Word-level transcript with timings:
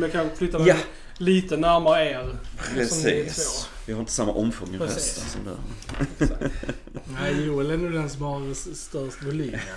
med 0.00 0.12
kanske 0.12 0.36
flytta 0.36 0.58
den 0.58 0.66
Ja. 0.66 0.74
lite 1.18 1.56
närmare 1.56 2.04
er. 2.10 2.20
Som 2.86 2.98
ni 3.02 3.10
är 3.10 3.24
Precis. 3.24 3.68
Vi 3.86 3.92
har 3.92 4.00
inte 4.00 4.12
samma 4.12 4.32
omfång 4.32 4.74
i 4.74 4.78
Precis. 4.78 4.96
rösten 4.96 5.24
som 5.28 5.40
du. 5.44 6.26
Nej, 7.22 7.46
Joel 7.46 7.70
är 7.70 7.76
nog 7.76 7.92
den 7.92 8.10
som 8.10 8.22
har 8.22 8.50
s- 8.52 8.80
störst 8.82 9.22
volym. 9.22 9.56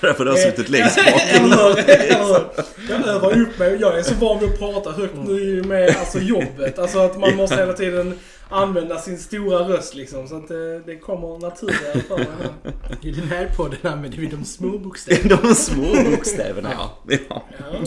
Därför 0.00 0.24
du 0.24 0.30
har 0.30 0.36
suttit 0.38 0.68
längst 0.68 0.96
bak. 0.96 1.22
Eller, 1.30 1.78
eller, 1.78 2.46
jag 2.88 3.06
övar 3.08 3.38
upp 3.40 3.58
mig. 3.58 3.76
Jag 3.80 3.98
är 3.98 4.02
så 4.02 4.14
van 4.14 4.40
vid 4.40 4.48
att 4.52 4.58
prata 4.58 4.92
högt 4.92 5.14
nu 5.16 5.62
med 5.62 5.96
alltså, 6.00 6.18
jobbet. 6.18 6.78
Alltså 6.78 6.98
att 6.98 7.18
man 7.20 7.36
måste 7.36 7.56
hela 7.56 7.72
tiden 7.72 8.18
använda 8.48 8.98
sin 8.98 9.18
stora 9.18 9.58
röst 9.68 9.94
liksom. 9.94 10.28
Så 10.28 10.36
att 10.36 10.48
det, 10.48 10.78
det 10.80 10.96
kommer 10.96 11.38
naturligare 11.38 12.00
för 12.08 12.16
mig. 12.16 12.26
I 13.02 13.10
den 13.10 13.28
här 13.28 13.50
podden 13.56 13.78
använder 13.82 14.18
vi 14.18 14.26
de 14.26 14.44
små 14.44 14.78
bokstäverna. 14.78 15.36
De 15.42 15.54
små 15.54 16.10
bokstäverna, 16.10 16.72
ja. 16.72 16.98
ja. 17.28 17.44
Ja. 17.58 17.80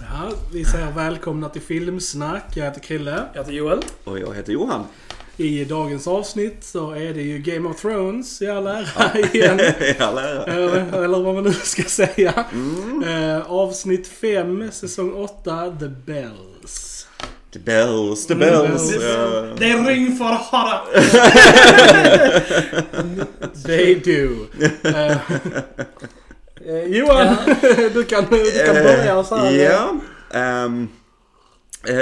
Ja, 0.00 0.32
vi 0.52 0.64
säger 0.64 0.92
välkomna 0.92 1.48
till 1.48 1.62
Filmsnack. 1.62 2.56
Jag 2.56 2.64
heter 2.64 2.80
Krille. 2.80 3.22
Jag 3.32 3.40
heter 3.40 3.52
Joel. 3.52 3.78
Och 4.04 4.18
jag 4.18 4.34
heter 4.34 4.52
Johan. 4.52 4.84
I 5.36 5.64
dagens 5.64 6.06
avsnitt 6.06 6.64
så 6.64 6.90
är 6.90 7.14
det 7.14 7.22
ju 7.22 7.38
Game 7.38 7.68
of 7.68 7.80
Thrones 7.80 8.42
i 8.42 8.48
all 8.48 8.66
ära 8.66 9.18
igen. 9.32 9.60
I 9.60 10.02
all 10.02 10.18
ära. 10.18 10.44
eller, 10.44 11.02
eller 11.04 11.22
vad 11.22 11.34
man 11.34 11.44
nu 11.44 11.52
ska 11.52 11.82
säga. 11.82 12.44
Mm. 12.52 13.02
Eh, 13.02 13.50
avsnitt 13.50 14.06
5, 14.08 14.70
säsong 14.72 15.12
8, 15.12 15.76
The 15.80 15.88
Bells. 15.88 16.55
The 17.56 17.62
bells, 17.62 18.26
the 18.26 18.34
bells. 18.34 18.90
bells. 18.92 19.04
ja. 19.04 19.46
Det 19.58 19.70
är 19.70 19.84
ring 19.84 20.16
för 20.16 20.24
hara. 20.24 20.80
They 23.66 23.94
do. 23.94 24.46
Eh, 26.68 26.74
eh, 26.74 26.84
Johan, 26.86 27.36
du 27.94 28.04
kan, 28.04 28.24
du 28.30 28.64
kan 28.66 28.74
börja 28.74 29.24
så 29.24 29.36
här. 29.36 29.46
Eh, 29.46 29.62
Ja. 29.62 29.90
ehm, 30.34 30.82
eh, 30.82 30.88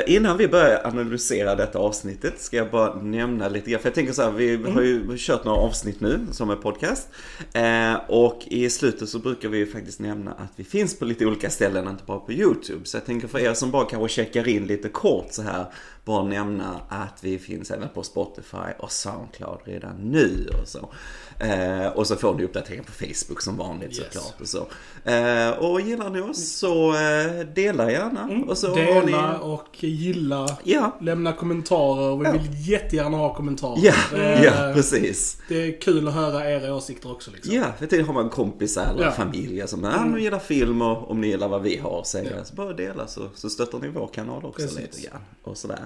innan 0.06 0.36
vi 0.36 0.48
börjar 0.48 0.86
analysera 0.86 1.54
detta 1.54 1.78
avsnittet 1.78 2.40
ska 2.40 2.56
jag 2.56 2.70
bara 2.70 2.94
nämna 2.94 3.48
lite 3.48 3.70
grann. 3.70 3.80
För 3.80 3.88
jag 3.88 3.94
tänker 3.94 4.12
så 4.12 4.22
här, 4.22 4.30
vi 4.30 4.56
har 4.56 4.82
ju 4.82 5.16
kört 5.18 5.44
några 5.44 5.58
avsnitt 5.58 6.00
nu 6.00 6.20
som 6.30 6.50
är 6.50 6.56
podcast. 6.56 7.08
Eh, 7.52 7.94
och 8.08 8.42
i 8.46 8.70
slutet 8.70 9.08
så 9.08 9.18
brukar 9.18 9.48
vi 9.48 9.58
ju 9.58 9.66
faktiskt 9.66 10.00
nämna 10.00 10.32
att 10.32 10.52
vi 10.56 10.64
finns 10.64 10.98
på 10.98 11.04
lite 11.04 11.26
olika 11.26 11.50
ställen, 11.50 11.88
inte 11.88 12.04
bara 12.04 12.18
på 12.18 12.32
YouTube. 12.32 12.84
Så 12.84 12.96
jag 12.96 13.04
tänker 13.04 13.28
för 13.28 13.38
er 13.38 13.54
som 13.54 13.70
bara 13.70 13.84
kanske 13.84 14.08
checkar 14.08 14.48
in 14.48 14.66
lite 14.66 14.88
kort 14.88 15.26
så 15.30 15.42
här, 15.42 15.66
bara 16.04 16.24
nämna 16.24 16.80
att 16.88 17.18
vi 17.24 17.38
finns 17.38 17.70
även 17.70 17.88
på 17.88 18.02
Spotify 18.02 18.56
och 18.78 18.92
Soundcloud 18.92 19.58
redan 19.64 19.96
nu 19.96 20.48
och 20.62 20.68
så. 20.68 20.90
Eh, 21.38 21.86
och 21.86 22.06
så 22.06 22.16
får 22.16 22.34
ni 22.34 22.44
uppdateringar 22.44 22.84
på 22.84 22.92
Facebook 22.92 23.40
som 23.40 23.56
vanligt 23.56 23.98
Yes. 23.98 24.06
såklart 24.12 24.40
och 24.40 24.48
så. 24.48 24.66
Eh, 25.10 25.50
och 25.50 25.80
gillar 25.80 26.10
ni 26.10 26.20
oss 26.20 26.48
så 26.56 26.94
eh, 26.94 27.46
dela 27.54 27.90
gärna. 27.90 28.44
Och 28.48 28.58
så 28.58 28.74
Dela 28.74 29.00
ni... 29.00 29.38
och 29.42 29.68
gilla. 29.84 30.58
Ja, 30.64 30.98
Lämna 31.00 31.32
kommentarer. 31.32 32.16
Vi 32.16 32.24
Ja. 32.24 32.32
vill 32.32 32.68
jättegärna 32.70 33.16
ha 33.16 33.34
kommentarer. 33.34 33.78
ja, 33.82 34.18
Eh, 34.18 34.44
ja, 34.44 34.70
precis. 34.74 35.38
Det 35.48 35.62
är 35.62 35.80
kul 35.80 36.08
att 36.08 36.14
höra 36.14 36.50
era 36.50 36.74
åsikter 36.74 37.10
också 37.12 37.30
liksom. 37.30 37.54
Ja, 37.54 37.64
för 37.78 37.86
det 37.86 38.00
har 38.02 38.14
man 38.14 38.28
kompisar 38.30 38.86
eller 38.90 39.04
Ja. 39.04 39.10
familjer 39.10 39.66
som 39.66 39.84
ah, 39.84 40.04
nu 40.04 40.20
gillar 40.20 40.38
film 40.38 40.82
och 40.82 41.10
om 41.10 41.20
ni 41.20 41.26
gillar 41.26 41.48
vad 41.48 41.62
vi 41.62 41.76
har 41.78 42.00
att 42.00 42.06
säga 42.06 42.44
så 42.44 42.54
bara 42.54 42.72
dela 42.72 43.06
så, 43.06 43.28
så 43.34 43.50
stöttar 43.50 43.78
ni 43.78 43.88
vår 43.88 44.06
kanal 44.14 44.44
också 44.44 44.62
Precis. 44.62 44.78
lite 44.78 45.00
grann. 45.08 45.20
Och 45.42 45.56
sådär. 45.56 45.84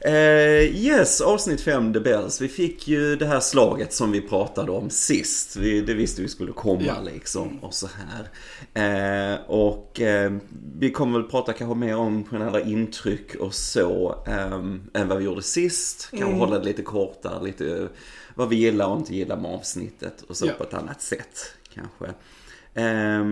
Eh, 0.00 0.76
yes, 0.76 1.20
avsnitt 1.20 1.60
5 1.60 1.92
The 1.92 2.00
Bells. 2.00 2.40
Vi 2.40 2.48
fick 2.48 2.88
ju 2.88 3.16
det 3.16 3.26
här 3.26 3.40
slaget 3.40 3.92
som 3.92 4.12
vi 4.12 4.20
pratade 4.20 4.70
om 4.72 4.90
sist. 4.90 5.56
Vi, 5.56 5.80
det 5.80 5.94
visste 5.94 6.22
vi 6.22 6.28
skulle 6.28 6.52
komma 6.52 6.82
Ja. 6.86 6.94
liksom 7.14 7.58
och 7.64 7.74
så 7.74 7.88
här. 8.74 9.34
Eh, 9.34 9.40
och 9.46 10.00
eh, 10.00 10.32
vi 10.78 10.90
kommer 10.90 11.18
väl 11.18 11.28
prata 11.30 11.52
kanske 11.52 11.74
mer 11.78 11.96
om 11.96 12.24
generella 12.24 12.60
intryck 12.60 13.34
och 13.34 13.54
så 13.54 14.22
eh, 14.26 14.52
än 15.00 15.08
vad 15.08 15.18
vi 15.18 15.24
gjorde 15.24 15.42
sist. 15.42 16.08
Kanske 16.10 16.38
hålla 16.38 16.58
det 16.58 16.64
lite 16.64 16.82
kortare, 16.82 17.44
lite 17.44 17.88
vad 18.34 18.48
vi 18.48 18.56
gillar 18.56 18.86
och 18.86 18.98
inte 18.98 19.14
gillar 19.14 19.36
med 19.36 19.50
avsnittet 19.50 20.22
och 20.28 20.36
så 20.36 20.46
Ja. 20.46 20.52
på 20.58 20.64
ett 20.64 20.74
annat 20.74 21.02
sätt 21.02 21.38
kanske. 21.74 22.06
Eh, 22.74 23.24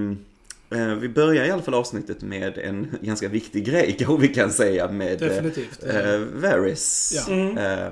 vi 1.01 1.09
börjar 1.09 1.45
i 1.45 1.51
alla 1.51 1.63
fall 1.63 1.75
avsnittet 1.75 2.23
med 2.23 2.59
en 2.59 2.87
ganska 3.03 3.29
viktig 3.29 3.65
grej 3.67 3.97
kanske 3.99 4.17
vi 4.23 4.29
kan 4.35 4.51
säga 4.51 4.89
med 4.93 5.23
eh, 5.23 5.29
Definitivt. 5.29 5.85
eh, 5.85 6.19
Varys. 6.35 7.13
Ja. 7.29 7.61
Eh, 7.63 7.89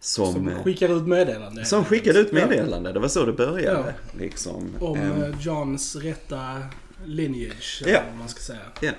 som, 0.00 0.32
Som 0.32 0.48
eh, 0.48 0.62
skickar 0.62 0.96
ut 0.96 1.06
meddelande. 1.06 1.64
som 1.64 1.84
skickade 1.84 2.18
ut 2.18 2.28
Ja. 2.32 2.34
meddelande. 2.46 2.92
Det 2.92 2.98
var 3.00 3.08
så 3.08 3.24
det 3.24 3.32
började. 3.32 3.94
Liksom. 4.18 4.70
Om 4.80 4.98
eh, 4.98 5.40
Johns 5.40 5.96
rätta 5.96 6.62
lineage, 7.04 7.82
Ja. 7.86 7.88
eller 7.88 8.02
vad 8.10 8.18
man 8.18 8.28
ska 8.28 8.40
säga. 8.40 8.58
Ja. 8.80 8.90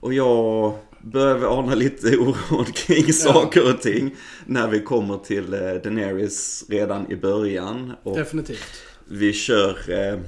Och 0.00 0.14
jag 0.14 0.74
börjar 1.00 1.58
ana 1.58 1.74
lite 1.74 2.06
oro 2.16 2.64
kring 2.74 3.12
saker 3.12 3.74
och 3.74 3.80
ting 3.82 4.16
när 4.46 4.68
vi 4.68 4.80
kommer 4.80 5.18
till 5.18 5.54
eh, 5.54 5.60
Daenerys 5.60 6.64
redan 6.68 7.12
i 7.12 7.16
början. 7.16 7.92
Och 8.02 8.16
Definitivt. 8.16 8.82
vi 9.04 9.32
kör 9.32 9.76
eh, 9.88 10.18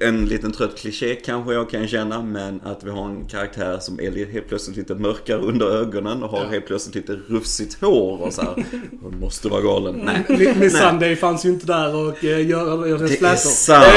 en 0.00 0.24
liten 0.26 0.52
trött 0.52 0.78
kliché 0.78 1.14
kanske 1.14 1.52
jag 1.54 1.70
kan 1.70 1.88
känna, 1.88 2.22
men 2.22 2.60
att 2.64 2.84
vi 2.84 2.90
har 2.90 3.04
en 3.08 3.24
karaktär 3.24 3.78
som 3.80 4.00
är 4.00 4.26
helt 4.32 4.48
plötsligt 4.48 4.76
lite 4.76 4.94
mörkare 4.94 5.38
under 5.38 5.66
ögonen 5.66 6.22
och 6.22 6.28
har 6.30 6.44
Ja. 6.44 6.48
helt 6.50 6.66
plötsligt 6.66 6.94
lite 6.94 7.12
rufsigt 7.28 7.80
hår 7.80 8.22
och 8.22 8.32
så 8.32 8.42
här. 8.42 8.64
Hon 9.02 9.20
måste 9.20 9.48
vara 9.48 9.60
galen. 9.62 10.02
Nej. 10.04 10.24
Mi- 10.28 10.58
Miss 10.58 10.78
Sunday 10.78 11.16
fanns 11.16 11.44
ju 11.44 11.48
inte 11.48 11.66
där 11.66 11.94
och 11.96 12.24
uh, 12.24 12.48
göra 12.50 12.76
Det 12.76 12.90
är 12.90 13.08
flätor. 13.08 13.36
sant. 13.36 13.88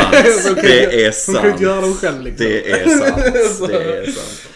Så 0.42 0.48
hon 0.50 0.56
kan 0.56 0.64
Det 0.66 1.06
är 1.06 1.14
Hon 1.28 1.36
kan 1.36 1.44
ju 1.44 1.50
inte 1.50 1.52
sant. 1.52 1.62
göra 1.62 1.82
dem 1.82 1.94
själv 1.94 2.22
liksom. 2.22 2.46
Det 2.46 2.72
är 2.72 2.86
sant. 3.00 3.68
Det 3.68 3.98
är 3.98 4.12
sant. 4.12 4.52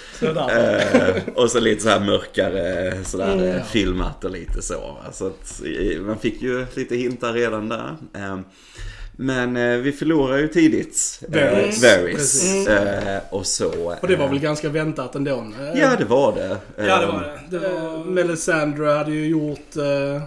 Eh, 0.51 1.33
och 1.35 1.51
så 1.51 1.59
lite 1.59 1.83
så 1.83 1.89
här 1.89 1.99
mörkare 1.99 2.93
sådär 3.05 3.33
Mm, 3.33 3.45
eh, 3.45 3.55
ja. 3.57 3.63
filmat 3.63 4.25
och 4.25 4.31
lite 4.31 4.61
så. 4.61 4.97
Alltså 5.05 5.27
att, 5.27 5.61
eh, 5.65 6.01
man 6.01 6.17
fick 6.19 6.41
ju 6.41 6.65
lite 6.75 6.95
hintar 6.95 7.33
redan 7.33 7.69
där. 7.69 7.95
Eh, 8.15 8.39
men 9.21 9.57
eh, 9.57 9.77
vi 9.77 9.91
förlorar 9.91 10.37
ju 10.37 10.47
tidigt. 10.47 11.19
eh, 11.31 11.51
Varys. 11.53 11.83
Varys. 11.83 12.15
Precis. 12.15 12.67
Eh, 12.67 13.21
och 13.29 13.45
så. 13.47 13.95
Och 14.01 14.07
det 14.07 14.15
var 14.15 14.25
eh, 14.25 14.31
väl 14.31 14.39
ganska 14.39 14.69
väntat 14.69 15.15
ändå. 15.15 15.35
Eh, 15.59 15.79
Ja, 15.79 15.95
det 15.97 16.05
var 16.05 16.35
det. 16.35 16.57
Ja, 16.75 16.83
det 16.83 17.03
Eh, 17.05 17.13
var 17.13 17.21
det. 17.49 17.57
Det 17.57 17.69
var, 17.69 18.05
Melisandre 18.05 18.85
hade 18.89 19.11
ju 19.11 19.27
gjort 19.27 19.75
eh, 19.77 20.23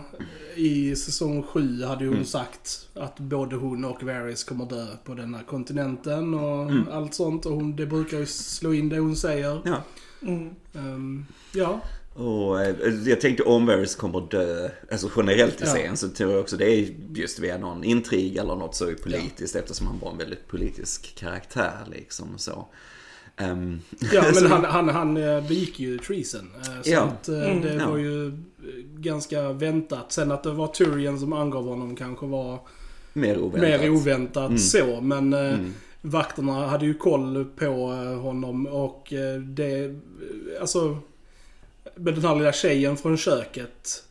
i 0.54 0.96
säsong 0.96 1.42
7 1.42 1.84
hade 1.84 2.00
ju 2.04 2.06
Mm. 2.08 2.18
hon 2.18 2.26
sagt 2.26 2.88
att 2.94 3.18
både 3.20 3.56
hon 3.56 3.84
och 3.84 4.02
Varys 4.02 4.44
kommer 4.44 4.64
dö 4.66 4.86
på 5.04 5.14
den 5.14 5.34
här 5.34 5.42
kontinenten 5.42 6.34
och 6.34 6.62
Mm. 6.70 6.84
allt 6.92 7.14
sånt. 7.14 7.46
Och 7.46 7.52
hon, 7.52 7.76
det 7.76 7.86
brukar 7.86 8.18
ju 8.18 8.26
slå 8.26 8.74
in 8.74 8.88
det 8.88 8.98
hon 8.98 9.16
säger. 9.16 9.60
Ja. 9.64 9.82
Mm. 10.22 10.50
Ehm, 10.74 11.26
ja, 11.54 11.80
Och 12.14 12.60
eh, 12.62 12.74
jag 13.06 13.20
tänkte 13.20 13.42
om 13.42 13.66
Varys 13.66 13.94
kommer 13.94 14.20
dö, 14.30 14.68
alltså 14.92 15.10
generellt 15.16 15.54
i 15.60 15.64
Ja. 15.64 15.72
serien 15.72 15.96
så 15.96 16.08
tror 16.08 16.32
jag 16.32 16.40
också 16.40 16.56
det 16.56 16.64
är 16.74 16.94
just 17.14 17.38
via 17.38 17.58
någon 17.58 17.84
intrig 17.84 18.36
eller 18.36 18.54
något 18.56 18.74
så 18.74 18.92
politiskt 19.02 19.56
eftersom 19.56 19.86
han 19.86 19.98
var 19.98 20.10
en 20.12 20.18
väldigt 20.18 20.48
politisk 20.48 21.14
karaktär 21.14 21.72
liksom 21.92 22.26
så. 22.38 22.66
Ehm, 23.36 23.80
ja 24.12 24.22
så- 24.32 24.42
men 24.42 24.52
han, 24.52 24.64
han, 24.64 24.88
han 24.88 25.16
eh, 25.16 25.48
begick 25.48 25.80
ju 25.80 25.98
treason. 25.98 26.50
eh, 26.56 26.82
Så 26.82 26.90
Ja. 26.90 27.00
att 27.00 27.28
Mm, 27.28 27.60
det 27.60 27.74
ja. 27.74 27.90
var 27.90 27.96
ju 27.98 28.32
ganska 28.98 29.52
väntat. 29.52 30.12
Sen 30.12 30.32
att 30.32 30.42
det 30.42 30.50
var 30.52 30.66
Tyrion 30.68 31.18
som 31.20 31.32
angav 31.32 31.64
honom 31.64 31.96
kanske 31.96 32.26
var 32.26 32.58
mer 33.12 33.38
oväntat. 33.38 33.80
mer 33.80 33.90
oväntat 33.90 34.46
Mm. 34.48 34.58
så. 34.58 35.00
Men 35.00 35.32
Mm. 35.34 35.72
vakterna 36.00 36.66
hade 36.66 36.86
ju 36.86 36.94
koll 36.94 37.44
på 37.56 37.86
honom 38.22 38.66
och 38.66 39.12
det... 39.46 39.94
Alltså... 40.60 40.98
Med 41.96 42.14
den 42.14 42.24
här 42.24 42.36
lilla 42.36 42.52
tjejen 42.52 42.96
från 42.96 43.16
köket. 43.16 44.04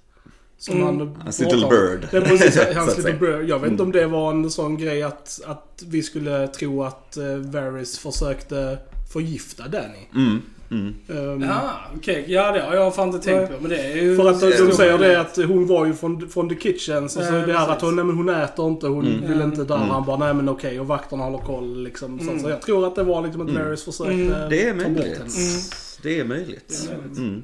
Som 0.58 0.76
Mm. 0.82 0.86
han 1.00 1.16
Hans 1.24 1.40
little 1.40 1.68
bird. 1.70 2.08
Det 2.12 2.22
precis, 2.22 2.54
Så 2.74 2.74
hans 2.80 2.98
little 2.98 3.14
bird. 3.14 3.50
Jag 3.50 3.60
vet 3.60 3.72
inte 3.72 3.84
Mm. 3.84 3.86
om 3.86 3.92
det 3.92 4.08
var 4.08 4.32
en 4.32 4.52
sån 4.52 4.78
grej 4.78 5.04
att, 5.04 5.40
att 5.46 5.84
vi 5.88 6.04
skulle 6.04 6.48
tro 6.48 6.84
att 6.84 7.18
uh, 7.20 7.36
Varys 7.38 8.00
försökte 8.00 8.78
förgifta 9.14 9.68
Danny. 9.68 10.08
Mm. 10.16 10.42
Mm. 10.72 10.94
Ehm, 11.10 11.42
Ja, 11.50 11.72
okej. 11.98 12.26
Ja, 12.28 12.52
det 12.52 12.60
har 12.62 12.76
jag 12.76 12.96
fan 12.96 13.08
inte 13.08 13.20
tänkt 13.20 13.48
på. 13.52 13.62
Men 13.62 13.70
det 13.70 13.78
är 13.82 13.96
ju... 13.96 14.16
För 14.18 14.30
att 14.30 14.40
de, 14.42 14.72
säger 14.72 14.98
det 14.98 15.20
att 15.22 15.36
hon 15.36 15.68
var 15.68 15.86
ju 15.86 15.94
från, 15.94 16.30
från 16.30 16.50
the 16.50 16.56
kitchens 16.56 17.18
och 17.18 17.24
så 17.24 17.34
Ja, 17.34 17.46
det 17.46 17.54
här 17.54 17.62
att 17.62 17.68
precis. 17.68 17.84
hon, 17.84 17.96
nej, 17.96 18.06
men 18.06 18.16
hon 18.18 18.30
äter 18.30 18.68
inte, 18.68 18.88
hon 18.88 19.08
Mm. 19.08 19.28
vill 19.32 19.42
inte 19.42 19.64
dö. 19.64 19.76
Mm. 19.76 19.90
Han 19.90 20.06
bara, 20.06 20.18
nej 20.18 20.34
men 20.34 20.50
okej. 20.50 20.80
Och 20.80 20.88
vakterna 20.88 21.24
håller 21.24 21.38
koll 21.38 21.84
liksom. 21.84 22.20
Så, 22.20 22.30
Mm. 22.30 22.40
så 22.44 22.50
jag 22.50 22.62
tror 22.62 22.88
att 22.88 22.96
det 22.96 23.04
var 23.04 23.22
liksom 23.22 23.42
att 23.42 23.50
Mm. 23.50 23.64
Varys 23.64 23.84
försökte 23.84 24.14
Mm. 24.14 24.50
Det 24.50 24.68
är 24.68 24.74
möjligt. 24.74 24.96
Mm. 25.18 25.62
Det 26.04 26.20
är 26.20 26.24
möjligt. 26.26 26.90
Det 26.90 26.94
är 26.94 26.98
möjligt. 26.98 27.42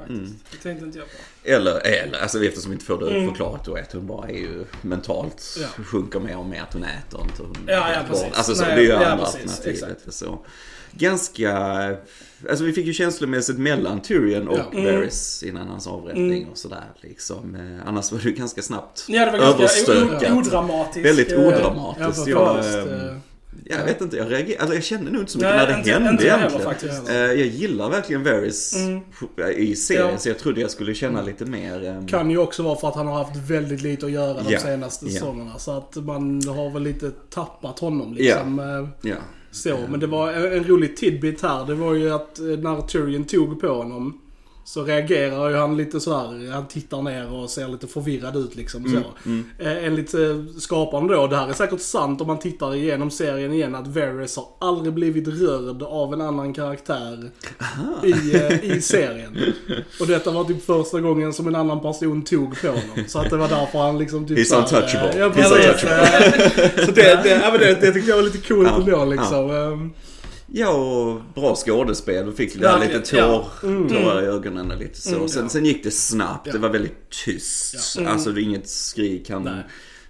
Faktiskt. 0.00 0.20
Mm. 0.20 0.38
Det 0.50 0.56
tänkte 0.62 0.84
inte 0.86 0.98
jag 0.98 1.06
på. 1.06 1.14
Eller, 1.50 1.86
eller, 1.86 2.18
alltså 2.22 2.44
eftersom 2.44 2.70
vi 2.70 2.74
inte 2.74 2.84
får 2.86 2.98
det 2.98 3.10
Mm. 3.10 3.28
förklarat 3.28 3.64
då 3.64 3.74
att 3.76 3.92
hon 3.92 4.06
bara 4.06 4.28
är 4.28 4.34
ju 4.38 4.64
mentalt 4.82 5.56
Ja. 5.60 5.84
sjunker 5.84 6.20
mer 6.20 6.36
och 6.38 6.46
mer 6.46 6.62
att 6.62 6.72
hon 6.72 6.84
äter 6.84 7.20
inte. 7.22 7.42
Hon 7.42 7.56
Ja, 7.66 7.92
ja, 7.92 7.98
precis. 8.08 8.26
Alltså 8.34 8.54
så, 8.54 8.62
Nej, 8.64 8.74
det 8.76 8.80
är 8.80 8.84
ju 8.84 8.88
ja, 8.90 9.06
andra 9.10 9.24
precis, 9.24 9.40
alternativet. 9.42 9.82
exakt. 9.98 10.14
Så. 10.14 10.38
Ganska, 10.92 11.52
alltså 12.50 12.64
vi 12.64 12.72
fick 12.72 12.86
ju 12.86 12.92
känslomässigt 12.92 13.58
mellan 13.58 14.00
Tyrion 14.02 14.48
och 14.48 14.58
Ja. 14.58 14.78
Mm. 14.78 14.84
Varys 14.84 15.42
innan 15.42 15.68
hans 15.68 15.86
avrättning 15.86 16.36
Mm. 16.36 16.48
och 16.48 16.58
sådär 16.58 16.84
liksom. 17.00 17.54
Eh, 17.54 17.88
Annars 17.88 18.12
var 18.12 18.18
det 18.18 18.24
ju 18.28 18.32
ganska 18.34 18.62
snabbt 18.62 19.04
Ja, 19.08 19.24
det 19.24 19.38
var 19.38 19.58
ganska 19.58 19.92
o- 19.92 20.38
odramatiskt. 20.38 21.06
Väldigt 21.06 21.32
eh, 21.32 21.38
odramatiskt. 21.46 22.26
Jag, 22.26 22.64
först, 22.64 22.76
ehm, 22.78 22.88
eh, 23.08 23.14
jag 23.64 23.84
vet 23.84 24.00
inte, 24.00 24.16
jag 24.16 24.30
reagerade, 24.32 24.60
alltså 24.60 24.74
jag 24.74 24.84
kände 24.84 25.10
nog 25.10 25.22
inte 25.22 25.32
så 25.32 25.38
mycket 25.38 25.50
Nej, 25.50 25.58
när 25.66 25.72
det 25.72 25.78
inte- 25.78 25.90
hände 25.90 26.10
inte 26.10 26.24
egentligen. 26.24 26.64
faktiskt. 26.64 27.08
Eh, 27.08 27.16
Jag 27.16 27.36
gillar 27.46 27.90
verkligen 27.90 28.24
Varys 28.24 28.76
Mm. 28.76 29.00
i 29.56 29.76
serien, 29.76 30.08
Ja. 30.12 30.18
så 30.18 30.28
jag 30.28 30.38
trodde 30.38 30.60
jag 30.60 30.70
skulle 30.70 30.94
känna 30.94 31.22
lite 31.22 31.44
mer... 31.44 31.84
ehm, 31.84 32.06
Kan 32.06 32.30
ju 32.30 32.38
också 32.38 32.62
vara 32.62 32.76
för 32.78 32.88
att 32.88 32.94
han 32.94 33.06
har 33.06 33.14
haft 33.24 33.36
väldigt 33.36 33.82
lite 33.82 34.06
att 34.06 34.12
göra 34.12 34.42
de 34.42 34.52
Ja, 34.52 34.60
senaste 34.60 35.06
ja. 35.06 35.12
säsongerna. 35.12 35.58
Så 35.58 35.70
att 35.78 35.96
man 35.96 36.42
har 36.48 36.70
väl 36.70 36.82
lite 36.82 37.10
tappat 37.10 37.78
honom 37.78 38.14
liksom. 38.14 38.58
eh, 38.58 39.10
Ja. 39.10 39.16
Så, 39.52 39.78
men 39.88 40.00
det 40.00 40.06
var 40.06 40.32
en, 40.32 40.52
en 40.52 40.64
rolig 40.64 40.96
tidbit 40.96 41.42
här. 41.42 41.66
Det 41.66 41.74
var 41.74 41.94
ju 41.94 42.10
att 42.12 42.38
eh, 42.38 42.44
när 42.44 42.80
Tyrion 42.86 43.24
tog 43.24 43.60
på 43.60 43.68
honom 43.68 44.20
så 44.74 44.84
reagerar 44.84 45.50
ju 45.50 45.56
han 45.56 45.76
lite 45.76 46.00
sådär. 46.00 46.50
Han 46.52 46.68
tittar 46.68 47.02
ner 47.02 47.32
och 47.32 47.50
ser 47.50 47.68
lite 47.68 47.86
förvirrad 47.86 48.36
ut 48.36 48.56
liksom. 48.56 48.84
Så. 48.84 49.30
Eh, 49.64 49.84
enligt 49.84 50.14
eh, 50.14 50.20
skaparen 50.58 51.06
då, 51.06 51.26
det 51.26 51.36
här 51.36 51.48
är 51.48 51.52
säkert 51.52 51.80
sant 51.80 52.20
om 52.20 52.26
man 52.26 52.38
tittar 52.38 52.74
igenom 52.74 53.10
serien 53.10 53.52
igen, 53.52 53.74
att 53.74 53.86
Varys 53.86 54.36
har 54.36 54.46
aldrig 54.60 54.94
blivit 54.94 55.28
rörd 55.28 55.82
av 55.82 56.12
en 56.14 56.20
annan 56.20 56.54
karaktär 56.54 57.30
i, 58.04 58.36
eh, 58.36 58.64
i 58.76 58.80
serien. 58.82 59.38
Och 60.00 60.06
detta 60.06 60.30
var 60.30 60.44
typ 60.44 60.64
första 60.66 61.00
gången 61.00 61.32
som 61.32 61.46
en 61.48 61.54
annan 61.54 61.80
person 61.80 62.22
tog 62.22 62.60
på 62.60 62.66
honom. 62.68 63.04
Så 63.08 63.18
att 63.18 63.30
det 63.30 63.36
var 63.36 63.48
därför 63.48 63.78
han 63.78 63.98
liksom 63.98 64.26
typ 64.28 64.38
He's 64.38 64.58
untouchable. 64.58 65.08
eh, 65.10 65.18
Ja, 65.18 65.28
He's 65.28 65.32
precis. 65.32 65.52
untouchable. 65.84 66.84
Så 66.86 66.92
det, 66.92 67.20
det, 67.22 67.28
ja, 67.30 67.58
det, 67.58 67.80
det 67.80 67.92
tyckte 67.92 68.10
jag 68.10 68.16
var 68.16 68.22
lite 68.24 68.38
coolt 68.48 68.70
ändå 68.70 69.04
liksom. 69.04 69.92
Ja, 70.52 70.70
och 70.72 71.20
bra 71.34 71.56
skådespel. 71.56 72.26
Du 72.26 72.32
fick 72.32 72.56
Ja, 72.60 72.78
lite 72.78 73.00
tår, 73.00 73.18
ja. 73.18 73.50
tårar 73.62 74.22
i 74.22 74.26
ögonen 74.26 74.70
och 74.70 74.78
lite 74.78 75.00
så. 75.00 75.28
sen, 75.28 75.50
sen 75.50 75.64
gick 75.64 75.84
det 75.84 75.90
snabbt. 75.90 76.46
Ja. 76.46 76.52
Det 76.52 76.58
var 76.58 76.68
väldigt 76.68 77.10
tyst. 77.24 77.96
Ja. 78.00 78.08
Alltså 78.08 78.30
det 78.32 78.40
är 78.40 78.42
inget 78.42 78.68
skrik. 78.68 79.30
Han 79.30 79.42
Nej. 79.42 79.62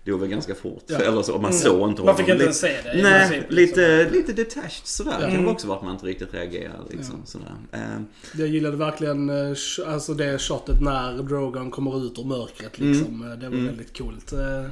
dog 0.05 0.21
väl 0.21 0.29
ganska 0.29 0.55
fort. 0.55 0.85
Ja. 0.87 0.97
Eller 0.99 1.23
så. 1.23 1.35
Och 1.35 1.43
man 1.43 1.53
såg 1.53 1.89
inte 1.91 2.03
Man 2.03 2.17
fick 2.17 2.27
honom. 2.29 2.43
inte 2.43 2.51
Lite- 2.51 2.67
ens 2.67 2.85
se 2.85 2.97
det 2.97 3.03
Nej, 3.03 3.29
princip, 3.29 3.53
lite, 3.53 3.99
liksom. 3.99 4.17
lite 4.19 4.33
detached 4.33 4.87
sådär. 4.87 5.13
Det 5.21 5.25
kan 5.27 5.35
Mm. 5.35 5.49
också 5.49 5.67
vara 5.67 5.79
att 5.79 5.85
man 5.85 5.95
inte 5.95 6.07
riktigt 6.07 6.35
reagerar 6.35 6.81
liksom. 6.91 7.23
Sådär. 7.25 7.55
Ehm, 7.73 8.07
Jag 8.39 8.49
gillade 8.49 8.77
verkligen 8.77 9.31
eh, 9.31 9.57
alltså 9.87 10.15
det 10.15 10.39
shotet 10.39 10.81
när 10.81 11.23
Drogon 11.23 11.71
kommer 11.71 12.07
ut 12.07 12.19
ur 12.19 12.25
mörkret 12.25 12.79
liksom. 12.79 13.23
Mm. 13.23 13.41
Det 13.41 13.49
var 13.49 13.57
väldigt 13.67 13.99
coolt. 13.99 14.33
Eh, 14.33 14.65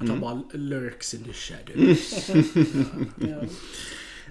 Att 0.00 0.08
han 0.08 0.20
bara 0.20 0.42
lurks 0.52 1.14
in 1.14 1.24
the 1.24 1.32
shadows. 1.32 2.28
Ja. 3.20 3.36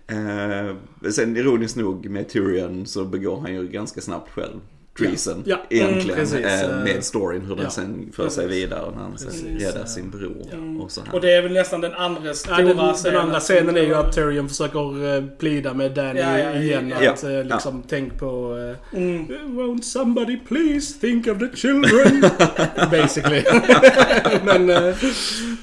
Eh, 0.07 0.75
sen 1.11 1.37
ironiskt 1.37 1.77
nog 1.77 2.09
med 2.09 2.29
Tyrion 2.29 2.85
så 2.85 3.05
begår 3.05 3.39
han 3.39 3.53
ju 3.53 3.67
ganska 3.67 4.01
snabbt 4.01 4.29
själv 4.29 4.59
treason 4.97 5.43
Ja. 5.45 5.57
Ja. 5.69 5.77
egentligen. 5.77 6.19
Mm, 6.19 6.29
precis. 6.31 6.45
eh, 6.45 6.83
med 6.83 7.03
storyn 7.03 7.41
hur 7.41 7.55
den 7.55 7.63
Ja. 7.63 7.69
sen 7.69 8.09
för 8.15 8.29
sig 8.29 8.47
vidare 8.47 8.91
när 8.95 9.01
han 9.01 9.17
sen 9.17 9.57
räddar 9.59 9.85
sin 9.85 10.09
bror 10.09 10.47
Mm. 10.53 10.81
och 10.81 10.91
så 10.91 11.01
här. 11.01 11.15
Och 11.15 11.21
det 11.21 11.31
är 11.33 11.41
väl 11.41 11.51
nästan 11.53 11.81
den 11.81 11.93
andra 11.93 12.33
stora 12.33 12.59
Ja, 12.61 12.67
den, 12.67 12.77
den 12.77 12.93
scenen. 12.93 13.19
andra 13.21 13.39
scenen 13.39 13.77
är 13.77 13.81
ju 13.81 13.93
att 13.95 14.15
Tyrion 14.15 14.49
försöker 14.49 15.03
uh, 15.03 15.25
plida 15.39 15.73
med 15.73 15.91
Danny 15.91 16.19
Ja, 16.19 16.39
ja, 16.39 16.53
igen. 16.55 16.93
ja. 17.01 17.11
Att 17.11 17.23
eh, 17.23 17.43
liksom, 17.43 17.83
tänk 17.89 18.19
på... 18.19 18.57
eh, 18.93 18.97
Mm. 18.99 19.27
Won't 19.57 19.81
somebody 19.81 20.39
please 20.47 20.93
think 20.99 21.27
of 21.27 21.39
the 21.39 21.55
children? 21.57 22.23
Basically. 22.91 23.43
men, 24.45 24.69
eh, 24.69 24.95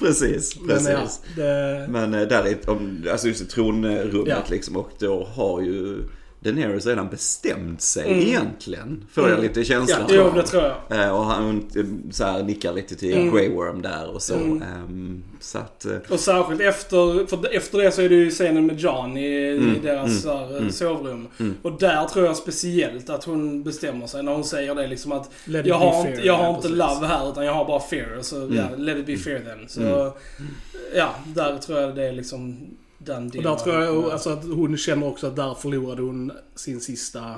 Precis, 0.00 0.56
men 0.60 0.68
precis. 0.68 1.20
ja, 1.36 1.42
det, 1.42 1.86
Men 1.88 2.14
eh, 2.14 2.20
där 2.28 2.44
är, 2.46 2.70
om, 2.70 3.04
alltså 3.12 3.28
just 3.28 3.40
i 3.42 3.44
tronrummet 3.46 4.28
Ja. 4.28 4.36
liksom 4.50 4.76
och 4.76 4.90
då 4.98 5.24
har 5.24 5.60
ju 5.60 5.98
Daenerys 6.42 6.86
redan 6.86 7.08
bestämt 7.08 7.82
sig 7.82 8.06
Mm. 8.06 8.20
egentligen. 8.20 9.04
Får 9.12 9.24
jag 9.24 9.32
Mm. 9.32 9.42
lite 9.42 9.64
känslan 9.64 10.06
Jo, 10.10 10.22
av. 10.22 10.34
det 10.34 10.42
tror 10.42 10.62
jag. 10.62 11.00
Eh, 11.04 11.16
Och 11.18 11.24
han 11.24 11.68
eh, 11.76 11.84
så 12.10 12.24
här, 12.24 12.42
nickar 12.42 12.72
lite 12.72 12.94
till 12.96 13.14
Mm. 13.18 13.34
Grey 13.34 13.48
Worm 13.48 13.82
där 13.82 14.14
och 14.14 14.22
så. 14.22 14.34
Mm. 14.34 14.62
Ehm, 14.62 15.22
så 15.40 15.58
att, 15.58 15.84
eh, 15.84 15.96
Och 16.10 16.20
särskilt 16.20 16.60
efter, 16.60 17.26
för 17.26 17.54
efter 17.56 17.78
det 17.78 17.92
så 17.92 18.02
är 18.02 18.08
det 18.08 18.14
ju 18.14 18.30
scenen 18.30 18.66
med 18.66 18.80
John 18.80 19.16
i, 19.16 19.50
Mm, 19.50 19.76
i 19.76 19.78
deras 19.78 20.24
mm, 20.24 20.36
här, 20.38 20.56
mm. 20.58 20.72
sovrum. 20.72 21.28
Mm. 21.40 21.54
Och 21.62 21.78
där 21.78 22.06
tror 22.06 22.26
jag 22.26 22.36
speciellt 22.36 23.10
att 23.10 23.24
hon 23.24 23.62
bestämmer 23.62 24.06
sig 24.06 24.22
när 24.22 24.32
hon 24.32 24.44
säger 24.44 24.74
det 24.74 24.86
liksom 24.86 25.12
att 25.12 25.30
let 25.44 25.66
jag 25.66 25.74
har, 25.78 26.08
inte, 26.08 26.26
jag 26.26 26.34
har 26.36 26.44
ja, 26.44 26.56
inte 26.56 26.68
love 26.68 27.06
här 27.06 27.30
utan 27.32 27.44
jag 27.44 27.54
har 27.54 27.64
bara 27.64 27.80
fear. 27.80 28.18
Så 28.22 28.36
Mm. 28.36 28.56
ja, 28.56 28.64
let 28.76 28.98
it 28.98 29.06
be 29.06 29.16
fair 29.16 29.38
then. 29.40 29.68
Så 29.68 29.80
Mm. 29.80 30.12
ja, 30.94 31.14
där 31.26 31.58
tror 31.58 31.80
jag 31.80 31.94
det 31.96 32.04
är 32.08 32.12
liksom 32.12 32.56
den 33.04 33.24
Och 33.26 33.30
delen. 33.30 33.52
där 33.52 33.56
tror 33.64 33.74
jag 33.82 34.04
alltså, 34.10 34.30
att 34.30 34.44
hon 34.44 34.76
känner 34.76 35.06
också 35.06 35.26
att 35.26 35.36
där 35.36 35.54
förlorade 35.54 36.02
hon 36.02 36.32
sin 36.54 36.80
sista 36.80 37.34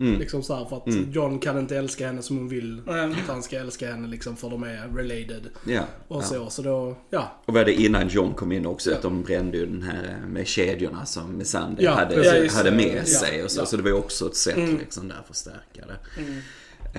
mm. 0.00 0.18
Liksom 0.20 0.42
så 0.42 0.54
här, 0.56 0.64
för 0.64 0.76
att 0.76 0.86
Mm. 0.86 1.12
John 1.12 1.38
kan 1.38 1.58
inte 1.58 1.76
älska 1.76 2.06
henne 2.06 2.22
som 2.22 2.36
hon 2.36 2.48
vill 2.48 2.82
att 2.88 3.28
han 3.28 3.42
ska 3.42 3.56
älska 3.58 3.90
henne 3.90 4.08
liksom 4.08 4.36
för 4.36 4.50
de 4.50 4.62
är 4.62 4.88
related. 4.96 5.48
Ja. 5.66 5.82
Och 6.08 6.22
ja. 6.22 6.26
så, 6.26 6.50
så 6.50 6.62
då, 6.62 6.96
ja. 7.10 7.32
Och 7.44 7.54
var 7.54 7.64
det 7.64 7.72
innan 7.74 8.08
John 8.08 8.34
kom 8.34 8.52
in 8.52 8.66
också 8.66 8.90
Ja. 8.90 8.96
att 8.96 9.02
de 9.02 9.22
brände 9.22 9.56
ju 9.58 9.66
den 9.66 9.82
här 9.82 10.16
eh, 10.22 10.28
med 10.28 10.46
kedjorna 10.46 11.06
som 11.06 11.36
Missandei 11.38 11.84
Ja, 11.84 11.90
hade, 11.94 12.14
precis. 12.14 12.54
Hade 12.56 12.70
med 12.70 12.96
Ja, 12.98 13.04
sig 13.04 13.42
och 13.44 13.50
så. 13.50 13.60
ja. 13.60 13.66
Så 13.66 13.76
det 13.76 13.82
var 13.82 13.90
ju 13.90 13.96
också 13.96 14.26
ett 14.26 14.36
sätt 14.36 14.56
Mm. 14.56 14.78
liksom 14.78 15.08
där 15.08 15.16
att 15.20 15.26
förstärka 15.28 15.86
det. 15.86 16.20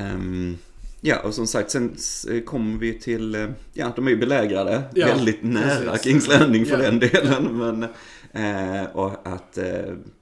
Mm. 0.01 0.57
Ja, 1.07 1.19
och 1.19 1.33
som 1.33 1.47
sagt, 1.47 1.71
sen 1.71 1.95
eh, 2.31 2.41
kommer 2.41 2.79
vi 2.79 2.99
till, 2.99 3.35
eh, 3.35 3.47
ja, 3.73 3.93
de 3.95 4.07
är 4.07 4.11
ju 4.11 4.17
belägrade. 4.17 4.81
Ja, 4.93 5.07
väldigt 5.07 5.43
nära 5.43 5.91
precis. 5.91 6.03
Kings 6.03 6.27
Landing 6.27 6.65
för 6.65 6.83
Ja. 6.83 6.91
den 6.91 6.99
delen. 6.99 7.57
Men, 7.57 7.83
eh, 8.33 8.85
och 8.93 9.11
att 9.27 9.57
eh, 9.57 9.65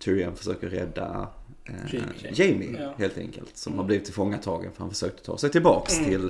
Tyrion 0.04 0.36
försöker 0.36 0.68
rädda 0.70 1.28
eh, 1.66 1.96
Jamie. 1.96 2.32
Jamie, 2.34 2.82
Ja. 2.82 2.94
helt 2.98 3.18
enkelt. 3.18 3.58
Som 3.58 3.78
har 3.78 3.84
blivit 3.86 4.06
tillfångatagen 4.06 4.72
för 4.72 4.80
han 4.80 4.90
försökte 4.90 5.24
ta 5.24 5.38
sig 5.38 5.50
tillbaks 5.52 5.98
Mm. 5.98 6.10
till 6.10 6.30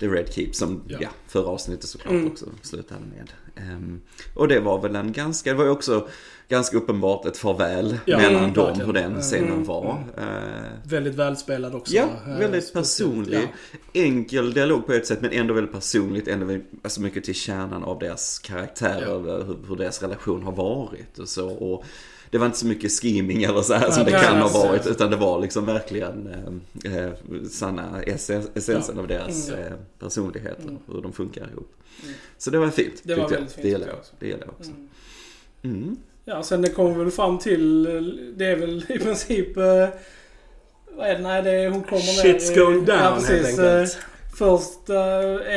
The 0.00 0.06
Red 0.08 0.32
Keep 0.32 0.48
som 0.52 0.82
ja. 0.88 0.98
Ja. 1.00 1.08
förra 1.28 1.46
avsnittet 1.46 1.84
såklart 1.88 2.12
Mm. 2.12 2.26
också 2.26 2.46
slutade 2.62 3.00
med. 3.16 3.30
Ehm, 3.68 4.00
och 4.34 4.48
det 4.48 4.60
var 4.60 4.80
väl 4.82 4.96
en 4.96 5.12
ganska, 5.12 5.50
det 5.50 5.56
var 5.56 5.64
ju 5.64 5.70
också 5.70 6.08
ganska 6.48 6.76
uppenbart 6.76 7.26
ett 7.26 7.36
farväl 7.36 7.98
Ja, 8.06 8.16
mellan 8.18 8.42
mm, 8.42 8.52
dem, 8.54 8.64
verkligen. 8.66 8.86
hur 8.86 8.92
den 8.92 9.20
scenen 9.22 9.52
Mm. 9.52 9.64
var. 9.64 10.04
Eh, 10.16 10.24
Väldigt 10.90 11.14
välspelad 11.14 11.74
också. 11.74 11.94
Ja, 11.94 12.08
eh, 12.26 12.38
väldigt 12.38 12.72
personlig. 12.72 13.38
Ja. 13.92 14.00
Enkel 14.02 14.52
dialog 14.52 14.86
på 14.86 14.92
ett 14.92 15.06
sätt 15.06 15.20
men 15.22 15.30
ändå 15.32 15.54
väldigt 15.54 15.72
personligt. 15.72 16.28
Ändå 16.28 16.46
väldigt, 16.46 16.70
alltså 16.82 17.00
mycket 17.00 17.24
till 17.24 17.34
kärnan 17.34 17.84
av 17.84 17.98
deras 17.98 18.38
karaktärer. 18.38 19.06
Ja. 19.08 19.18
Hur, 19.18 19.56
hur 19.68 19.76
deras 19.76 20.02
relation 20.02 20.42
har 20.42 20.52
varit 20.52 21.18
och 21.18 21.28
så. 21.28 21.48
Och 21.50 21.84
det 22.34 22.38
var 22.38 22.46
inte 22.46 22.58
så 22.58 22.66
mycket 22.66 22.90
scheming 22.92 23.42
eller 23.42 23.62
så 23.62 23.74
här 23.74 23.90
som 23.90 24.02
Nej, 24.02 24.12
det 24.12 24.18
kan 24.18 24.36
ha 24.36 24.42
alltså. 24.42 24.58
varit. 24.66 24.86
Utan 24.86 25.10
det 25.10 25.16
var 25.16 25.40
liksom 25.40 25.66
verkligen 25.66 26.28
eh, 26.84 26.96
eh, 26.96 27.10
sanna 27.50 28.02
ess- 28.02 28.30
essensen 28.54 28.98
av 28.98 29.06
deras 29.06 29.48
Mm. 29.48 29.60
eh, 29.60 29.72
personligheter. 29.98 30.62
Mm. 30.62 30.78
Hur 30.92 31.02
de 31.02 31.12
funkar 31.12 31.48
ihop. 31.52 31.72
Mm. 32.02 32.14
Så 32.38 32.50
det 32.50 32.58
var 32.58 32.68
fint. 32.70 33.00
Det 33.02 33.14
var 33.14 33.22
tyckte 33.22 33.34
jag. 33.34 33.38
väldigt 33.40 33.54
fint, 33.54 33.62
Det 33.62 33.68
gillar 33.68 33.86
jag. 33.86 33.96
också. 33.96 34.12
Det 34.18 34.26
gillar 34.26 34.40
jag 34.40 34.50
också. 34.58 34.70
Mm. 35.62 35.82
Mm. 35.82 35.96
Ja, 36.24 36.42
sen 36.42 36.62
det 36.62 36.68
kommer 36.68 36.94
väl 36.94 37.10
fram 37.10 37.38
till, 37.38 37.86
eh, 37.86 38.02
det 38.36 38.44
är 38.46 38.56
väl 38.56 38.84
i 38.88 38.98
princip, 38.98 39.56
eh, 39.56 39.88
vad 40.96 41.06
är 41.08 41.14
det, 41.14 41.22
nej 41.22 41.42
det 41.42 41.50
är, 41.50 41.70
hon 41.70 41.82
kommer 41.82 42.24
ner. 42.24 42.34
Shit's 42.38 42.54
going 42.58 42.84
down 42.84 42.98
ja, 42.98 43.14
precis, 43.20 43.46
helt 43.46 43.58
eh, 43.58 43.74
enkelt. 43.80 43.98
Först 44.38 44.88
eh, 44.90 44.96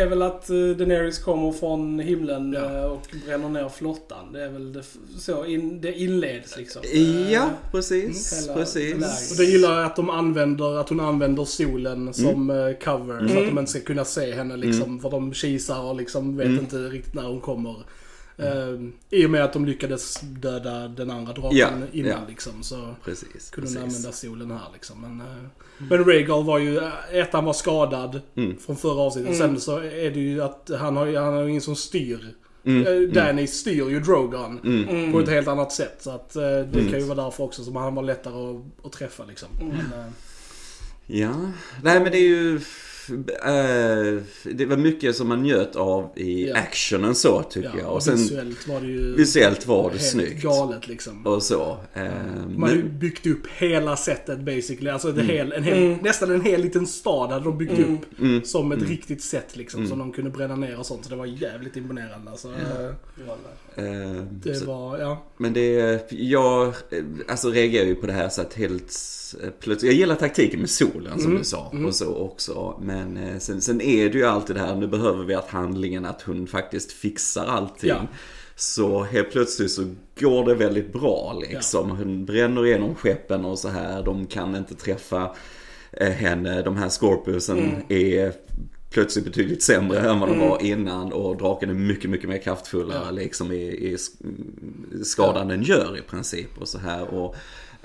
är 0.02 0.10
väl 0.10 0.22
att 0.22 0.50
eh, 0.50 0.56
Daenerys 0.56 1.20
kommer 1.20 1.52
från 1.52 2.00
himlen 2.00 2.54
Ja. 2.54 2.80
eh, 2.80 2.84
och 2.86 3.08
bränner 3.26 3.50
ner 3.50 3.70
flottan. 3.70 4.34
Det 4.34 4.44
är 4.44 4.50
väl 4.50 4.74
det, 4.74 4.84
så 5.20 5.46
in, 5.46 5.82
det 5.82 5.94
inleds 6.00 6.58
liksom. 6.58 6.82
Ja, 7.32 7.50
precis. 7.72 8.44
hela 8.44 8.54
precis. 8.54 8.94
läget. 8.94 9.32
Och 9.32 9.38
det 9.38 9.44
gillar 9.46 9.78
jag 9.78 9.86
att 9.86 9.96
de 9.96 10.10
använder, 10.10 10.80
att 10.80 10.90
hon 10.90 11.00
använder 11.00 11.46
solen 11.46 12.14
som 12.14 12.50
eh, 12.50 12.56
cover. 12.84 13.18
Så 13.20 13.26
Mm. 13.34 13.38
att 13.38 13.56
de 13.56 13.60
inte 13.60 13.72
ska 13.72 13.80
kunna 13.80 14.06
se 14.06 14.34
henne 14.34 14.58
liksom. 14.58 15.00
För 15.00 15.10
de 15.10 15.34
kisar 15.34 15.82
och 15.82 15.96
liksom 15.96 16.38
vet 16.38 16.48
Mm. 16.48 16.60
inte 16.60 16.76
riktigt 16.78 17.14
när 17.14 17.24
hon 17.28 17.42
kommer. 17.42 17.76
Eh, 18.38 18.80
I 19.10 19.26
och 19.26 19.30
med 19.30 19.44
att 19.44 19.54
de 19.54 19.66
lyckades 19.66 20.20
döda 20.22 20.88
den 20.88 21.12
andra 21.12 21.34
draken 21.34 21.58
Ja, 21.58 21.70
innan 21.92 22.12
ja. 22.12 22.18
liksom. 22.30 22.64
Så 22.64 22.96
Precis. 23.06 23.50
kunde 23.50 23.62
precis. 23.68 23.76
hon 23.78 23.84
använda 23.84 24.12
solen 24.12 24.52
här 24.52 24.70
liksom. 24.74 25.02
Men, 25.02 25.22
eh, 25.22 25.44
men 25.78 26.06
Rhaegal 26.06 26.44
var 26.46 26.58
ju, 26.60 26.78
eh, 26.78 26.92
ettan 27.12 27.46
var 27.46 27.54
skadad 27.54 28.22
Mm. 28.36 28.58
från 28.58 28.76
förra 28.76 29.02
avsnittet. 29.02 29.36
Mm. 29.36 29.48
Sen 29.50 29.60
så 29.62 29.78
är 29.78 30.12
det 30.12 30.20
ju 30.20 30.42
att 30.44 30.70
han 30.80 30.98
har, 30.98 31.14
han 31.16 31.34
har 31.34 31.48
ingen 31.48 31.62
som 31.62 31.76
styr. 31.76 32.34
Mm. 32.66 32.86
Eh, 32.88 32.92
Mm. 32.94 33.14
Danny 33.14 33.48
styr 33.48 33.90
ju 33.90 34.00
Drogon. 34.00 34.60
Mm. 34.64 34.90
Mm. 34.90 35.12
På 35.12 35.20
ett 35.20 35.30
helt 35.30 35.48
annat 35.48 35.72
sätt. 35.72 35.98
Så 36.00 36.10
att 36.12 36.36
eh, 36.36 36.42
det 36.42 36.80
Mm. 36.80 36.92
kan 36.92 37.00
ju 37.00 37.06
vara 37.06 37.24
därför 37.24 37.44
också 37.44 37.64
som 37.64 37.76
han 37.76 37.96
var 37.96 38.04
lättare 38.04 38.34
att, 38.34 38.86
att 38.86 38.92
träffa 38.92 39.26
liksom. 39.26 39.50
Mm. 39.62 39.76
Men, 39.92 40.00
eh, 40.00 40.06
Ja, 41.10 41.52
nej 41.84 42.00
men 42.00 42.12
det 42.12 42.18
är 42.18 42.28
ju... 42.30 42.60
eh, 43.10 44.22
det 44.54 44.66
var 44.66 44.78
mycket 44.78 45.16
som 45.16 45.28
man 45.28 45.44
njöt 45.44 45.76
av 45.76 46.10
i 46.16 46.48
Ja. 46.48 46.56
actionen 46.58 47.16
så 47.16 47.44
tycker 47.44 47.70
ja, 47.70 47.76
jag. 47.80 47.94
Och 47.94 48.04
sen 48.04 48.16
visuellt 48.18 48.68
var 48.68 48.82
det 48.82 48.88
ju 48.88 49.16
visuellt 49.16 49.68
var 49.68 49.84
det 49.84 49.90
helt 49.98 50.12
snyggt. 50.12 50.44
galet 50.44 50.88
liksom. 50.88 51.28
Och 51.28 51.44
så. 51.44 51.78
eh, 51.94 52.04
Man 52.58 52.70
har 52.70 52.76
ju 52.76 52.84
byggt 52.90 53.28
upp 53.28 53.48
hela 53.58 53.98
sättet 53.98 54.40
basically. 54.40 54.90
Alltså 54.90 55.10
Mm. 55.10 55.26
hel, 55.28 55.52
en 55.52 55.64
hel, 55.64 55.78
Mm. 55.78 55.98
nästan 56.02 56.32
en 56.32 56.42
hel 56.42 56.62
liten 56.62 56.88
stad 56.88 57.30
hade 57.32 57.44
de 57.46 57.58
byggt 57.58 57.78
Mm. 57.78 57.94
upp. 57.94 58.20
mm, 58.20 58.44
Som 58.44 58.72
ett 58.72 58.78
Mm. 58.78 58.90
riktigt 58.90 59.22
sätt 59.24 59.56
liksom. 59.58 59.80
Mm. 59.80 59.90
Som 59.90 60.00
de 60.00 60.12
kunde 60.12 60.30
bränna 60.32 60.56
ner 60.56 60.80
och 60.80 60.86
sånt. 60.86 61.04
Så 61.04 61.10
det 61.10 61.16
var 61.16 61.26
jävligt 61.26 61.78
imponerande. 61.78 62.32
Alltså, 62.32 62.48
eh, 62.48 62.86
eh, 62.86 62.92
det 64.44 64.56
så- 64.56 64.66
var, 64.66 64.98
ja. 65.00 65.24
Men 65.38 65.54
det, 65.54 66.12
jag 66.12 66.74
alltså 67.28 67.50
reagerar 67.50 67.86
ju 67.86 67.96
på 67.96 68.08
det 68.08 68.14
här 68.14 68.30
så 68.30 68.42
att 68.42 68.54
helt 68.54 68.94
eh, 69.44 69.50
plötsligt, 69.60 69.92
jag 69.92 70.00
gillar 70.00 70.16
taktiken 70.16 70.60
med 70.60 70.70
solen 70.70 71.14
som 71.20 71.26
Mm, 71.26 71.38
du 71.38 71.44
sa 71.44 71.70
mm. 71.74 71.86
och 71.86 71.96
så 71.96 72.16
också. 72.16 72.80
Men 72.82 73.18
eh, 73.18 73.38
sen, 73.38 73.62
sen 73.62 73.82
är 73.82 74.10
det 74.10 74.18
ju 74.18 74.26
alltid 74.26 74.56
det 74.56 74.60
här, 74.62 74.76
nu 74.76 74.88
behöver 74.88 75.24
vi 75.24 75.34
att 75.34 75.50
handlingen, 75.50 76.06
att 76.06 76.22
hon 76.22 76.48
faktiskt 76.48 76.92
fixar 76.92 77.46
allting. 77.46 77.90
Ja. 77.90 78.08
Så 78.56 79.04
helt 79.04 79.32
plötsligt 79.32 79.72
så 79.72 79.84
går 80.20 80.46
det 80.46 80.56
väldigt 80.56 80.94
bra 80.94 81.42
liksom. 81.50 81.90
Hon 81.90 82.26
bränner 82.26 82.66
igenom 82.66 82.96
skeppen 82.96 83.46
och 83.46 83.60
så 83.60 83.68
här. 83.70 84.04
De 84.04 84.28
kan 84.28 84.56
inte 84.56 84.76
träffa 84.76 85.36
eh, 85.92 86.08
henne. 86.10 86.62
De 86.62 86.76
här 86.78 86.90
Scorpiusen 86.90 87.58
Mm. 87.60 87.82
är 87.90 88.34
plötsligt 88.90 89.26
betydligt 89.26 89.64
sämre 89.64 90.00
än 90.00 90.20
vad 90.20 90.30
de 90.30 90.40
var 90.40 90.62
innan. 90.62 91.14
Och 91.14 91.38
draken 91.38 91.70
är 91.70 91.74
mycket, 91.74 92.10
mycket 92.10 92.30
mer 92.30 92.38
kraftfullare 92.38 93.12
liksom 93.12 93.52
i, 93.52 93.64
i 93.64 93.96
sk- 93.96 95.04
skadan 95.04 95.48
den 95.48 95.64
gör 95.64 95.98
i 95.98 96.02
princip. 96.02 96.58
Och 96.58 96.68
så 96.68 96.78
här. 96.78 97.08
Och, 97.14 97.36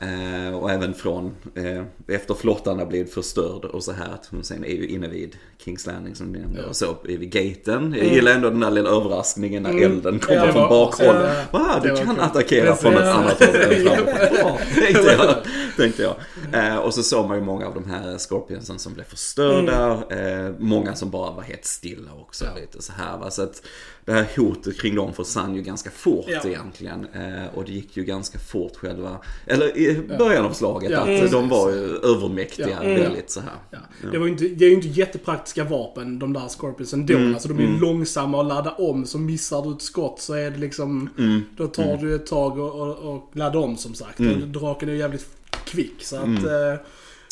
eh, 0.02 0.54
och 0.58 0.70
även 0.70 0.94
från 0.94 1.34
eh, 1.54 1.82
efter 2.08 2.34
flottan 2.34 2.78
har 2.78 2.86
blivit 2.86 3.14
förstörd 3.14 3.64
och 3.64 3.82
så 3.84 3.92
här 3.92 4.08
att 4.14 4.26
hon 4.30 4.44
sen 4.44 4.64
är 4.64 4.68
ju 4.74 4.86
inne 4.88 5.08
vid 5.08 5.36
Kings 5.64 5.86
Landing 5.86 6.14
som 6.14 6.32
du 6.32 6.38
nämnde. 6.38 6.64
Och 6.66 6.76
så 6.76 6.96
vid 7.04 7.30
gaten. 7.32 7.94
Jag 7.98 8.06
gillar 8.06 8.32
ändå 8.32 8.50
den 8.50 8.60
där 8.60 8.70
lilla 8.70 8.90
överraskningen 8.90 9.62
när 9.62 9.82
elden 9.84 10.18
kommer 10.18 10.36
Mm. 10.42 10.46
Ja, 10.46 10.52
från 10.52 10.68
bakhåll. 10.68 11.06
ja. 11.52 11.58
Wow, 11.58 11.82
du 11.82 11.96
kan 12.04 12.20
attackera 12.20 12.66
Precis. 12.66 12.82
från 12.82 12.94
ett 12.94 13.02
annat 13.02 13.40
håll 13.44 13.56
än 13.56 13.86
framåt. 13.86 14.08
Ja. 14.38 14.58
tänkte 14.74 15.12
jag. 15.18 15.34
Tänkte 15.76 16.02
jag. 16.02 16.14
Eh, 16.52 16.76
och 16.76 16.94
så 16.94 17.02
såg 17.02 17.28
man 17.28 17.36
ju 17.38 17.42
många 17.44 17.66
av 17.66 17.74
de 17.74 17.90
här 17.90 18.18
scorpionsen 18.18 18.78
som 18.78 18.94
blev 18.94 19.04
förstörda. 19.04 20.02
Mm. 20.10 20.46
Eh, 20.46 20.52
många 20.58 20.94
som 20.94 21.10
bara 21.10 21.30
var 21.30 21.42
helt 21.42 21.64
stilla 21.64 22.10
också. 22.20 22.44
Lite 22.60 22.82
så 22.82 22.92
här 22.92 23.18
va. 23.18 23.30
Så 23.30 23.42
att 23.42 23.62
det 24.04 24.12
här 24.12 24.26
hotet 24.36 24.80
kring 24.80 24.94
dem 24.94 25.12
försvann 25.12 25.54
ju 25.54 25.62
ganska 25.62 25.90
fort 25.90 26.24
Ja. 26.28 26.40
egentligen. 26.44 27.06
Eh, 27.14 27.54
och 27.54 27.64
det 27.64 27.72
gick 27.72 27.96
ju 27.96 28.04
ganska 28.04 28.38
fort 28.38 28.76
själva, 28.76 29.16
eller 29.46 29.76
i 29.76 30.02
början 30.18 30.44
av 30.44 30.52
slaget, 30.52 30.90
Ja, 30.90 30.98
att 30.98 31.06
precis. 31.06 31.30
de 31.30 31.48
var 31.48 31.70
ju 31.70 31.96
övermäktiga. 31.96 32.80
Mm. 32.80 33.00
väldigt 33.02 33.30
så 33.30 33.40
här. 33.40 33.80
Det, 34.12 34.18
var 34.18 34.26
ju 34.26 34.32
inte, 34.32 34.48
det 34.48 34.64
är 34.64 34.68
ju 34.68 34.74
inte 34.74 34.88
jättepraktiska 34.88 35.64
vapen, 35.64 36.18
de 36.18 36.32
där 36.32 36.48
Scorpions 36.48 36.92
ändå. 36.92 37.14
Mm. 37.14 37.34
Alltså 37.34 37.48
de 37.48 37.58
är 37.58 37.62
ju 37.62 37.78
långsamma 37.80 38.40
att 38.40 38.46
ladda 38.46 38.70
om, 38.70 39.06
så 39.06 39.18
missar 39.18 39.62
du 39.62 39.72
ett 39.76 39.82
skott 39.82 40.20
så 40.20 40.34
är 40.34 40.50
det 40.50 40.58
liksom... 40.58 41.08
Mm. 41.18 41.40
Då 41.56 41.66
tar 41.66 41.96
du 41.96 42.14
ett 42.14 42.26
tag 42.26 42.58
och, 42.58 42.80
och, 42.80 43.14
och 43.14 43.30
ladda 43.32 43.58
om 43.58 43.76
som 43.76 43.94
sagt. 43.94 44.20
Och 44.20 44.48
draken 44.48 44.88
är 44.88 44.92
ju 44.92 44.98
jävligt 44.98 45.26
kvick 45.64 46.04
så 46.04 46.16
att... 46.16 46.24
Mm. 46.24 46.44
eh, 46.72 46.78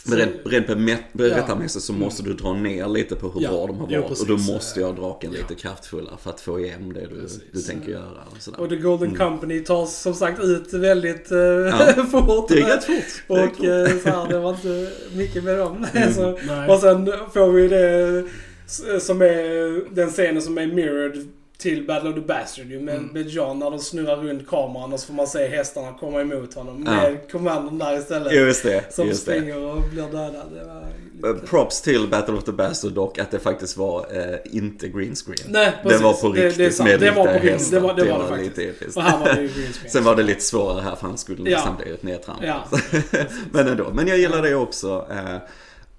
Men 0.07 0.19
så- 0.42 0.49
rent, 0.49 1.12
berättarmässigt 1.12 1.85
så 1.85 1.92
måste 1.92 2.23
du 2.23 2.35
dra 2.35 2.52
ner 2.52 2.88
lite 2.88 3.16
på 3.16 3.28
hur 3.30 3.40
Ja. 3.42 3.50
bra 3.50 3.66
de 3.66 3.78
har 3.78 3.87
Jo, 3.90 4.02
varit. 4.02 4.21
och 4.21 4.26
då 4.26 4.37
måste 4.37 4.80
jag 4.80 4.97
draken 4.97 5.33
lite 5.33 5.54
kraftfullare 5.54 6.14
för 6.23 6.30
att 6.30 6.40
få 6.40 6.61
igenom 6.61 6.92
det 6.92 7.00
du, 7.00 7.28
du 7.52 7.61
tänker 7.61 7.90
göra. 7.92 8.23
Och 8.30 8.37
sådär. 8.42 8.61
Och 8.61 8.69
The 8.69 8.76
Golden 8.76 9.16
Company 9.16 9.61
tar 9.64 9.87
som 9.87 10.14
sagt 10.14 10.40
ut 10.45 10.73
väldigt 10.73 11.30
eh, 11.33 11.38
Ja. 11.38 12.04
fort. 12.11 12.49
Det 12.49 12.61
är 12.61 12.66
rätt 12.76 12.85
fort. 12.85 13.25
Det 13.28 13.35
är 13.35 13.49
Och 13.49 13.64
eh, 13.64 13.99
så 14.02 14.09
här, 14.09 14.28
det 14.28 14.38
var 14.38 14.50
inte 14.50 14.90
mycket 15.14 15.45
med 15.45 15.59
dem. 15.59 15.87
så, 16.14 16.38
Nej. 16.47 16.69
och 16.71 16.78
sen 16.80 17.12
får 17.35 17.52
vi 17.52 17.69
det 17.69 18.25
som 19.00 19.23
är 19.23 19.95
den 19.95 20.09
scenen 20.09 20.42
som 20.42 20.59
är 20.59 20.66
mirrored 20.66 21.28
till 21.61 21.87
Battle 21.87 22.09
of 22.09 22.14
the 22.14 22.21
Bastard 22.21 22.67
ju, 22.67 22.81
med, 22.81 23.02
med 23.12 23.29
John 23.29 23.59
när 23.59 23.71
de 23.71 23.79
snurrar 23.79 24.17
runt 24.17 24.49
kameran 24.49 24.93
och 24.93 25.00
så 25.00 25.07
får 25.07 25.14
man 25.14 25.26
se 25.26 25.47
hästarna 25.49 25.93
komma 26.00 26.21
emot 26.21 26.55
honom. 26.55 26.83
Ja. 26.87 26.93
Med 26.93 27.31
kommandon 27.33 27.79
där 27.79 27.99
istället. 27.99 28.33
Just 28.35 28.62
det, 28.62 28.95
som 28.95 29.09
just 29.09 29.26
det. 29.26 29.33
springer 29.33 29.59
och 29.64 29.83
blir 29.93 30.02
dödad. 30.02 30.47
Det 30.55 30.64
var 30.64 30.85
Eh, 31.25 31.35
lite... 31.35 31.47
Props 31.47 31.83
till 31.83 32.09
Battle 32.09 32.35
of 32.35 32.45
the 32.45 32.52
Bastard 32.52 32.93
dock 32.93 33.19
att 33.19 33.31
det 33.31 33.38
faktiskt 33.38 33.76
var 33.76 34.07
eh, 34.12 34.37
inte 34.45 34.88
green 34.88 35.14
screen. 35.14 35.38
Nej, 35.52 35.73
det 35.83 35.88
precis. 35.88 36.02
var 36.02 36.12
på 36.12 36.29
Det- 36.29 36.40
riktigt 36.47 36.59
det 36.59 36.64
är 36.67 36.71
sant. 36.71 36.88
med 36.90 37.00
Det 37.00 37.11
var 37.11 37.26
på 37.26 37.33
riktigt. 37.33 37.71
Det 37.71 37.81
var- 37.81 37.95
det 37.95 38.05
var 38.12 38.19
det 38.23 38.29
faktiskt. 38.29 38.57
lite 38.57 38.71
episkt. 38.71 38.97
Och 38.97 39.02
här 39.02 39.19
var 39.19 39.26
det 39.35 39.40
ju 39.43 39.49
green 39.49 39.73
screen. 39.73 39.90
Sen 39.90 40.05
var 40.05 40.17
det 40.17 40.23
lite 40.23 40.40
svårare 40.40 40.81
här 40.83 40.97
för 40.97 41.07
han 41.07 41.19
skulle 41.19 41.50
Ja. 41.50 41.57
nästan 41.57 41.76
bli 41.83 41.93
ett 41.93 42.02
nedtramp. 42.02 42.38
Ja. 42.43 42.64
Men 43.52 43.69
ändå, 43.69 43.90
men 43.95 44.07
jag 44.09 44.19
gillar 44.19 44.43
det 44.43 44.55
också. 44.55 45.07
eh, 45.11 45.37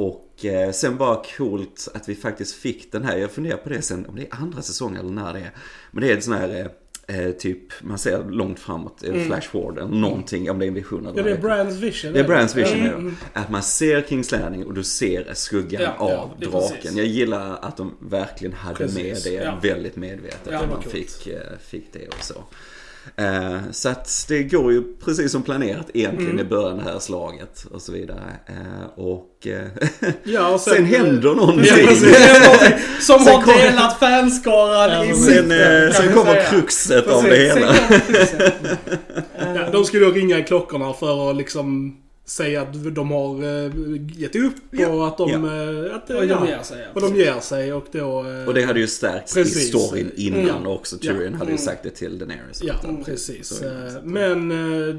Och 0.01 0.45
eh, 0.45 0.71
sen 0.71 0.97
bara 0.97 1.21
coolt 1.37 1.87
att 1.93 2.09
vi 2.09 2.15
faktiskt 2.15 2.55
fick 2.55 2.91
den 2.91 3.03
här, 3.03 3.17
jag 3.17 3.31
funderar 3.31 3.57
på 3.57 3.69
det 3.69 3.81
sen, 3.81 4.05
om 4.05 4.15
det 4.15 4.21
är 4.21 4.27
andra 4.31 4.61
säsongen 4.61 4.99
eller 4.99 5.11
när 5.11 5.33
det 5.33 5.39
är. 5.39 5.51
Men 5.91 6.01
det 6.03 6.11
är 6.11 6.15
en 6.15 6.21
sån 6.21 6.33
här 6.33 6.71
eh, 7.07 7.19
eh, 7.19 7.31
typ, 7.31 7.59
man 7.81 7.97
ser 7.97 8.23
långt 8.23 8.59
framåt, 8.59 9.03
mm. 9.03 9.25
flash 9.25 9.49
forward 9.49 9.77
eller 9.77 9.87
någonting, 9.95 10.51
om 10.51 10.59
det 10.59 10.65
är 10.65 10.67
en 10.67 10.73
vision 10.73 11.05
eller 11.05 11.17
Ja, 11.17 11.23
det 11.23 11.31
är 11.31 11.37
Brands 11.37 11.75
vision. 11.77 12.13
det 12.13 12.19
är 12.19 12.23
Brands 12.23 12.55
vision 12.55 12.79
Mm, 12.79 12.85
ja. 12.91 12.97
mm. 12.97 13.15
Att 13.33 13.49
man 13.49 13.63
ser 13.63 14.01
Kings 14.01 14.31
Landing 14.31 14.65
och 14.65 14.73
du 14.73 14.83
ser 14.83 15.33
skuggan 15.33 15.81
Ja, 15.81 15.95
ja, 15.99 16.05
av 16.17 16.31
är 16.41 16.45
draken. 16.45 16.69
precis. 16.81 16.97
Jag 16.97 17.05
gillar 17.05 17.57
att 17.61 17.77
de 17.77 17.95
verkligen 17.99 18.53
hade 18.53 18.75
Precis, 18.77 19.25
med 19.25 19.33
det 19.33 19.43
ja. 19.43 19.59
väldigt 19.61 19.95
medvetet. 19.95 20.49
Ja, 20.51 20.59
att 20.59 20.69
man 20.69 20.81
coolt. 20.81 20.91
fick, 20.95 21.27
eh, 21.27 21.39
fick 21.67 21.93
det 21.93 22.07
och 22.07 22.23
så. 22.23 22.43
Eh, 23.15 23.57
så 23.71 23.89
att 23.89 24.25
det 24.27 24.43
går 24.43 24.71
ju 24.71 24.83
precis 25.05 25.31
som 25.31 25.43
planerat 25.43 25.89
egentligen 25.93 26.31
Mm. 26.31 26.45
i 26.45 26.49
början 26.49 26.77
det 26.77 26.83
här 26.83 26.99
slaget 26.99 27.65
och 27.71 27.81
så 27.81 27.91
vidare. 27.91 28.23
Eh, 28.47 28.99
och 28.99 29.47
eh, 29.47 29.67
Ja, 30.23 30.47
och 30.47 30.59
sen, 30.59 30.73
sen, 30.75 30.85
händer 30.85 31.35
någonting. 31.35 31.65
Ja, 31.67 31.75
precis. 31.87 32.15
Som 33.07 33.19
Sen 33.19 33.35
har 33.35 33.41
kom- 33.41 33.53
delat 33.57 33.99
fanskaran 33.99 34.89
Ja, 34.91 35.05
i 35.05 35.13
sen, 35.13 35.49
sen 35.93 36.07
vi 36.07 36.13
kommer 36.13 36.33
säga. 36.33 36.49
kruxet 36.49 37.07
av 37.07 37.23
det 37.23 37.49
sen 37.53 37.57
hela. 37.57 37.75
Ja, 39.55 39.69
de 39.71 39.85
skulle 39.85 40.05
då 40.05 40.11
ringa 40.11 40.37
i 40.39 40.43
klockorna 40.43 40.93
för 40.93 41.29
att 41.29 41.35
liksom 41.37 41.97
säga 42.25 42.61
att 42.61 42.95
de 42.95 43.11
har 43.11 43.43
uh, 43.43 43.71
gett 44.17 44.35
upp 44.35 44.53
Ja. 44.71 44.87
och 44.87 45.07
att 45.07 45.17
de... 45.17 45.29
Ja. 45.29 45.37
eh, 45.89 45.95
att, 45.95 46.09
Och 46.09 46.25
ja, 46.25 46.39
de 46.39 46.47
ger 46.47 46.63
sig. 46.63 46.87
och 46.93 47.01
de 47.01 47.15
ger 47.15 47.39
sig 47.39 47.73
och 47.73 47.85
då... 47.91 48.29
eh, 48.29 48.47
Och 48.47 48.53
det 48.53 48.63
hade 48.63 48.79
ju 48.79 48.87
stärkts 48.87 49.33
Precis. 49.33 49.57
i 49.57 49.67
storyn 49.77 50.11
innan 50.15 50.49
Mm. 50.49 50.67
också. 50.67 50.97
Ja. 51.01 51.13
Tyrion 51.13 51.33
hade 51.33 51.45
ju 51.51 51.55
Mm. 51.55 51.57
sagt 51.65 51.83
det 51.83 51.89
till 51.89 52.19
Daenerys. 52.19 52.61
Ja, 52.63 52.73
Mm. 52.83 53.03
precis. 53.03 53.47
Så. 53.47 53.65
Eh, 53.65 53.71
Men 54.03 54.49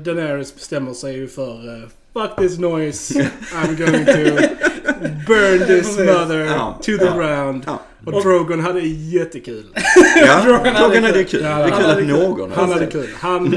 Daenerys 0.05 0.55
bestämmer 0.55 0.93
sig 0.93 1.15
ju 1.17 1.29
för 1.29 1.89
Fuck 2.13 2.37
this 2.39 2.59
noise, 2.59 3.15
I'm 3.55 3.77
going 3.77 4.05
to 4.07 4.47
burn 5.27 5.67
this 5.67 5.99
mother 5.99 6.45
Ja, 6.45 6.79
to 6.83 6.85
the 6.99 7.05
ja. 7.05 7.17
ground. 7.17 7.63
Ja. 7.67 7.81
Och 8.07 8.23
Drogon 8.23 8.61
hade 8.61 8.81
jättekul. 8.81 9.65
Ja, 10.27 10.41
Drogon 10.45 10.75
hade 10.75 10.99
är 10.99 11.13
det 11.13 11.25
kul. 11.25 11.43
det 11.43 11.49
är 11.49 11.53
han 11.53 11.63
kul 11.71 11.73
hade 11.73 11.93
att 11.93 11.99
kul. 11.99 12.07
någon 12.09 12.51
Han 12.53 12.69
hade 12.73 12.85
det. 12.87 12.93
kul. 12.93 13.09
Han, 13.21 13.57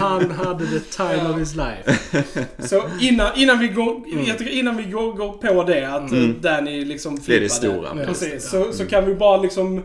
han 0.00 0.30
hade 0.30 0.66
the 0.66 0.78
time 0.80 1.28
of 1.34 1.38
his 1.38 1.54
life. 1.56 1.98
Så 2.58 2.82
innan, 3.00 3.28
innan 3.36 3.58
vi 3.58 3.68
går, 3.68 4.02
jag 4.26 4.38
tycker 4.38 4.52
innan 4.52 4.76
vi 4.76 4.82
går, 4.82 5.12
går 5.12 5.32
på 5.32 5.62
det 5.64 5.84
att 5.84 6.10
Mm. 6.12 6.34
Danny 6.40 6.84
liksom 6.84 7.18
Det 7.26 7.36
är 7.36 7.40
det 7.40 7.48
flippade. 7.48 7.72
stora. 7.74 7.88
Ja. 8.00 8.06
Precis. 8.06 8.50
Så, 8.50 8.72
så 8.72 8.86
kan 8.86 9.06
vi 9.06 9.14
bara 9.14 9.36
liksom... 9.42 9.82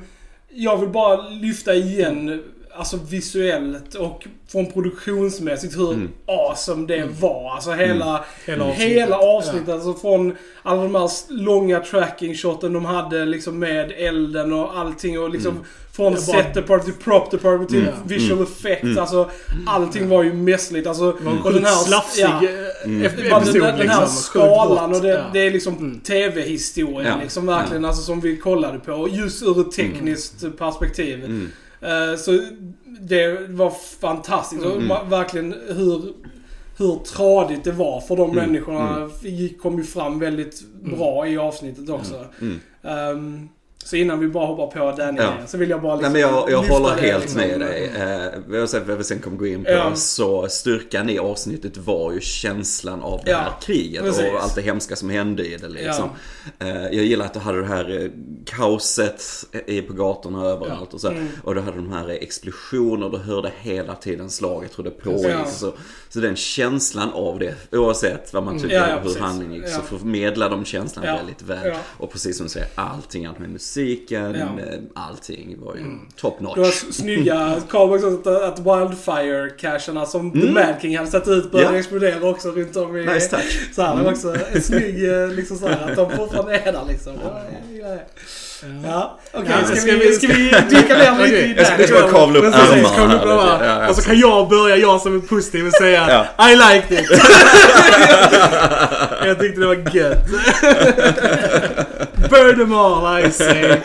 Jag 0.53 0.77
vill 0.77 0.89
bara 0.89 1.29
lyfta 1.29 1.73
igen, 1.73 2.43
alltså 2.79 2.99
visuellt 3.09 3.95
och 3.95 4.27
från 4.51 4.71
produktionsmässigt 4.71 5.77
hur 5.77 5.93
Mm. 5.93 6.09
awesome 6.25 6.87
det 6.87 7.07
var. 7.21 7.51
Alltså 7.55 7.71
hela, 7.71 8.25
Hela 8.45 8.63
avsnittet. 8.65 8.91
hela 8.91 9.17
avsnittet. 9.17 9.69
Alltså 9.69 9.93
från 9.93 10.35
alla 10.63 10.83
de 10.83 10.95
här 10.95 11.09
långa 11.29 11.79
tracking-shoten 11.79 12.73
de 12.73 12.85
hade 12.85 13.25
liksom 13.25 13.59
med 13.59 13.91
elden 13.97 14.53
och 14.53 14.77
allting 14.79 15.19
och 15.19 15.29
liksom 15.29 15.59
från 15.93 16.13
Det 16.13 16.19
var- 16.19 16.33
set 16.33 16.53
department 16.53 16.85
till 16.85 17.03
prop 17.03 17.31
department 17.31 17.69
till 17.69 17.81
Mm. 17.87 17.93
visual 18.05 18.43
effects. 18.43 18.97
Alltså 18.97 19.29
allting 19.65 20.09
var 20.09 20.23
ju 20.23 20.33
mässligt. 20.33 20.87
Alltså, 20.87 21.05
och 21.43 21.53
den 21.53 21.65
här, 21.65 21.71
slafsig 21.75 22.21
ja, 22.23 22.27
eh, 22.43 22.85
Mm. 22.85 23.01
ep- 23.07 23.29
bara 23.29 23.41
episod 23.41 23.61
den, 23.61 23.77
den 23.77 23.89
här 23.89 24.01
liksom. 24.01 24.17
skalan 24.21 24.93
och 24.95 25.01
det, 25.01 25.07
Ja. 25.09 25.23
det 25.33 25.39
är 25.39 25.51
liksom 25.51 25.77
Mm. 25.77 25.99
TV-historien 25.99 27.07
Ja. 27.17 27.23
liksom 27.23 27.45
verkligen. 27.45 27.85
Alltså 27.85 28.01
som 28.03 28.21
vi 28.21 28.37
kollade 28.37 28.79
på. 28.79 29.07
Just 29.11 29.43
ur 29.43 29.61
ett 29.61 29.71
tekniskt 29.71 30.57
perspektiv. 30.57 31.49
Mm. 31.81 32.09
Eh, 32.11 32.15
så 32.17 32.39
det 32.99 33.49
var 33.49 33.69
fantastiskt. 34.01 34.65
Mm. 34.65 35.09
verkligen 35.09 35.53
hur, 35.67 36.13
hur 36.77 36.95
tradigt 36.95 37.63
det 37.63 37.71
var 37.71 38.01
för 38.01 38.15
de 38.15 38.31
Mm. 38.31 38.45
människorna. 38.45 39.09
gick- 39.21 39.61
kom 39.61 39.77
ju 39.77 39.83
fram 39.83 40.19
väldigt 40.19 40.61
bra 40.97 41.27
i 41.27 41.37
avsnittet 41.37 41.89
också. 41.89 42.25
Mm. 42.41 42.59
Ehm, 42.83 43.49
så 43.85 43.95
innan 43.95 44.19
vi 44.19 44.27
bara 44.27 44.45
hoppar 44.45 44.79
på 44.91 44.97
Danny 44.97 45.17
Ja. 45.21 45.33
så 45.47 45.57
vill 45.57 45.69
jag 45.69 45.81
bara 45.81 45.95
Nej 45.95 45.99
liksom 46.01 46.13
men 46.13 46.21
jag, 46.21 46.51
jag 46.51 46.61
lyfta 46.61 46.73
håller 46.77 46.89
helt 47.01 47.21
liksom. 47.23 47.41
med 47.41 47.59
dig. 47.59 47.91
Eh, 47.95 48.79
vad 48.87 48.97
vi 48.97 49.03
sen 49.03 49.19
kommer 49.19 49.37
gå 49.37 49.47
in 49.47 49.63
på. 49.63 49.71
Ja. 49.71 49.95
Så 49.95 50.47
styrkan 50.49 51.09
i 51.09 51.19
avsnittet 51.19 51.77
var 51.77 52.11
ju 52.11 52.19
känslan 52.21 53.01
av 53.01 53.21
det 53.25 53.31
Ja, 53.31 53.37
här 53.37 53.51
kriget 53.61 54.03
precis. 54.03 54.23
och 54.33 54.43
allt 54.43 54.55
det 54.55 54.61
hemska 54.61 54.95
som 54.95 55.09
hände 55.09 55.45
i 55.45 55.57
det 55.57 55.69
liksom. 55.69 56.09
Eh, 56.59 56.81
jag 56.83 56.93
gillar 56.93 57.25
att 57.25 57.33
du 57.33 57.39
hade 57.39 57.59
det 57.61 57.67
här 57.67 58.01
eh, 58.03 58.09
kaoset 58.45 59.23
på 59.87 59.93
gatorna 59.93 60.39
och 60.39 60.45
överallt 60.49 60.93
och 60.93 61.01
så. 61.01 61.07
Mm. 61.09 61.27
Och 61.43 61.55
du 61.55 61.61
hade 61.61 61.77
de 61.77 61.91
här 61.91 62.09
explosioner, 62.09 63.09
du 63.09 63.17
hörde 63.17 63.51
hela 63.61 63.95
tiden 63.95 64.29
slaget 64.29 64.79
hur 64.79 64.83
det 64.83 64.91
pågick. 64.91 65.25
Ja. 65.31 65.45
Så, 65.45 65.73
så 66.09 66.19
den 66.19 66.35
känslan 66.35 67.09
av 67.13 67.39
det, 67.39 67.55
oavsett 67.71 68.33
vad 68.33 68.43
man 68.43 68.59
tycker 68.59 68.75
Ja, 68.75 68.89
ja, 68.89 68.97
om 68.97 69.03
hur 69.03 69.19
handlingen 69.19 69.53
gick, 69.55 69.63
Ja. 69.67 69.75
så 69.75 69.81
förmedlar 69.97 70.49
de 70.49 70.65
känslan 70.65 71.05
Ja. 71.05 71.15
väldigt 71.15 71.41
väl. 71.41 71.67
Ja. 71.67 71.75
Och 71.97 72.11
precis 72.11 72.37
som 72.37 72.45
du 72.45 72.49
säger, 72.49 72.67
allting, 72.75 73.25
allt 73.25 73.39
med 73.39 73.49
musiken, 73.79 74.35
Ja. 74.39 74.45
eh, 74.63 74.79
allting 74.95 75.55
var 75.59 75.75
ju 75.75 75.83
top 76.15 76.39
notch. 76.39 76.55
Det 76.55 76.61
var 76.61 76.91
snygga 76.91 77.55
callbacks 77.69 78.03
också 78.03 78.29
att, 78.35 78.43
att 78.43 78.59
Wildfire-cacherna 78.59 80.05
som 80.05 80.31
The 80.41 80.51
Mad 80.51 80.75
King 80.81 80.97
hade 80.97 81.09
satt 81.11 81.27
ut 81.27 81.51
började 81.51 81.73
Ja. 81.73 81.79
explodera 81.79 82.29
också 82.29 82.51
runt 82.51 82.75
om 82.75 82.97
i... 82.97 83.05
Nice 83.05 83.29
touch. 83.29 83.69
Så 83.75 83.81
här, 83.81 83.95
det 83.95 84.03
var 84.03 84.11
också 84.11 84.35
en 84.53 84.61
snygg, 84.61 85.09
eh, 85.09 85.27
liksom 85.27 85.57
så 85.57 85.67
här, 85.67 85.89
att 85.89 85.95
de 85.95 86.11
fortfarande 86.17 86.57
är 86.57 86.71
där 86.71 86.83
liksom. 86.87 87.13
Ja, 87.23 87.41
gillar 87.73 87.89
det. 87.89 88.01
Ja, 88.87 89.19
okej. 89.33 89.51
Ja, 89.61 89.67
ska, 89.67 89.75
ska 89.75 89.91
vi, 89.91 90.13
ska 90.13 90.27
vi 90.27 90.43
dyka 90.69 90.97
ner 90.97 91.23
lite 91.23 91.37
i 91.37 91.53
Okej, 91.53 91.53
jag 91.57 91.65
ska- 91.65 91.75
det? 91.77 91.81
Jag 91.81 91.89
ska 91.89 92.01
bara 92.01 92.11
kavla 92.11 92.39
upp 92.39 92.45
ärmarna. 92.45 93.21
Ja, 93.25 93.65
ja. 93.65 93.89
Och 93.89 93.95
så 93.95 94.01
kan 94.01 94.19
jag 94.19 94.49
börja, 94.49 94.75
jag 94.77 95.01
som 95.01 95.15
är 95.15 95.19
positiv, 95.19 95.65
och 95.67 95.73
säga 95.73 96.25
Ja. 96.37 96.49
I 96.51 96.55
liked 96.55 96.99
it. 96.99 97.09
jag 99.25 99.39
tyckte 99.39 99.61
det 99.61 99.67
var 99.67 99.95
gött. 99.95 100.25
Burn 102.29 102.57
them 102.57 102.73
all 102.73 103.19
I 103.25 103.31
say. 103.31 103.63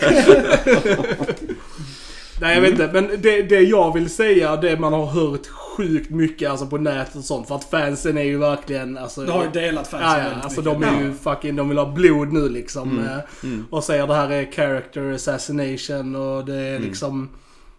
Nej 2.41 2.55
jag 2.55 2.61
vet 2.61 2.71
inte, 2.71 2.91
men 2.93 3.11
det, 3.23 3.43
det 3.43 3.61
jag 3.61 3.95
vill 3.95 4.11
säga, 4.11 4.57
det 4.57 4.81
man 4.81 4.93
har 4.93 5.07
hört 5.07 5.47
sjukt 5.47 6.11
mycket 6.11 6.51
alltså 6.51 6.67
på 6.67 6.77
nätet 6.79 7.17
och 7.17 7.25
sånt. 7.25 7.49
För 7.49 7.55
att 7.55 7.65
fansen 7.65 8.19
är 8.19 8.23
ju 8.23 8.39
verkligen, 8.39 8.99
alltså... 8.99 9.21
Det 9.25 9.33
har 9.33 9.45
ju 9.45 9.51
delat 9.51 9.89
fansen 9.89 10.09
Ja, 10.11 10.19
ja, 10.19 10.43
alltså 10.43 10.61
mycket. 10.61 10.81
de 10.81 10.85
är 10.85 11.01
ju 11.03 11.13
fucking, 11.15 11.57
de 11.57 11.69
vill 11.69 11.79
ha 11.79 11.87
blod 11.93 12.33
nu 12.33 12.49
liksom. 12.49 12.99
eh, 13.09 13.49
Och 13.71 13.85
säger 13.85 14.07
det 14.07 14.15
här 14.15 14.31
är 14.33 14.53
character 14.53 15.13
assassination 15.13 16.17
och 16.17 16.45
det 16.45 16.55
är 16.57 16.79
liksom... 16.79 17.29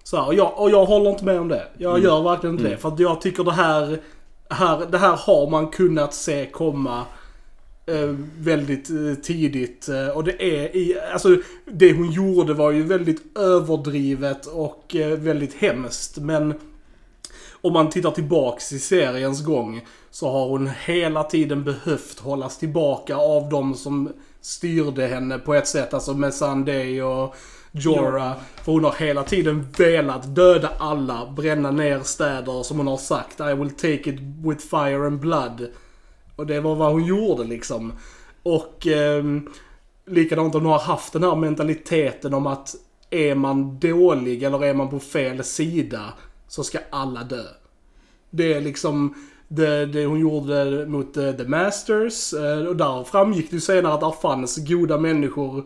Så 0.04 0.18
här, 0.18 0.28
och, 0.28 0.34
jag, 0.34 0.54
och 0.60 0.70
jag 0.72 0.86
håller 0.86 1.10
inte 1.10 1.26
med 1.26 1.40
om 1.40 1.48
det. 1.48 1.64
Jag 1.78 2.00
gör 2.04 2.22
verkligen 2.24 2.56
inte 2.60 2.70
det. 2.70 2.78
För 2.78 2.90
att 2.90 3.00
jag 3.00 3.22
tycker 3.22 3.44
det 3.44 3.52
här, 3.52 4.00
här, 4.50 4.86
det 4.92 4.98
här 4.98 5.16
har 5.26 5.50
man 5.50 5.68
kunnat 5.68 6.14
se 6.14 6.46
komma 6.52 7.04
väldigt 8.38 8.90
eh, 8.90 9.14
tidigt. 9.24 9.90
Eh, 9.90 10.08
och 10.08 10.24
det 10.24 10.44
är 10.44 10.76
i, 10.76 11.00
alltså 11.14 11.38
det 11.66 11.94
hon 11.94 12.12
gjorde 12.12 12.54
var 12.54 12.72
ju 12.72 12.84
väldigt 12.84 13.38
överdrivet 13.38 14.46
och 14.46 14.96
eh, 14.96 15.18
väldigt 15.18 15.54
hemskt. 15.54 16.18
Men 16.18 16.54
om 17.52 17.74
man 17.74 17.90
tittar 17.90 18.12
tillbaks 18.12 18.72
i 18.74 18.80
seriens 18.80 19.46
gång 19.46 19.86
så 20.12 20.32
har 20.32 20.48
hon 20.48 20.70
hela 20.86 21.24
tiden 21.24 21.64
behövt 21.64 22.20
hållas 22.20 22.58
tillbaka 22.58 23.16
av 23.16 23.50
de 23.50 23.74
som 23.74 24.14
styrde 24.42 25.08
henne 25.08 25.40
på 25.40 25.54
ett 25.54 25.68
sätt. 25.68 25.94
Alltså 25.94 26.14
med 26.14 26.34
Sunday 26.34 27.02
och 27.02 27.36
Jorah. 27.72 28.34
För 28.64 28.72
hon 28.72 28.84
har 28.84 28.96
hela 29.00 29.24
tiden 29.24 29.68
velat 29.78 30.36
döda 30.36 30.70
alla, 30.80 31.34
bränna 31.36 31.72
ner 31.72 32.00
städer 32.00 32.64
som 32.64 32.78
hon 32.78 32.88
har 32.88 32.98
sagt. 32.98 33.40
I 33.40 33.54
will 33.54 33.72
take 33.72 34.10
it 34.10 34.20
with 34.20 34.68
fire 34.68 35.08
and 35.08 35.20
blood. 35.20 35.68
Och 36.36 36.48
det 36.48 36.60
var 36.60 36.76
vad 36.76 36.92
hon 36.92 37.06
gjorde 37.06 37.44
liksom. 37.44 37.94
Och 38.44 38.88
eh, 38.88 39.24
likadant 40.06 40.56
om 40.56 40.62
hon 40.62 40.72
har 40.72 40.80
haft 40.80 41.14
den 41.14 41.24
här 41.24 41.36
mentaliteten 41.36 42.34
om 42.34 42.48
att 42.48 42.76
är 43.10 43.36
man 43.36 43.80
dålig 43.80 44.44
eller 44.44 44.66
är 44.66 44.74
man 44.74 44.90
på 44.90 45.00
fel 45.00 45.44
sida 45.44 46.14
så 46.48 46.64
ska 46.64 46.80
alla 46.90 47.24
dö. 47.24 47.44
Det 48.30 48.54
är 48.54 48.62
liksom 48.62 49.14
det, 49.48 49.86
det 49.86 50.06
hon 50.06 50.20
gjorde 50.20 50.86
mot 50.86 51.18
eh, 51.18 51.32
The 51.32 51.44
Masters. 51.44 52.34
Eh, 52.34 52.66
och 52.68 52.76
där 52.76 53.04
framgick 53.04 53.50
det 53.50 53.56
ju 53.56 53.62
senare 53.62 53.94
att 53.94 54.02
det 54.02 54.22
fanns 54.22 54.58
goda 54.68 54.98
människor 54.98 55.66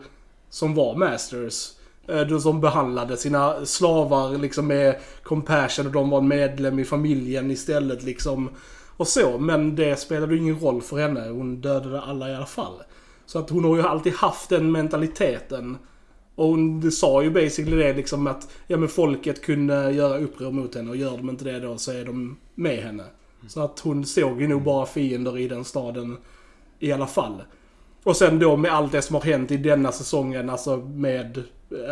som 0.50 0.74
var 0.74 0.96
Masters. 0.96 1.72
Eh, 2.08 2.20
de 2.20 2.40
som 2.40 2.60
behandlade 2.60 3.16
sina 3.16 3.66
slavar 3.66 4.38
liksom 4.38 4.66
med 4.66 5.00
compassion 5.22 5.86
och 5.86 5.92
de 5.92 6.10
var 6.10 6.20
medlem 6.20 6.78
i 6.78 6.84
familjen 6.84 7.50
istället 7.50 8.02
liksom. 8.02 8.50
Och 9.00 9.08
så, 9.08 9.38
men 9.38 9.76
det 9.76 9.96
spelade 9.96 10.34
ju 10.34 10.40
ingen 10.40 10.60
roll 10.60 10.82
för 10.82 10.98
henne. 10.98 11.28
Hon 11.28 11.60
dödade 11.60 12.00
alla 12.00 12.30
i 12.30 12.34
alla 12.34 12.46
fall. 12.46 12.82
Så 13.26 13.38
att 13.38 13.50
hon 13.50 13.64
har 13.64 13.76
ju 13.76 13.82
alltid 13.82 14.12
haft 14.12 14.48
den 14.48 14.72
mentaliteten. 14.72 15.78
Och 16.34 16.46
hon 16.46 16.80
det 16.80 16.90
sa 16.90 17.22
ju 17.22 17.30
basically 17.30 17.76
det 17.76 17.92
liksom 17.92 18.26
att 18.26 18.48
ja 18.66 18.76
men 18.76 18.88
folket 18.88 19.42
kunde 19.42 19.92
göra 19.92 20.18
uppror 20.18 20.52
mot 20.52 20.74
henne 20.74 20.90
och 20.90 20.96
gör 20.96 21.16
de 21.16 21.30
inte 21.30 21.44
det 21.44 21.60
då 21.60 21.78
så 21.78 21.92
är 21.92 22.04
de 22.04 22.36
med 22.54 22.78
henne. 22.78 23.04
Så 23.48 23.60
att 23.60 23.80
hon 23.80 24.04
såg 24.04 24.40
ju 24.40 24.48
nog 24.48 24.62
bara 24.62 24.86
fiender 24.86 25.38
i 25.38 25.48
den 25.48 25.64
staden 25.64 26.16
i 26.78 26.92
alla 26.92 27.06
fall. 27.06 27.42
Och 28.02 28.16
sen 28.16 28.38
då 28.38 28.56
med 28.56 28.72
allt 28.72 28.92
det 28.92 29.02
som 29.02 29.14
har 29.14 29.22
hänt 29.22 29.50
i 29.50 29.56
denna 29.56 29.92
säsongen, 29.92 30.50
alltså 30.50 30.76
med 30.76 31.42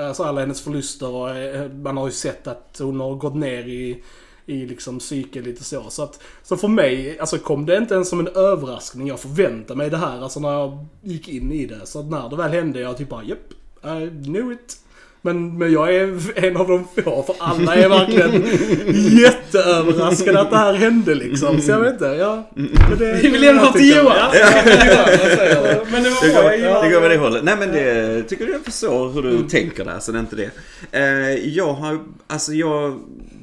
alltså 0.08 0.22
alla 0.22 0.40
hennes 0.40 0.60
förluster 0.60 1.10
och 1.14 1.30
eh, 1.30 1.72
man 1.72 1.96
har 1.96 2.06
ju 2.06 2.12
sett 2.12 2.46
att 2.46 2.78
hon 2.82 3.00
har 3.00 3.14
gått 3.14 3.34
ner 3.34 3.68
i, 3.68 4.02
i 4.48 4.66
liksom 4.66 4.98
psyke 4.98 5.40
lite 5.40 5.64
så. 5.64 5.84
Så 5.88 6.02
att, 6.02 6.20
så 6.42 6.56
för 6.56 6.68
mig, 6.68 7.16
alltså 7.20 7.38
kom 7.38 7.66
det 7.66 7.76
inte 7.76 7.94
ens 7.94 8.08
som 8.08 8.20
en 8.20 8.28
överraskning. 8.28 9.06
Jag 9.08 9.20
förväntade 9.20 9.76
mig 9.78 9.90
det 9.90 9.96
här, 9.96 10.22
alltså 10.22 10.40
när 10.40 10.52
jag 10.52 10.86
gick 11.02 11.28
in 11.28 11.52
i 11.52 11.66
det. 11.66 11.80
Så 11.86 12.00
att 12.00 12.10
när 12.10 12.28
det 12.28 12.36
väl 12.36 12.50
hände, 12.52 12.80
jag 12.80 12.96
typ 12.98 13.08
bara 13.08 13.22
japp, 13.24 13.38
I 13.84 14.24
knew 14.24 14.52
it. 14.52 14.76
Men, 15.22 15.58
men 15.58 15.72
jag 15.72 15.94
är 15.94 16.20
en 16.44 16.56
av 16.56 16.68
de 16.68 16.84
få, 17.04 17.22
för 17.22 17.34
alla 17.38 17.74
är 17.76 17.88
verkligen 17.88 18.32
jätteöverraskade 19.18 20.40
att 20.40 20.50
det 20.50 20.56
här 20.56 20.74
hände 20.74 21.14
liksom. 21.14 21.60
Så 21.60 21.70
jag 21.70 21.80
vet 21.80 21.92
inte, 21.92 22.04
ja. 22.04 22.50
men 22.54 22.98
det- 22.98 23.20
Vi 23.22 23.28
vill 23.28 23.40
lämna 23.40 23.62
jag 23.62 23.72
till 23.72 23.96
Johan. 23.96 24.16
Ja. 24.32 24.50
Men 25.92 26.02
det 26.02 26.10
Det 26.22 26.34
var 26.34 26.58
bra. 26.72 26.82
det 26.82 26.90
går 26.90 27.00
med 27.00 27.10
det 27.10 27.16
hållet. 27.16 27.44
Nej 27.44 27.56
men 27.58 27.72
det 27.72 28.22
tycker 28.22 28.48
jag 28.48 28.60
förstår 28.64 29.12
hur 29.12 29.22
du 29.22 29.42
tänker 29.48 29.84
där, 29.84 29.98
så 30.00 30.12
det 30.12 30.18
är 30.18 30.20
inte 30.20 30.36
det. 30.36 30.50
Eh, 30.92 31.48
jag 31.48 31.72
har, 31.72 31.98
alltså 32.26 32.52
jag 32.52 32.98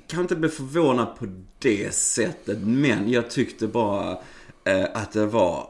kan 0.07 0.21
inte 0.21 0.35
bli 0.35 0.49
förvånad 0.49 1.15
på 1.19 1.25
det 1.59 1.95
sättet, 1.95 2.57
men 2.61 3.09
jag 3.09 3.29
tyckte 3.29 3.67
bara 3.67 4.11
eh, 4.63 4.85
att 4.93 5.11
det 5.11 5.25
var 5.25 5.69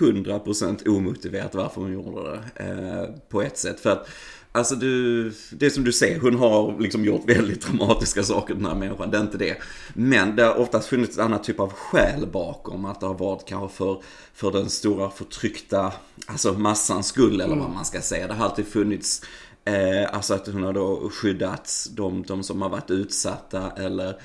100% 0.00 0.88
omotiverat 0.88 1.54
varför 1.54 1.80
hon 1.80 1.92
gjorde 1.92 2.30
det. 2.30 2.64
Eh, 2.64 3.28
på 3.28 3.42
ett 3.42 3.58
sätt. 3.58 3.80
För 3.80 3.90
att 3.90 4.08
Alltså 4.54 4.74
du, 4.74 5.32
det 5.50 5.66
är 5.66 5.70
som 5.70 5.84
du 5.84 5.92
säger, 5.92 6.20
hon 6.20 6.34
har 6.34 6.80
liksom 6.80 7.04
gjort 7.04 7.28
väldigt 7.28 7.62
dramatiska 7.66 8.22
saker 8.22 8.54
den 8.54 8.66
här 8.66 8.74
människan, 8.74 9.10
det 9.10 9.16
är 9.16 9.22
inte 9.22 9.38
det. 9.38 9.56
Men 9.94 10.36
det 10.36 10.42
har 10.42 10.54
oftast 10.54 10.88
funnits 10.88 11.18
en 11.18 11.24
annan 11.24 11.42
typ 11.42 11.60
av 11.60 11.72
skäl 11.72 12.26
bakom, 12.26 12.84
att 12.84 13.00
det 13.00 13.06
har 13.06 13.14
varit 13.14 13.48
kanske 13.48 13.76
för, 13.76 14.02
för 14.34 14.52
den 14.52 14.70
stora 14.70 15.10
förtryckta, 15.10 15.92
alltså 16.26 16.52
massans 16.52 17.06
skull 17.06 17.40
eller 17.40 17.56
vad 17.56 17.70
man 17.70 17.84
ska 17.84 18.00
säga. 18.00 18.26
Det 18.26 18.34
har 18.34 18.44
alltid 18.44 18.66
funnits, 18.66 19.22
eh, 19.64 20.14
alltså 20.14 20.34
att 20.34 20.46
hon 20.46 20.62
har 20.62 20.72
då 20.72 21.10
skyddat 21.10 21.86
de, 21.90 22.22
de 22.22 22.42
som 22.42 22.62
har 22.62 22.68
varit 22.68 22.90
utsatta 22.90 23.70
eller 23.76 24.16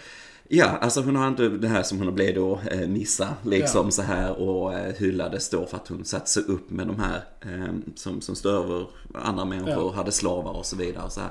Ja, 0.50 0.66
alltså 0.66 1.02
hon 1.02 1.16
har 1.16 1.28
inte 1.28 1.50
det 1.50 1.68
här 1.68 1.84
som 1.84 1.98
hon 1.98 2.16
blev 2.16 2.36
då, 2.36 2.60
eh, 2.72 2.90
Nissa, 2.90 3.28
liksom 3.46 3.86
Ja. 3.86 3.92
så 3.92 4.02
här 4.02 4.42
och 4.42 4.74
eh, 4.74 4.94
hyllades 4.98 5.50
då 5.50 5.66
för 5.66 5.78
att 5.78 5.88
hon 5.88 6.06
satte 6.06 6.30
sig 6.30 6.44
upp 6.44 6.70
med 6.70 6.88
de 6.88 7.00
här 7.00 7.24
eh, 7.42 7.74
som, 7.96 8.22
som 8.22 8.36
stör 8.36 8.64
över 8.64 8.88
andra 9.14 9.46
människor, 9.46 9.74
Ja. 9.74 9.92
hade 9.96 10.12
slavar 10.12 10.52
och 10.52 10.66
så 10.66 10.76
vidare. 10.76 11.04
Och, 11.06 11.12
så. 11.12 11.22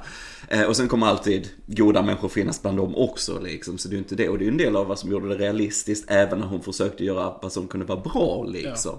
Eh, 0.48 0.62
och 0.62 0.76
sen 0.76 0.88
kommer 0.88 1.06
alltid 1.06 1.48
goda 1.66 2.02
människor 2.02 2.28
finnas 2.28 2.62
bland 2.62 2.76
dem 2.76 2.96
också 2.96 3.38
liksom, 3.40 3.78
så 3.78 3.88
det 3.88 3.96
är 3.96 3.98
inte 3.98 4.14
det. 4.14 4.28
Och 4.28 4.38
det 4.38 4.44
är 4.44 4.48
en 4.48 4.56
del 4.56 4.76
av 4.76 4.86
vad 4.86 4.98
som 4.98 5.10
gjorde 5.10 5.28
det 5.28 5.34
realistiskt, 5.44 6.10
även 6.10 6.38
när 6.38 6.46
hon 6.46 6.62
försökte 6.62 7.04
göra 7.04 7.34
vad 7.42 7.52
som 7.52 7.68
kunde 7.68 7.86
vara 7.86 8.00
bra 8.00 8.44
liksom. 8.44 8.98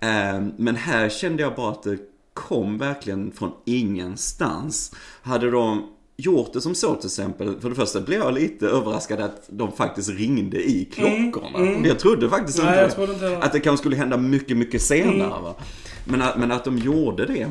Eh, 0.00 0.40
men 0.56 0.76
här 0.76 1.08
kände 1.08 1.42
jag 1.42 1.54
bara 1.54 1.70
att 1.70 1.82
det 1.82 1.98
kom 2.36 2.78
verkligen 2.78 3.32
från 3.32 3.50
ingenstans. 3.64 4.92
Hade 5.22 5.50
de 5.50 5.86
gjort 6.16 6.52
det 6.52 6.60
som 6.60 6.74
så 6.74 6.94
till 6.94 7.06
exempel, 7.06 7.60
för 7.60 7.68
det 7.68 7.74
första 7.74 8.00
blev 8.00 8.18
jag 8.18 8.34
lite 8.34 8.66
överraskad 8.66 9.20
att 9.20 9.44
de 9.48 9.72
faktiskt 9.72 10.10
ringde 10.10 10.70
i 10.70 10.84
klockorna. 10.84 11.88
Jag 11.88 11.98
trodde 11.98 12.28
faktiskt 12.28 12.58
Nej, 12.58 12.68
inte 12.68 12.84
det. 12.86 12.90
trodde 12.90 13.12
inte 13.12 13.28
det. 13.28 13.38
Att 13.38 13.52
det 13.52 13.60
kanske 13.60 13.80
skulle 13.82 13.96
hända 13.96 14.16
mycket, 14.16 14.56
mycket 14.56 14.82
senare. 14.82 15.42
Va? 15.42 15.54
Men, 16.04 16.22
att, 16.22 16.38
men 16.38 16.52
att 16.52 16.64
de 16.64 16.78
gjorde 16.78 17.26
det. 17.26 17.48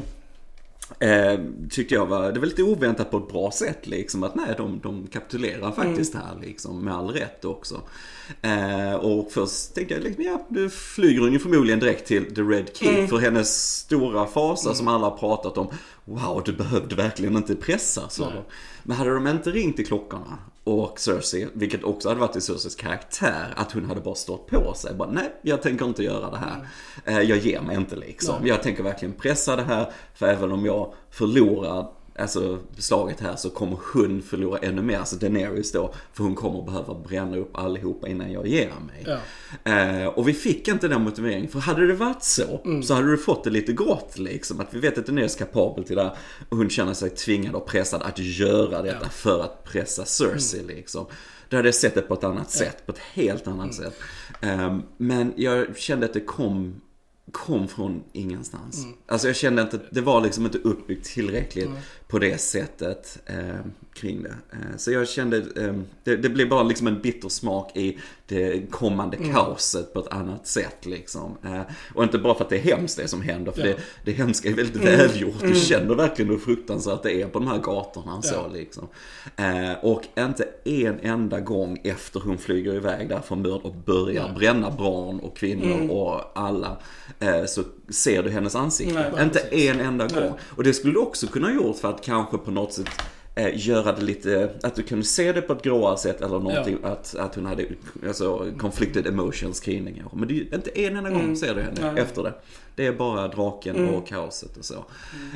Eh, 1.00 1.40
tyckte 1.70 1.96
jag 1.96 2.06
var, 2.06 2.32
det 2.32 2.40
var 2.40 2.48
lite 2.48 2.64
oväntat 2.64 3.12
på 3.12 3.18
ett 3.18 3.28
bra 3.28 3.52
sätt 3.52 3.88
liksom. 3.88 4.24
Att 4.24 4.36
nej, 4.36 4.54
de, 4.58 4.80
de 4.84 5.08
kapitulerar 5.08 5.72
faktiskt 5.72 6.14
här 6.14 6.40
liksom. 6.42 6.82
Med 6.82 6.94
all 6.94 7.10
rätt 7.10 7.46
också. 7.46 7.82
Eh, 8.42 8.94
och 8.94 9.32
först 9.32 9.76
tänkte 9.76 9.94
jag 9.94 10.04
liksom, 10.04 10.24
ja, 10.24 10.46
nu 10.50 10.70
flyger 10.70 11.22
hon 11.22 11.34
ju 11.34 11.40
förmodligen 11.40 11.80
direkt 11.80 12.08
till 12.08 12.36
The 12.36 12.42
Red 12.42 12.70
Key. 12.74 13.08
För 13.08 13.18
hennes 13.18 13.78
stora 13.78 14.26
fasa 14.26 14.74
som 14.74 14.88
alla 14.88 15.10
har 15.10 15.18
pratat 15.18 15.58
om. 15.58 15.68
Wow, 16.06 16.42
du 16.46 16.54
behövde 16.54 16.96
verkligen 16.96 17.38
inte 17.38 17.56
pressa 17.56 18.10
så. 18.10 18.26
Nej. 18.30 18.44
Men 18.84 18.98
hade 18.98 19.14
de 19.14 19.28
inte 19.28 19.52
ringt 19.52 19.80
i 19.80 19.86
klockorna 19.86 20.38
och 20.66 21.00
Cersei, 21.00 21.48
vilket 21.54 21.84
också 21.84 22.08
hade 22.10 22.20
varit 22.20 22.36
i 22.36 22.42
Cerseis 22.42 22.76
karaktär, 22.76 23.54
att 23.56 23.72
hon 23.72 23.86
hade 23.86 24.02
bara 24.02 24.16
stått 24.16 24.48
på 24.48 24.74
sig. 24.74 24.94
Bara, 24.96 25.10
nej, 25.12 25.36
jag 25.42 25.62
tänker 25.62 25.86
inte 25.86 26.04
göra 26.04 26.30
det 26.32 26.38
här. 26.38 26.68
Eh, 27.06 27.22
Jag 27.30 27.38
ger 27.38 27.62
mig 27.62 27.76
inte 27.76 27.96
liksom. 27.96 28.36
Nej. 28.40 28.50
Jag 28.50 28.64
tänker 28.64 28.84
verkligen 28.84 29.14
pressa 29.14 29.56
det 29.56 29.64
här, 29.64 29.92
för 30.14 30.26
även 30.28 30.52
om 30.52 30.66
jag 30.66 30.94
förlorar 31.10 31.88
alltså 32.20 32.60
slaget 32.78 33.20
här 33.20 33.36
så 33.36 33.50
kommer 33.50 33.78
hon 33.94 34.22
förlora 34.22 34.60
ännu 34.60 34.82
mer, 34.82 34.98
alltså 35.00 35.16
Daenerys 35.16 35.72
då, 35.72 35.94
för 36.14 36.24
hon 36.24 36.36
kommer 36.36 36.62
behöva 36.62 36.94
bränna 36.94 37.38
upp 37.38 37.58
allihopa 37.58 38.08
innan 38.08 38.32
jag 38.32 38.48
ger 38.48 38.68
mig. 38.88 39.06
Ja. 39.06 39.72
Eh, 39.72 40.08
och 40.08 40.28
vi 40.28 40.34
fick 40.34 40.68
inte 40.68 40.88
den 40.88 41.02
motiveringen, 41.04 41.48
för 41.52 41.60
hade 41.60 41.88
det 41.88 41.94
varit 41.94 42.24
så, 42.24 42.82
så 42.84 42.94
hade 42.94 43.12
du 43.12 43.18
fått 43.18 43.44
det 43.44 43.50
lite 43.50 43.74
grått 43.74 44.18
liksom. 44.18 44.60
Att 44.60 44.74
vi 44.74 44.80
vet 44.80 44.98
att 44.98 45.06
Daenerys 45.06 45.36
är 45.36 45.40
kapabel 45.40 45.84
till 45.84 45.96
det 45.96 46.04
här, 46.04 46.18
och 46.50 46.58
hon 46.58 46.70
känner 46.70 46.94
sig 46.94 47.10
tvingad 47.10 47.56
och 47.56 47.66
pressad 47.66 48.02
att 48.02 48.20
göra 48.20 48.82
detta 48.82 49.00
Ja. 49.02 49.10
för 49.10 49.44
att 49.44 49.64
pressa 49.64 50.06
Cersei 50.06 50.64
liksom. 50.64 51.06
Då 51.50 51.58
hade 51.58 51.68
jag 51.68 51.76
sett 51.76 51.96
det 51.96 52.02
på 52.02 52.14
ett 52.14 52.24
annat 52.24 52.52
sätt, 52.52 52.86
på 52.86 52.92
ett 52.92 53.00
helt 53.00 53.48
annat 53.48 53.74
sätt. 53.74 53.94
Eh, 54.42 54.78
men 54.98 55.34
jag 55.36 55.78
kände 55.78 56.06
att 56.06 56.14
det 56.14 56.20
kom 56.20 56.82
kom 57.32 57.68
från 57.68 58.04
ingenstans. 58.14 58.86
Alltså 59.08 59.28
jag 59.28 59.36
kände 59.36 59.62
inte, 59.62 59.80
det 59.92 60.02
var 60.02 60.22
liksom 60.22 60.46
inte 60.46 60.58
uppbyggt 60.58 61.06
tillräckligt 61.06 61.70
på 62.08 62.20
det 62.20 62.38
sättet 62.38 63.20
eh, 63.26 63.60
kring 63.94 64.24
det. 64.24 64.36
Eh, 64.52 64.78
så 64.78 64.92
jag 64.92 65.08
kände, 65.08 65.38
eh, 65.38 65.74
det, 66.04 66.16
det 66.16 66.30
blev 66.30 66.50
bara 66.50 66.64
liksom 66.64 66.88
en 66.88 67.02
bitter 67.02 67.30
smak 67.30 67.78
i 67.78 67.98
det 68.28 68.72
kommande 68.72 69.18
kaoset 69.18 69.94
på 69.94 70.00
ett 70.00 70.08
annat 70.08 70.48
sätt 70.48 70.86
liksom. 70.86 71.38
Eh, 71.44 71.62
och 71.94 72.04
inte 72.04 72.18
bara 72.18 72.36
för 72.36 72.44
att 72.44 72.50
det 72.50 72.56
är 72.58 72.76
hemskt 72.78 72.98
det 72.98 73.08
som 73.08 73.22
händer, 73.22 73.52
för 73.52 73.62
Ja. 73.62 73.66
det, 73.68 73.78
det 74.06 74.12
hemska 74.12 74.50
är 74.50 74.54
väldigt 74.54 74.84
välgjort. 74.84 75.36
Du 75.42 75.56
känner 75.56 75.96
verkligen 75.96 76.32
hur 76.32 76.38
fruktansvärt 76.38 77.04
det 77.04 77.22
är 77.22 77.28
på 77.28 77.40
de 77.40 77.48
här 77.48 77.60
gatorna 77.60 78.16
och 78.16 78.26
så 78.26 78.36
Ja. 78.36 78.48
liksom. 78.54 78.88
Eh, 79.36 79.74
och 79.82 80.04
inte 80.18 80.48
en 80.66 81.00
enda 81.00 81.40
gång 81.40 81.80
efter 81.84 82.20
hon 82.20 82.38
flyger 82.38 82.74
iväg 82.74 83.10
där 83.10 83.20
från 83.20 83.42
Mörd 83.42 83.62
och 83.62 83.76
börjar 83.76 84.24
Nej. 84.28 84.38
bränna 84.38 84.72
barn 84.72 85.20
och 85.20 85.38
kvinnor 85.38 85.90
och 85.92 86.32
alla. 86.40 86.78
Eh, 87.20 87.46
så 87.46 87.64
ser 87.90 88.24
du 88.24 88.30
hennes 88.30 88.56
ansikte. 88.56 88.94
Nej, 88.94 89.24
inte 89.24 89.40
precis. 89.40 89.70
en 89.70 89.80
enda 89.80 90.08
gång. 90.08 90.34
Och 90.56 90.64
det 90.64 90.74
skulle 90.74 90.94
du 90.94 91.00
också 91.00 91.28
kunna 91.28 91.54
gjort 91.54 91.78
för 91.78 91.90
att 91.90 92.04
kanske 92.04 92.38
på 92.38 92.52
något 92.52 92.74
sätt 92.74 92.90
eh, 93.36 93.68
göra 93.68 93.92
det 93.92 94.02
lite, 94.02 94.50
att 94.64 94.76
du 94.76 94.84
kunde 94.84 95.06
se 95.06 95.32
det 95.32 95.42
på 95.42 95.54
ett 95.54 95.64
gråare 95.64 95.98
sätt 95.98 96.22
eller 96.22 96.40
någonting, 96.40 96.78
att, 96.84 97.16
att 97.16 97.36
hon 97.36 97.46
hade 97.46 97.66
alltså, 98.08 98.52
conflicted 98.58 99.08
emotions 99.08 99.60
kring 99.60 100.04
Men 100.14 100.28
det 100.28 100.34
är 100.34 100.56
inte 100.56 100.82
en 100.82 100.96
enda 100.96 101.10
gång 101.10 101.36
ser 101.36 101.56
du 101.56 101.62
henne 101.62 101.92
Nej. 101.94 102.04
efter 102.04 102.24
det. 102.24 102.34
Det 102.76 102.86
är 102.86 102.94
bara 102.94 103.28
draken 103.28 103.90
och 103.90 104.08
kaoset 104.08 104.58
och 104.58 104.66
så. 104.66 104.86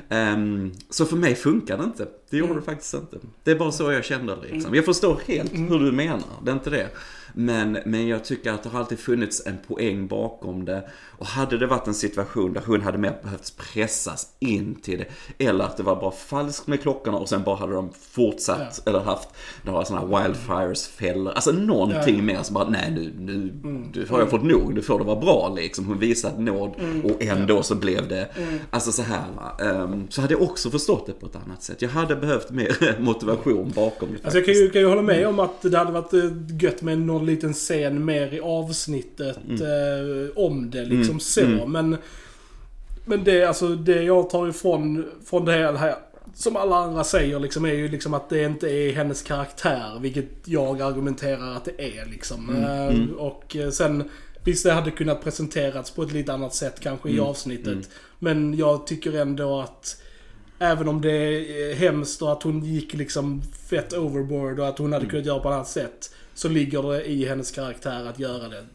Ehm, 0.09 0.71
så 0.89 1.05
för 1.05 1.15
mig 1.15 1.35
funkar 1.35 1.77
det 1.77 1.83
inte. 1.83 2.07
Det 2.29 2.37
gjorde 2.37 2.55
det 2.55 2.61
faktiskt 2.61 2.93
inte. 2.93 3.17
Det 3.43 3.51
är 3.51 3.55
bara 3.55 3.71
så 3.71 3.91
jag 3.91 4.05
kände 4.05 4.35
det 4.35 4.53
liksom. 4.53 4.75
Jag 4.75 4.85
förstår 4.85 5.21
helt 5.27 5.53
hur 5.53 5.79
du 5.79 5.91
menar, 5.91 6.19
det 6.43 6.51
är 6.51 6.55
inte 6.55 6.69
det. 6.69 6.89
Men, 7.33 7.77
men 7.85 8.07
jag 8.07 8.23
tycker 8.25 8.51
att 8.51 8.63
det 8.63 8.69
har 8.69 8.79
alltid 8.79 8.99
funnits 8.99 9.45
en 9.45 9.57
poäng 9.67 10.07
bakom 10.07 10.65
det. 10.65 10.89
Och 11.17 11.25
hade 11.25 11.57
det 11.57 11.67
varit 11.67 11.87
en 11.87 11.93
situation 11.93 12.53
där 12.53 12.61
hon 12.65 12.81
hade 12.81 12.97
mer 12.97 13.19
behövt 13.23 13.53
pressas 13.57 14.27
in 14.39 14.75
till 14.75 14.97
det. 15.37 15.45
Eller 15.45 15.63
att 15.63 15.77
det 15.77 15.83
var 15.83 15.95
bara 15.95 16.11
falskt 16.11 16.67
med 16.67 16.81
klockorna 16.81 17.17
och 17.17 17.29
sen 17.29 17.43
bara 17.43 17.55
hade 17.55 17.73
de 17.73 17.89
fortsatt. 18.11 18.87
Eller 18.87 18.99
haft 18.99 19.29
några 19.63 19.85
sådana 19.85 20.07
här 20.17 20.23
wildfires-fällor. 20.27 21.31
Alltså 21.33 21.51
någonting 21.51 22.15
Ja. 22.17 22.21
mer 22.23 22.43
som 22.43 22.53
bara, 22.53 22.69
nej 22.69 22.91
nu, 22.91 23.13
nu 23.19 23.51
du 23.93 24.05
har 24.09 24.19
jag 24.19 24.29
fått 24.29 24.43
nog, 24.43 24.73
nu 24.73 24.81
får 24.81 24.99
det 24.99 25.05
vara 25.05 25.19
bra 25.19 25.53
liksom. 25.55 25.85
Hon 25.85 25.99
visat 25.99 26.39
nåd 26.39 26.75
och 27.03 27.23
ändå 27.23 27.63
så 27.63 27.75
blev 27.75 28.07
det, 28.07 28.27
alltså 28.69 28.91
så 28.91 29.01
här 29.01 29.25
va. 29.35 29.65
Ehm, 29.65 30.07
så 30.09 30.21
hade 30.21 30.33
jag 30.33 30.41
också 30.41 30.69
förstått 30.69 31.05
det 31.05 31.13
på 31.13 31.25
ett 31.25 31.35
annat 31.45 31.63
sätt. 31.63 31.81
Jag 31.81 31.89
hade 31.89 32.15
behövt 32.15 32.49
mer 32.51 32.95
motivation 32.99 33.71
bakom 33.75 34.09
det 34.09 34.15
Alltså 34.23 34.37
jag 34.37 34.45
kan 34.45 34.53
ju, 34.53 34.59
faktiskt. 34.59 34.73
kan 34.73 34.81
ju 34.81 34.87
hålla 34.87 35.01
med 35.01 35.27
om 35.27 35.39
att 35.39 35.61
det 35.61 35.77
hade 35.77 35.91
varit 35.91 36.13
eh, 36.13 36.19
gött 36.61 36.81
med 36.81 36.99
någon 37.01 37.18
liten 37.25 37.53
scen 37.53 38.05
mer 38.05 38.33
i 38.33 38.39
avsnittet 38.39 39.37
eh, 39.37 40.29
om 40.35 40.69
det 40.69 40.85
liksom 40.85 41.19
så. 41.19 41.65
Men, 41.67 41.97
men 43.05 43.23
det, 43.23 43.43
alltså, 43.43 43.67
det 43.67 44.03
jag 44.03 44.29
tar 44.29 44.47
ifrån 44.47 45.05
från 45.25 45.45
det 45.45 45.51
här, 45.51 45.95
som 46.33 46.55
alla 46.55 46.75
andra 46.75 47.03
säger 47.03 47.39
liksom, 47.39 47.65
är 47.65 47.73
ju 47.73 47.87
liksom 47.87 48.13
att 48.13 48.29
det 48.29 48.43
inte 48.43 48.69
är 48.69 48.93
hennes 48.93 49.21
karaktär. 49.21 49.99
Vilket 50.01 50.29
jag 50.45 50.81
argumenterar 50.81 51.55
att 51.55 51.65
det 51.65 51.99
är 51.99 52.05
liksom. 52.05 52.49
Eh, 52.49 53.15
Och 53.17 53.55
eh, 53.55 53.69
sen, 53.69 54.09
visst 54.43 54.65
det 54.65 54.71
hade 54.71 54.91
kunnat 54.91 55.23
presenterats 55.23 55.91
på 55.91 56.03
ett 56.03 56.11
lite 56.11 56.33
annat 56.33 56.53
sätt 56.55 56.79
kanske 56.79 57.09
i 57.09 57.19
avsnittet. 57.19 57.89
Men 58.19 58.57
jag 58.57 58.87
tycker 58.87 59.13
ändå 59.21 59.59
att 59.59 60.01
Även 60.61 60.87
om 60.87 61.01
det 61.01 61.11
är 61.11 61.75
hemskt 61.75 62.21
och 62.21 62.31
att 62.31 62.43
hon 62.43 62.63
gick 62.65 62.93
liksom 62.93 63.41
fett 63.69 63.93
overboard 63.93 64.59
och 64.59 64.67
att 64.67 64.77
hon 64.77 64.93
hade 64.93 65.05
kunnat 65.05 65.25
göra 65.25 65.39
på 65.39 65.49
ett 65.49 65.53
annat 65.53 65.67
sätt. 65.67 66.13
Så 66.39 66.49
ligger 66.49 66.83
det 66.91 67.05
i 67.05 67.25
hennes 67.25 67.51
karaktär 67.51 68.05
att 68.05 68.19
göra 68.19 68.49
det. 68.49 68.65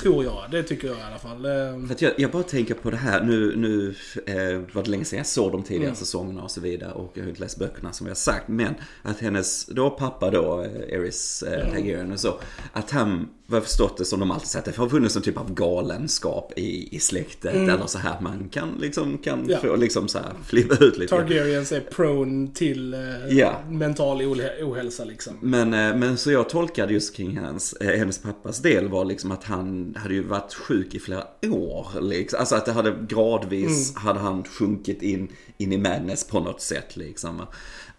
Tror 0.00 0.24
jag. 0.24 0.44
Det 0.50 0.62
tycker 0.62 0.88
jag 0.88 0.96
i 0.98 1.00
alla 1.02 1.18
fall. 1.18 1.44
Eh, 1.44 1.86
För 1.86 1.94
att 1.94 2.02
jag, 2.02 2.12
jag 2.16 2.30
bara 2.30 2.42
tänker 2.42 2.74
på 2.74 2.90
det 2.90 2.96
här, 2.96 3.22
nu, 3.24 3.56
nu 3.56 3.94
eh, 4.26 4.60
var 4.72 4.82
det 4.82 4.90
länge 4.90 5.04
sedan 5.04 5.16
jag 5.16 5.26
såg 5.26 5.52
de 5.52 5.62
tidigare 5.62 5.84
Mm. 5.86 5.96
säsongerna 5.96 6.42
och 6.42 6.50
så 6.50 6.60
vidare 6.60 6.92
och 6.92 7.12
jag 7.14 7.22
har 7.22 7.28
inte 7.28 7.40
läst 7.40 7.58
böckerna 7.58 7.92
som 7.92 8.06
jag 8.06 8.10
har 8.10 8.16
sagt. 8.16 8.48
Men 8.48 8.74
att 9.02 9.18
hennes 9.20 9.66
då 9.66 9.90
pappa 9.90 10.30
då, 10.30 10.62
eh, 10.62 10.94
Eris 10.98 11.42
eh, 11.42 11.70
Targaryen 11.72 12.12
och 12.12 12.20
så, 12.20 12.38
att 12.72 12.90
han, 12.90 13.28
vad 13.48 13.56
jag 13.56 13.64
förstått 13.64 13.96
det 13.96 14.04
som 14.04 14.20
de 14.20 14.30
alltid 14.30 14.48
sagt, 14.48 14.64
det 14.64 14.76
har 14.76 14.88
funnits 14.88 15.16
en 15.16 15.22
typ 15.22 15.36
av 15.38 15.54
galenskap 15.54 16.52
i, 16.56 16.96
i 16.96 17.00
släktet 17.00 17.54
eller 17.54 17.86
så 17.86 17.98
här 17.98 18.20
man 18.20 18.48
kan 18.48 18.68
liksom, 18.80 19.18
kan 19.18 19.38
Mm. 19.38 19.50
Ja. 19.50 19.58
få 19.58 19.76
liksom 19.76 20.08
så 20.08 20.18
här 20.18 20.32
flippa 20.46 20.84
ut 20.84 20.98
lite. 20.98 21.10
Targaryens 21.16 21.72
är 21.72 21.80
prone 21.80 22.48
till 22.54 22.94
eh, 22.94 23.00
Ja. 23.28 23.60
mental 23.68 24.22
ohälsa 24.62 25.04
liksom. 25.04 25.32
Men, 25.40 25.74
eh, 25.74 25.96
men 25.96 26.16
så 26.18 26.30
jag 26.30 26.48
tolkade 26.48 26.92
just 26.92 27.16
kring 27.16 27.38
hans, 27.38 27.72
eh, 27.72 27.98
hennes 27.98 28.18
pappas 28.22 28.58
del 28.58 28.88
var 28.88 29.04
liksom 29.04 29.32
att 29.32 29.44
han 29.44 29.94
hade 29.98 30.14
ju 30.14 30.22
varit 30.22 30.54
sjuk 30.54 30.94
i 30.94 30.98
flera 30.98 31.24
år. 31.50 32.00
Liksom. 32.00 32.40
Alltså 32.40 32.54
att 32.54 32.66
det 32.66 32.72
hade 32.72 32.94
gradvis, 33.08 33.94
hade 33.96 34.18
han 34.20 34.44
sjunkit 34.44 35.02
in, 35.02 35.28
in 35.58 35.72
i 35.72 35.78
madness 35.78 36.24
på 36.24 36.40
något 36.40 36.60
sätt 36.60 36.96
liksom. 36.96 37.42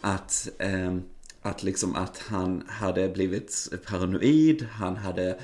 Att, 0.01 0.49
eh, 0.59 0.97
att 1.41 1.63
liksom 1.63 1.95
att 1.95 2.17
han 2.17 2.63
hade 2.67 3.09
blivit 3.09 3.69
paranoid, 3.85 4.67
han 4.71 4.97
hade 4.97 5.39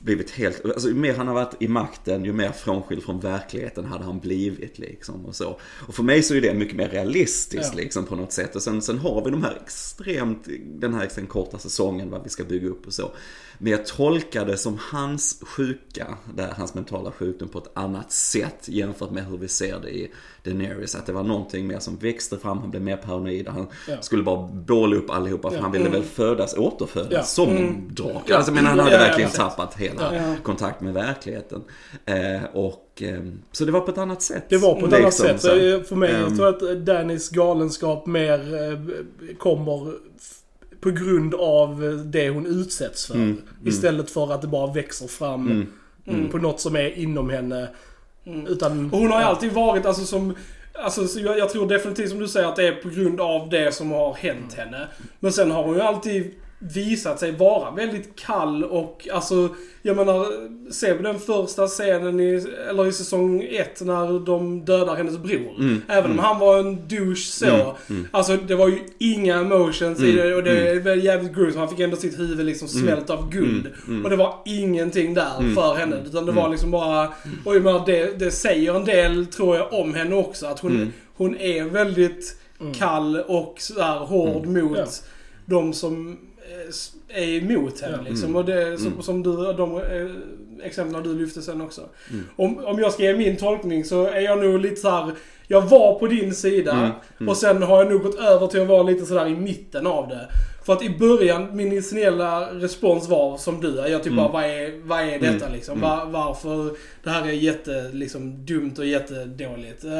blivit 0.00 0.30
helt, 0.30 0.64
alltså 0.64 0.88
ju 0.88 0.94
mer 0.94 1.14
han 1.14 1.26
har 1.28 1.34
varit 1.34 1.54
i 1.62 1.68
makten, 1.68 2.24
ju 2.24 2.32
mer 2.32 2.52
frånskild 2.52 3.02
från 3.02 3.20
verkligheten 3.20 3.84
hade 3.84 4.04
han 4.04 4.18
blivit 4.18 4.78
liksom 4.78 5.26
och 5.26 5.34
så. 5.36 5.58
Och 5.88 5.94
för 5.94 6.02
mig 6.02 6.22
så 6.22 6.34
är 6.34 6.40
det 6.40 6.54
mycket 6.54 6.76
mer 6.76 6.88
realistiskt 6.88 7.72
Ja. 7.72 7.76
liksom 7.80 8.04
på 8.06 8.16
något 8.16 8.32
sätt. 8.32 8.56
Och 8.56 8.62
sen, 8.62 8.82
sen 8.82 8.98
har 8.98 9.24
vi 9.24 9.30
de 9.30 9.42
här 9.42 9.58
extremt, 9.64 10.46
den 10.66 10.94
här 10.94 11.04
extremt 11.04 11.28
korta 11.28 11.58
säsongen 11.58 12.10
vad 12.10 12.22
vi 12.24 12.28
ska 12.28 12.44
bygga 12.44 12.68
upp 12.68 12.86
och 12.86 12.92
så. 12.92 13.10
Men 13.62 13.72
jag 13.72 13.86
tolkar 13.86 14.46
det 14.46 14.56
som 14.56 14.78
hans 14.80 15.40
sjuka, 15.42 16.06
där 16.34 16.48
hans 16.56 16.74
mentala 16.74 17.12
sjukdom 17.12 17.48
på 17.48 17.58
ett 17.58 17.70
annat 17.74 18.12
sätt 18.12 18.68
jämfört 18.68 19.10
med 19.10 19.26
hur 19.26 19.38
vi 19.38 19.48
ser 19.48 19.80
det 19.82 19.90
i 19.90 20.10
Daenerys. 20.44 20.94
Att 20.94 21.06
det 21.06 21.12
var 21.12 21.22
någonting 21.22 21.66
mer 21.66 21.78
som 21.78 21.96
växte 21.96 22.38
fram, 22.38 22.58
han 22.58 22.70
blev 22.70 22.82
mer 22.82 22.96
paranoid, 22.96 23.48
han 23.48 23.66
Ja. 23.88 24.02
skulle 24.02 24.22
bara 24.22 24.48
båla 24.52 24.96
upp 24.96 25.10
allihopa 25.10 25.50
för 25.50 25.56
Ja. 25.56 25.62
han 25.62 25.72
ville 25.72 25.88
väl 25.88 26.02
födas, 26.02 26.54
återfödas 26.56 27.34
som 27.34 27.48
Mm. 27.50 27.88
drake. 27.94 28.36
Alltså 28.36 28.52
men 28.52 28.66
han 28.66 28.78
hade 28.78 28.90
verkligen 28.98 29.28
precis. 29.30 29.36
Tappat 29.60 29.80
hela 29.80 30.14
Ja. 30.16 30.34
kontakt 30.42 30.80
med 30.80 30.94
verkligheten. 30.94 31.62
Eh, 32.06 32.44
och, 32.52 33.02
eh, 33.02 33.20
så 33.52 33.64
det 33.64 33.72
var 33.72 33.80
på 33.80 33.90
ett 33.90 33.98
annat 33.98 34.22
sätt. 34.22 34.44
Det 34.48 34.56
var 34.56 34.74
på 34.80 34.86
ett 34.86 34.92
Liksom, 34.92 35.04
annat 35.04 35.14
sätt. 35.14 35.40
så. 35.40 35.56
Eh, 35.56 35.82
För 35.82 35.96
mig 35.96 36.14
Ehm. 36.14 36.36
tror 36.36 36.46
jag 36.46 36.72
att 36.78 36.86
Dannys 36.86 37.28
galenskap 37.28 38.06
mer 38.06 38.54
eh, 38.54 38.78
kommer 39.38 39.92
på 40.80 40.90
grund 40.90 41.34
av 41.34 42.02
det 42.06 42.28
hon 42.30 42.46
utsätts 42.46 43.06
för. 43.06 43.14
Mm, 43.14 43.40
Istället 43.66 44.10
för 44.10 44.32
att 44.32 44.42
det 44.42 44.48
bara 44.48 44.72
växer 44.72 45.06
fram 45.08 45.66
mm, 46.06 46.28
på 46.30 46.38
något 46.38 46.60
som 46.60 46.76
är 46.76 46.98
inom 46.98 47.30
henne. 47.30 47.68
Utan... 48.48 48.90
Och 48.92 48.98
hon 48.98 49.10
har 49.10 49.20
ju 49.20 49.26
alltid 49.26 49.52
varit, 49.52 49.86
alltså 49.86 50.04
som... 50.04 50.34
Alltså, 50.84 51.06
så 51.06 51.20
jag, 51.20 51.38
jag 51.38 51.50
tror 51.50 51.68
definitivt 51.68 52.10
som 52.10 52.18
du 52.18 52.28
säger 52.28 52.48
att 52.48 52.56
det 52.56 52.68
är 52.68 52.72
på 52.72 52.88
grund 52.88 53.20
av 53.20 53.48
det 53.48 53.74
som 53.74 53.90
har 53.92 54.14
hänt 54.14 54.54
henne. 54.54 54.88
Men 55.20 55.32
sen 55.32 55.50
har 55.50 55.64
hon 55.64 55.74
ju 55.74 55.80
alltid 55.80 56.34
visat 56.62 57.20
sig 57.20 57.32
vara 57.32 57.70
väldigt 57.70 58.16
kall 58.20 58.64
och 58.64 59.08
alltså, 59.12 59.48
jag 59.82 59.96
menar, 59.96 60.26
se 60.72 60.94
på 60.94 61.02
den 61.02 61.18
första 61.18 61.66
scenen 61.66 62.20
i, 62.20 62.46
eller 62.68 62.86
i 62.86 62.92
säsong 62.92 63.46
ett 63.50 63.80
när 63.80 64.26
de 64.26 64.64
dödar 64.64 64.96
hennes 64.96 65.18
bror. 65.18 65.80
Även 65.88 66.10
om 66.10 66.18
han 66.18 66.38
var 66.38 66.58
en 66.58 66.88
douche 66.88 67.16
så. 67.16 67.76
Alltså 68.10 68.36
det 68.36 68.54
var 68.54 68.68
ju 68.68 68.78
inga 68.98 69.34
emotions 69.38 70.00
i 70.02 70.12
det 70.12 70.34
och 70.34 70.42
det 70.42 70.68
är 70.70 70.80
väl 70.80 71.04
jävligt 71.04 71.34
gruesome. 71.34 71.60
Han 71.60 71.68
fick 71.68 71.80
ändå 71.80 71.96
sitt 71.96 72.18
huvud 72.18 72.46
liksom 72.46 72.68
smält 72.68 73.10
av 73.10 73.30
guld. 73.30 73.70
Och 74.04 74.10
det 74.10 74.16
var 74.16 74.34
ingenting 74.44 75.14
där 75.14 75.54
för 75.54 75.74
henne. 75.74 75.96
Utan 76.06 76.26
det 76.26 76.32
var 76.32 76.48
liksom 76.48 76.70
bara, 76.70 77.08
och 77.44 77.56
jag 77.56 77.62
menar, 77.62 77.86
det, 77.86 78.18
det 78.18 78.30
säger 78.30 78.74
en 78.74 78.84
del 78.84 79.26
tror 79.26 79.56
jag 79.56 79.72
om 79.72 79.94
henne 79.94 80.14
också. 80.14 80.46
Att 80.46 80.60
hon, 80.60 80.92
hon 81.16 81.36
är 81.36 81.64
väldigt 81.64 82.36
kall 82.78 83.20
och 83.20 83.54
sådär 83.58 83.98
hård 83.98 84.46
mot 84.46 84.78
Ja. 84.78 84.84
de 85.46 85.72
som 85.72 86.18
är 87.08 87.28
emot 87.28 87.80
henne 87.80 87.98
liksom. 88.08 88.36
Och 88.36 88.44
det 88.44 88.78
som, 88.78 89.02
som 89.02 89.22
du, 89.22 89.30
de 89.52 89.76
eh, 89.76 90.66
exemplen 90.66 91.02
du 91.02 91.14
lyfte 91.18 91.42
sen 91.42 91.60
också. 91.60 91.80
Om, 92.36 92.58
om 92.64 92.78
jag 92.78 92.92
ska 92.92 93.02
ge 93.02 93.16
min 93.16 93.36
tolkning 93.36 93.84
så 93.84 94.04
är 94.06 94.20
jag 94.20 94.38
nog 94.38 94.60
lite 94.60 94.76
så 94.76 94.90
här. 94.90 95.12
Jag 95.48 95.60
var 95.62 95.98
på 95.98 96.06
din 96.06 96.34
sida 96.34 96.90
och 97.28 97.36
sen 97.36 97.62
har 97.62 97.78
jag 97.82 97.92
nog 97.92 98.02
gått 98.02 98.18
över 98.20 98.46
till 98.46 98.60
att 98.62 98.68
vara 98.68 98.82
lite 98.82 99.06
sådär 99.06 99.26
i 99.26 99.36
mitten 99.36 99.86
av 99.86 100.08
det. 100.08 100.28
För 100.66 100.72
att 100.72 100.82
i 100.82 100.90
början, 100.98 101.56
min 101.56 101.66
initiella 101.72 102.54
respons 102.54 103.08
var 103.08 103.36
som 103.38 103.60
du. 103.60 103.74
Jag 103.74 104.02
typ 104.02 104.12
bara, 104.12 104.28
vad 104.28 104.44
är, 104.44 104.86
vad 104.86 105.00
är 105.00 105.18
detta 105.18 105.48
liksom? 105.48 105.80
Va- 105.80 106.04
varför? 106.10 106.70
Det 107.04 107.10
här 107.10 107.22
är 107.28 107.32
jätte, 107.32 107.90
liksom, 107.92 108.46
dumt 108.46 108.74
och 108.78 108.86
jättedåligt. 108.86 109.84
Eh, 109.84 109.90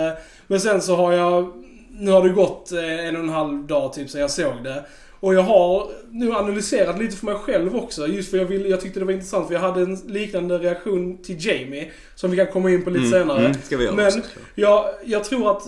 Men 0.47 0.61
sen 0.61 0.83
så 0.83 0.97
har 0.97 1.13
jag, 1.13 1.53
nu 1.91 2.11
har 2.11 2.23
det 2.23 2.29
gått 2.29 2.73
eh, 2.73 3.07
en 3.09 3.17
och 3.17 3.23
en 3.23 3.29
halv 3.29 3.67
dag 3.67 3.93
typ 3.93 4.11
sedan 4.11 4.21
jag 4.21 4.31
såg 4.31 4.65
det. 4.65 4.85
Och 5.21 5.35
jag 5.35 5.43
har 5.43 5.91
nu 6.11 6.33
analyserat 6.33 6.99
lite 6.99 7.17
för 7.17 7.27
mig 7.27 7.35
själv 7.35 7.77
också. 7.77 8.07
Just 8.07 8.31
för 8.31 8.39
jag, 8.39 8.45
ville, 8.45 8.69
jag 8.69 8.81
tyckte 8.81 8.99
det 8.99 9.05
var 9.05 9.13
intressant 9.13 9.47
för 9.47 9.55
jag 9.55 9.61
hade 9.61 9.83
en 9.83 9.95
liknande 9.95 10.59
reaktion 10.59 11.23
till 11.23 11.47
Jamie. 11.47 11.91
Som 12.15 12.31
vi 12.31 12.37
kan 12.37 12.47
komma 12.47 12.71
in 12.71 12.85
på 12.85 12.91
lite 12.91 13.11
senare. 13.11 13.41
Mm, 13.47 13.55
ska 13.65 13.77
vi 13.77 13.85
göra 13.85 13.95
Men 13.95 14.07
också. 14.07 14.31
jag, 14.55 14.85
jag 15.05 15.25
tror 15.25 15.51
att 15.51 15.63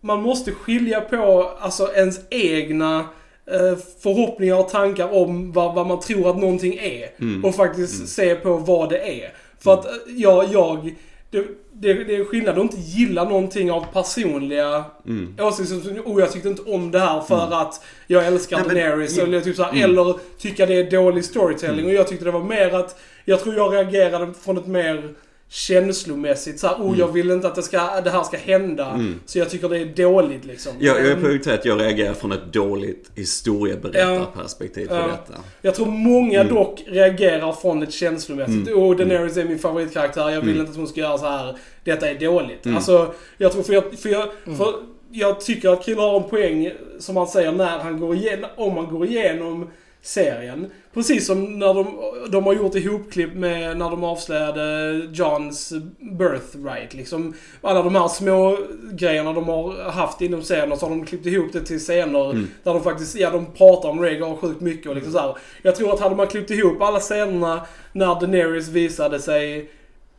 man 0.00 0.22
måste 0.22 0.52
skilja 0.52 1.00
på 1.00 1.50
alltså 1.60 1.92
ens 1.94 2.20
egna 2.30 2.98
eh, 3.46 3.78
förhoppningar 4.02 4.58
och 4.58 4.68
tankar 4.68 5.14
om 5.14 5.52
vad, 5.52 5.74
vad 5.74 5.86
man 5.86 6.00
tror 6.00 6.30
att 6.30 6.36
någonting 6.36 6.74
är. 6.74 7.08
Mm. 7.20 7.44
Och 7.44 7.54
faktiskt 7.54 8.08
se 8.08 8.34
på 8.34 8.56
vad 8.56 8.88
det 8.88 9.22
är. 9.24 9.32
För 9.58 9.72
att 9.72 9.86
eh, 9.86 9.92
jag, 10.16 10.52
jag 10.52 10.94
det, 11.30 11.46
det, 11.74 11.94
det 12.04 12.16
är 12.16 12.24
skillnad 12.24 12.54
att 12.58 12.62
inte 12.62 12.76
gilla 12.80 13.24
någonting 13.24 13.70
av 13.72 13.86
personliga 13.92 14.84
Mm. 15.06 15.34
åsikter. 15.40 16.02
Oh, 16.04 16.20
jag 16.20 16.32
tyckte 16.32 16.48
inte 16.48 16.62
om 16.62 16.90
det 16.90 16.98
här 16.98 17.20
för 17.20 17.48
att 17.52 17.84
jag 18.06 18.26
älskar 18.26 18.56
Nej, 18.56 18.66
men- 18.66 18.76
Daenerys. 18.76 19.18
Mm. 19.18 19.28
Eller, 19.30 19.40
typ 19.40 19.56
så 19.56 19.62
här, 19.62 19.84
eller 19.84 20.14
tycka 20.38 20.66
det 20.66 20.74
är 20.74 20.90
dålig 20.90 21.24
storytelling. 21.24 21.86
Och 21.86 21.92
jag 21.92 22.08
tyckte 22.08 22.24
det 22.24 22.30
var 22.30 22.44
mer 22.44 22.74
att, 22.74 23.00
jag 23.24 23.40
tror 23.40 23.54
jag 23.54 23.74
reagerade 23.74 24.32
från 24.44 24.58
ett 24.58 24.66
mer 24.66 25.14
känslomässigt 25.54 26.60
så 26.60 26.66
här, 26.66 26.76
oh 26.76 26.98
jag 26.98 27.08
vill 27.12 27.30
inte 27.30 27.46
att 27.46 27.54
det, 27.54 27.62
ska, 27.62 28.00
det 28.00 28.10
här 28.10 28.22
ska 28.22 28.36
hända. 28.36 29.00
Så 29.26 29.38
jag 29.38 29.50
tycker 29.50 29.68
det 29.68 29.78
är 29.78 29.84
dåligt 29.86 30.44
liksom. 30.44 30.72
Jag, 30.78 30.96
jag 30.96 31.06
är 31.06 31.10
Mm. 31.10 31.22
på 31.22 31.28
väg 31.28 31.48
att 31.58 31.64
jag 31.64 31.80
reagerar 31.80 32.14
från 32.14 32.32
ett 32.32 32.52
dåligt 32.52 33.10
historieberättarperspektiv 33.14 34.86
på 34.88 34.94
Ja. 34.94 35.06
detta. 35.06 35.40
Jag 35.62 35.74
tror 35.74 35.86
många 35.86 36.40
Mm. 36.40 36.54
dock 36.54 36.84
reagerar 36.86 37.52
från 37.52 37.82
ett 37.82 37.92
känslomässigt. 37.92 38.70
Och 38.74 38.96
Daenerys 38.96 39.36
är 39.36 39.44
min 39.44 39.58
favoritkaraktär. 39.58 40.30
Jag 40.30 40.40
vill 40.40 40.48
Mm. 40.50 40.60
inte 40.60 40.70
att 40.70 40.76
hon 40.76 40.86
ska 40.86 41.00
göra 41.00 41.18
så 41.18 41.26
här. 41.26 41.56
Detta 41.84 42.08
är 42.10 42.14
dåligt. 42.18 42.66
Alltså, 42.66 43.14
jag 43.38 43.52
tror 43.52 43.62
för 43.62 43.72
jag... 43.72 43.98
För 43.98 44.08
jag 44.08 44.28
Mm. 44.46 44.58
för 44.58 44.74
jag 45.16 45.40
tycker 45.40 45.68
att 45.68 45.84
Kill 45.84 45.98
har 45.98 46.16
en 46.22 46.28
poäng, 46.30 46.70
som 46.98 47.16
han 47.16 47.26
säger, 47.26 47.52
när 47.52 47.78
han 47.78 48.00
går 48.00 48.14
igenom, 48.14 48.50
om 48.56 48.74
man 48.74 48.86
går 48.86 49.06
igenom 49.06 49.70
serien. 50.04 50.70
Precis 50.94 51.26
som 51.26 51.58
när 51.58 51.74
de, 51.74 51.86
de 52.30 52.44
har 52.44 52.54
gjort 52.54 52.74
ihopklipp 52.74 53.34
med 53.34 53.76
när 53.76 53.90
de 53.90 54.04
avslöjade 54.04 54.92
Johns 55.12 55.72
birthright. 56.18 56.94
Liksom, 56.94 57.34
alla 57.60 57.82
de 57.82 57.94
här 57.94 58.08
små 58.08 58.58
grejerna 58.92 59.32
de 59.32 59.44
har 59.48 59.90
haft 59.90 60.20
inom 60.20 60.42
serien 60.42 60.72
och 60.72 60.78
så 60.78 60.86
har 60.86 60.90
de 60.90 61.04
klippt 61.06 61.26
ihop 61.26 61.52
det 61.52 61.60
till 61.60 61.78
scener 61.80 62.30
Mm. 62.30 62.46
där 62.62 62.74
de 62.74 62.82
faktiskt, 62.82 63.16
ja 63.16 63.30
de 63.30 63.46
pratar 63.46 63.88
om 63.88 64.02
Rhaegar 64.02 64.36
sjukt 64.36 64.60
mycket 64.60 64.88
och 64.88 64.94
liksom 64.94 65.12
så 65.12 65.18
här. 65.18 65.36
Jag 65.62 65.76
tror 65.76 65.92
att 65.94 66.00
hade 66.00 66.16
man 66.16 66.26
klippt 66.26 66.50
ihop 66.50 66.82
alla 66.82 67.00
scenerna 67.00 67.66
när 67.92 68.06
Daenerys 68.20 68.68
visade 68.68 69.20
sig 69.20 69.70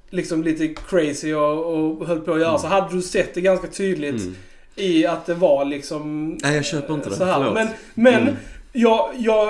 liksom 0.10 0.44
lite 0.44 0.68
crazy 0.68 1.34
och, 1.34 1.66
och 1.66 2.08
höll 2.08 2.20
på 2.20 2.34
att 2.34 2.40
göra 2.42 2.58
så 2.58 2.68
hade 2.68 2.96
du 2.96 3.02
sett 3.02 3.34
det 3.34 3.42
ganska 3.42 3.68
tydligt 3.68 4.22
Mm. 4.22 4.36
i 4.76 5.06
att 5.06 5.26
det 5.26 5.34
var 5.34 5.66
liksom 5.66 6.28
Nej, 6.44 6.56
jag 6.56 6.66
köper 6.66 6.94
inte 6.94 7.10
det. 7.10 7.16
så 7.16 7.24
här. 7.24 7.34
Förlåt. 7.38 7.54
Men, 7.54 7.68
men 7.94 8.22
Mm. 8.22 8.36
jag, 8.74 9.10
jag, 9.18 9.50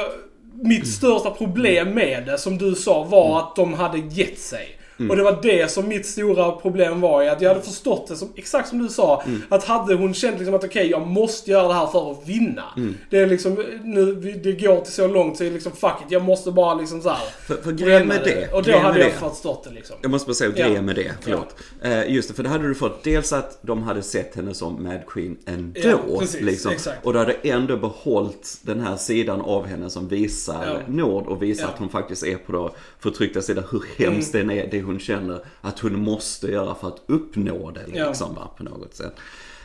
mitt 0.64 0.88
största 0.88 1.30
problem 1.30 1.90
med 1.94 2.26
det, 2.26 2.38
som 2.38 2.58
du 2.58 2.76
sa, 2.76 3.04
var 3.04 3.26
Mm. 3.26 3.38
att 3.38 3.56
de 3.56 3.74
hade 3.74 3.98
gett 3.98 4.40
sig. 4.40 4.68
Och 5.10 5.16
det 5.16 5.24
var 5.24 5.40
det 5.42 5.72
som 5.72 5.88
mitt 5.88 6.06
stora 6.06 6.52
problem 6.52 7.02
var 7.02 7.24
i 7.24 7.30
att 7.30 7.42
jag 7.42 7.50
hade 7.50 7.62
förstått 7.62 8.08
det 8.08 8.16
som, 8.16 8.30
exakt 8.36 8.70
som 8.70 8.80
du 8.80 8.90
sa. 8.90 9.24
Mm. 9.28 9.42
Att 9.50 9.64
hade 9.64 9.96
hon 9.96 10.14
känt 10.14 10.38
liksom 10.38 10.56
att 10.56 10.64
okej, 10.64 10.90
jag 10.90 11.08
måste 11.08 11.52
göra 11.52 11.68
det 11.68 11.74
här 11.74 11.88
för 11.88 12.12
att 12.12 12.28
vinna. 12.28 12.64
Mm. 12.78 12.96
Det 13.10 13.18
är 13.20 13.28
liksom, 13.28 13.64
nu, 13.84 14.16
det 14.44 14.52
går 14.52 14.82
till 14.82 14.94
så 14.94 15.08
långt 15.08 15.38
så 15.38 15.44
är 15.44 15.48
det 15.48 15.54
liksom 15.54 15.72
fuck 15.72 15.94
it, 16.06 16.12
jag 16.12 16.24
måste 16.24 16.52
bara 16.52 16.74
liksom 16.74 17.02
så 17.02 17.10
här. 17.10 17.20
För, 17.48 17.56
för 17.56 17.72
grejen 17.72 18.08
med 18.08 18.22
det. 18.24 18.54
Och 18.54 18.64
då 18.64 18.78
hade 18.78 19.00
jag 19.00 19.12
det. 19.12 19.30
förstått 19.30 19.64
det 19.64 19.70
liksom. 19.72 19.96
Jag 20.02 20.12
måste 20.12 20.28
bara 20.28 20.34
säga 20.34 20.52
Ja. 20.56 20.66
grejen 20.66 20.86
med 20.86 20.96
det, 20.96 21.12
förlåt. 21.22 21.56
Eh, 21.82 22.12
just 22.12 22.28
det, 22.30 22.34
för 22.36 22.44
det 22.44 22.50
hade 22.50 22.68
du 22.68 22.76
fått 22.76 23.04
dels 23.04 23.34
att 23.34 23.58
de 23.62 23.84
hade 23.84 24.02
sett 24.02 24.36
henne 24.36 24.54
som 24.54 24.84
Mad 24.84 25.00
Queen 25.08 25.38
ändå. 25.46 25.80
Ja, 25.84 25.98
precis, 26.20 26.42
liksom. 26.42 26.72
Och 27.04 27.14
du 27.14 27.20
hade 27.20 27.34
ändå 27.34 27.78
behållit 27.78 28.58
den 28.62 28.80
här 28.80 28.96
sidan 28.98 29.42
av 29.42 29.66
henne 29.66 29.90
som 29.90 30.08
visar 30.08 30.66
Ja. 30.68 30.94
nåd 30.94 31.28
och 31.28 31.44
visar 31.44 31.64
Ja. 31.64 31.70
att 31.70 31.80
hon 31.80 31.90
faktiskt 31.90 32.24
är 32.24 32.36
på 32.36 32.52
då 32.52 32.76
förtryckta 33.00 33.42
sidan. 33.42 33.64
Hur 33.72 33.84
hemskt 33.98 34.32
den 34.32 34.52
är, 34.52 34.68
det 34.72 34.80
hon 34.86 35.00
känner 35.00 35.40
att 35.62 35.80
hon 35.80 36.00
måste 36.00 36.48
göra 36.52 36.76
för 36.76 36.88
att 36.88 37.02
uppnå 37.08 37.72
det 37.72 37.86
Ja. 37.94 38.08
liksom, 38.08 38.36
va, 38.36 38.50
på 38.58 38.64
något 38.64 38.96
sätt. 38.96 39.14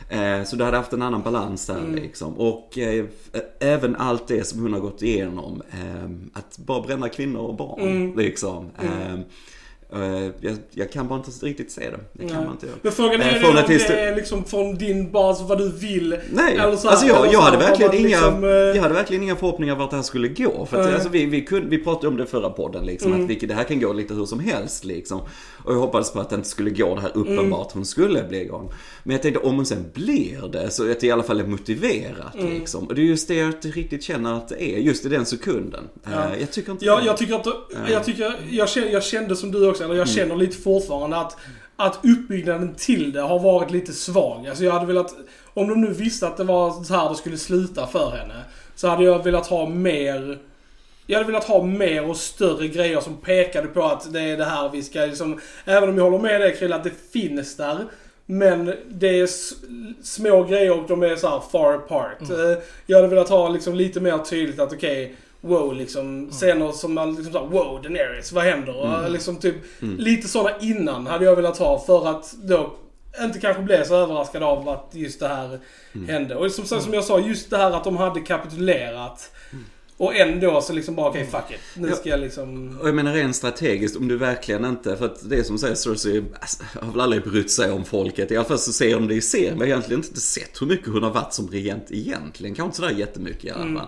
Eh, 0.09 0.43
Så 0.43 0.55
du 0.55 0.63
hade 0.63 0.77
haft 0.77 0.93
en 0.93 1.01
annan 1.01 1.21
balans 1.21 1.65
där 1.67 1.77
Mm. 1.79 1.95
liksom. 1.95 2.33
Och 2.37 2.77
eh, 2.77 3.05
även 3.59 3.95
allt 3.95 4.27
det 4.27 4.47
som 4.47 4.61
hon 4.61 4.73
har 4.73 4.79
gått 4.79 5.01
igenom. 5.01 5.61
Eh, 5.71 6.09
att 6.39 6.57
bara 6.57 6.81
bränna 6.81 7.09
kvinnor 7.09 7.41
och 7.41 7.55
barn 7.55 7.81
Mm. 7.81 8.17
liksom. 8.17 8.69
Eh, 8.81 9.19
jag, 10.39 10.57
jag 10.71 10.91
kan 10.91 11.07
bara 11.07 11.19
inte 11.19 11.45
riktigt 11.45 11.71
se 11.71 11.89
det. 11.89 11.99
Det 12.13 12.27
kan 12.27 12.35
Nej. 12.37 12.45
man 12.45 12.51
inte 12.53 12.65
göra. 12.65 12.75
Men 12.81 12.91
frågan 12.91 13.21
Eh, 13.21 13.35
är 13.35 13.39
från 13.39 13.49
om 13.51 13.57
att 13.57 13.67
det 13.67 13.89
är 13.99 14.15
liksom 14.15 14.43
från 14.45 14.75
din 14.75 15.11
bas, 15.11 15.41
vad 15.41 15.57
du 15.57 15.71
vill. 15.71 16.17
Nej, 16.31 16.53
Eller 16.57 16.75
så 16.75 16.83
här, 16.83 16.89
alltså 16.89 17.05
jag, 17.05 17.25
jag, 17.25 17.33
så 17.33 17.39
hade 17.41 17.57
verkligen 17.57 17.93
inga, 17.93 18.07
liksom, 18.07 18.43
eh, 18.43 18.49
jag 18.49 18.81
hade 18.81 18.93
verkligen 18.93 19.23
inga 19.23 19.35
förhoppningar 19.35 19.75
vart 19.75 19.89
det 19.89 19.95
här 19.95 20.03
skulle 20.03 20.27
gå. 20.27 20.65
För 20.65 20.77
att, 20.79 20.85
Nej. 20.85 20.93
alltså, 20.93 21.09
vi, 21.09 21.25
vi, 21.25 21.41
kunde, 21.45 21.69
vi 21.69 21.83
pratade 21.83 22.07
om 22.07 22.17
det 22.17 22.25
förra 22.25 22.49
podden, 22.49 22.85
liksom, 22.85 23.11
Mm. 23.11 23.23
att 23.23 23.29
vi, 23.29 23.35
det 23.47 23.53
här 23.53 23.63
kan 23.63 23.79
gå 23.79 23.93
lite 23.93 24.13
hur 24.13 24.25
som 24.25 24.39
helst. 24.39 24.85
Liksom. 24.85 25.19
Och 25.65 25.73
jag 25.73 25.79
hoppades 25.79 26.11
på 26.13 26.19
att 26.19 26.29
det 26.29 26.35
inte 26.35 26.49
skulle 26.49 26.69
gå 26.69 26.95
det 26.95 27.01
här 27.01 27.11
uppenbart 27.17 27.71
hon 27.73 27.85
skulle 27.85 28.23
bli 28.23 28.41
igång. 28.41 28.71
Men 29.03 29.11
jag 29.11 29.21
tänkte 29.21 29.39
om 29.41 29.55
hon 29.55 29.65
sen 29.65 29.85
blir 29.93 30.49
det, 30.51 30.69
så 30.69 30.91
att 30.91 30.99
det 30.99 31.07
i 31.07 31.11
alla 31.11 31.23
fall 31.23 31.39
är 31.39 31.45
motiverat. 31.47 32.35
Mm. 32.35 32.53
Liksom. 32.53 32.87
Och 32.87 32.95
det 32.95 33.01
är 33.01 33.05
just 33.05 33.27
det 33.27 33.35
jag 33.35 33.47
inte 33.49 33.67
riktigt 33.67 34.03
känner 34.03 34.33
att 34.37 34.47
det 34.49 34.63
är, 34.63 34.77
just 34.79 35.05
i 35.05 35.09
den 35.09 35.25
sekunden. 35.25 35.83
Ja. 36.03 36.11
Eh, 36.11 36.39
jag 36.39 36.51
tycker 36.51 36.71
inte 36.71 36.85
Ja, 36.85 36.99
det. 36.99 37.05
jag 37.05 37.17
tycker 37.17 37.35
att... 37.35 37.45
Jag, 37.89 38.03
tycker, 38.05 38.33
jag, 38.49 38.69
känner, 38.69 38.87
jag 38.91 39.03
kände 39.03 39.35
som 39.35 39.51
du 39.51 39.69
också, 39.69 39.80
eller 39.83 39.95
jag 39.95 40.09
känner 40.09 40.35
lite 40.35 40.57
fortfarande 40.57 41.17
att, 41.17 41.37
att 41.75 41.99
uppbyggnaden 42.03 42.75
till 42.75 43.11
det 43.11 43.21
har 43.21 43.39
varit 43.39 43.71
lite 43.71 43.93
svag. 43.93 44.47
Alltså 44.47 44.63
jag 44.63 44.71
hade 44.71 44.85
velat... 44.85 45.15
Om 45.53 45.67
de 45.67 45.81
nu 45.81 45.93
visste 45.93 46.27
att 46.27 46.37
det 46.37 46.43
var 46.43 46.83
så 46.83 46.93
här 46.93 47.09
det 47.09 47.15
skulle 47.15 47.37
sluta 47.37 47.87
för 47.87 48.11
henne. 48.11 48.43
Så 48.75 48.87
hade 48.87 49.03
jag 49.03 49.23
velat 49.23 49.47
ha 49.47 49.69
mer... 49.69 50.39
Jag 51.07 51.17
hade 51.17 51.27
velat 51.31 51.47
ha 51.47 51.63
mer 51.63 52.09
och 52.09 52.17
större 52.17 52.67
grejer 52.67 52.99
som 53.01 53.17
pekade 53.17 53.67
på 53.67 53.83
att 53.83 54.13
det 54.13 54.21
är 54.21 54.37
det 54.37 54.45
här 54.45 54.69
vi 54.69 54.83
ska 54.83 54.99
liksom... 54.99 55.39
Även 55.65 55.89
om 55.89 55.97
jag 55.97 56.03
håller 56.03 56.19
med 56.19 56.41
dig 56.41 56.55
Krille 56.55 56.75
att 56.75 56.83
det 56.83 57.11
finns 57.13 57.57
där. 57.57 57.85
Men 58.25 58.73
det 58.89 59.19
är 59.19 59.29
små 60.03 60.43
grejer 60.43 60.79
och 60.79 60.87
de 60.87 61.03
är 61.03 61.15
så 61.15 61.27
här 61.29 61.41
far 61.51 61.73
apart. 61.73 62.21
Eh, 62.21 62.63
Jag 62.85 62.97
hade 62.97 63.07
velat 63.07 63.29
ha 63.29 63.49
liksom 63.49 63.75
lite 63.75 63.99
mer 63.99 64.17
tydligt 64.17 64.59
att 64.59 64.73
okej, 64.73 65.15
wow 65.41 65.75
liksom. 65.75 66.29
Scener 66.31 66.71
som 66.71 66.93
man 66.93 67.15
liksom 67.15 67.33
såhär, 67.33 67.47
wow 67.47 67.81
Daenerys, 67.81 68.31
vad 68.31 68.43
händer? 68.43 68.75
Och 69.05 69.11
liksom 69.11 69.35
typ 69.35 69.55
lite 69.79 70.27
sådana 70.27 70.57
innan 70.59 71.07
hade 71.07 71.25
jag 71.25 71.35
velat 71.35 71.57
ha 71.57 71.79
för 71.79 72.07
att 72.09 72.33
då 72.43 72.73
inte 73.21 73.39
kanske 73.39 73.61
bli 73.63 73.83
så 73.85 73.95
överraskad 73.95 74.43
av 74.43 74.69
att 74.69 74.89
just 74.91 75.19
det 75.19 75.27
här 75.27 75.59
hände. 76.07 76.35
Och 76.35 76.51
som, 76.51 76.81
som 76.81 76.93
jag 76.93 77.03
sa, 77.03 77.19
just 77.19 77.49
det 77.49 77.57
här 77.57 77.71
att 77.71 77.83
de 77.83 77.97
hade 77.97 78.19
kapitulerat. 78.19 79.31
Och 79.97 80.15
ändå 80.15 80.61
så 80.61 80.73
liksom 80.73 80.95
bara 80.95 81.09
okej 81.09 81.25
fuck 81.25 81.51
it. 81.51 81.59
Nu 81.75 81.89
Ja. 81.89 81.95
ska 81.95 82.09
jag 82.09 82.19
liksom... 82.19 82.77
Och 82.81 82.87
jag 82.87 82.95
menar 82.95 83.13
rent 83.13 83.35
strategiskt, 83.35 83.97
om 83.97 84.07
du 84.07 84.17
verkligen 84.17 84.65
inte, 84.65 84.97
för 84.97 85.05
att 85.05 85.29
det 85.29 85.35
är 85.37 85.43
som 85.43 85.57
säger 85.57 85.75
Cersei 85.75 86.23
alltså, 86.41 86.63
har 86.81 86.91
väl 86.91 87.01
aldrig 87.01 87.23
brytt 87.23 87.51
sig 87.51 87.71
om 87.71 87.85
folket. 87.85 88.31
I 88.31 88.35
alla 88.37 88.45
fall 88.45 88.59
så 88.59 88.71
ser 88.73 88.93
de 88.93 89.07
det 89.07 89.13
i 89.15 89.21
serien. 89.21 89.53
Vi 89.53 89.59
har 89.59 89.67
egentligen 89.67 90.03
inte 90.03 90.19
sett 90.19 90.61
hur 90.61 90.67
mycket 90.67 90.87
hon 90.87 91.03
har 91.03 91.11
varit 91.11 91.33
som 91.33 91.47
regent 91.47 91.85
egentligen. 91.89 92.55
Kanske 92.55 92.65
inte 92.67 92.77
sådär 92.77 92.99
jättemycket 92.99 93.43
i 93.45 93.49
alla 93.49 93.63
Mm. 93.63 93.81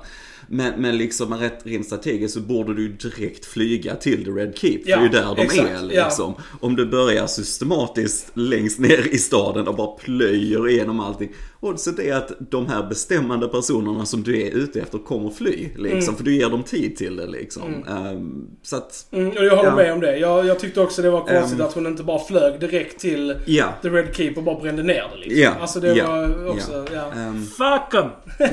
Men, 0.47 0.81
men 0.81 0.97
liksom 0.97 1.33
rätt, 1.33 1.59
rent 1.63 1.85
strategiskt 1.85 2.33
så 2.33 2.39
borde 2.39 2.73
du 2.73 2.87
direkt 2.87 3.45
flyga 3.45 3.95
till 3.95 4.25
The 4.25 4.31
Red 4.31 4.57
Keep. 4.57 4.83
För 4.83 4.89
Ja, 4.89 4.97
det 4.97 5.01
är 5.01 5.03
ju 5.03 5.09
där 5.09 5.35
de 5.35 5.41
exakt, 5.41 5.69
är 5.69 5.95
ja. 5.95 6.05
liksom. 6.05 6.33
Om 6.59 6.75
du 6.75 6.85
börjar 6.85 7.27
systematiskt 7.27 8.31
längst 8.33 8.79
ner 8.79 9.07
i 9.13 9.17
staden 9.17 9.67
och 9.67 9.75
bara 9.75 9.91
plöjer 9.97 10.69
igenom 10.69 10.99
allting. 10.99 11.29
Oddset 11.63 11.99
är 11.99 12.13
att 12.15 12.31
de 12.39 12.67
här 12.67 12.83
bestämmande 12.83 13.47
personerna 13.47 14.05
som 14.05 14.23
du 14.23 14.41
är 14.41 14.51
ute 14.51 14.79
efter 14.81 14.97
kommer 14.97 15.29
fly. 15.29 15.69
Liksom, 15.77 16.15
För 16.15 16.23
du 16.23 16.35
ger 16.35 16.49
dem 16.49 16.63
tid 16.63 16.95
till 16.95 17.15
det 17.15 17.25
liksom. 17.27 17.83
Ehm, 17.89 18.47
så 18.63 18.75
att, 18.75 19.05
Mm, 19.11 19.27
och 19.29 19.45
jag 19.45 19.55
håller 19.55 19.69
Ja. 19.69 19.75
med 19.75 19.93
om 19.93 19.99
det. 19.99 20.17
Jag, 20.17 20.45
jag 20.45 20.59
tyckte 20.59 20.81
också 20.81 21.01
det 21.01 21.09
var 21.09 21.21
konstigt 21.21 21.59
Ehm. 21.59 21.65
att 21.65 21.73
hon 21.73 21.87
inte 21.87 22.03
bara 22.03 22.19
flög 22.19 22.59
direkt 22.59 22.99
till 22.99 23.35
ja. 23.45 23.65
The 23.81 23.89
Red 23.89 24.15
Keep 24.15 24.33
och 24.37 24.43
bara 24.43 24.59
brände 24.59 24.83
ner 24.83 25.03
det 25.11 25.17
liksom. 25.19 25.39
Ja, 25.41 25.51
Alltså 25.61 25.79
det 25.79 25.93
ja, 25.93 26.11
var 26.11 26.47
också, 26.49 26.85
ja. 26.93 27.11
Ehm, 27.15 27.45
Fuck 27.45 27.91
them! 27.91 28.09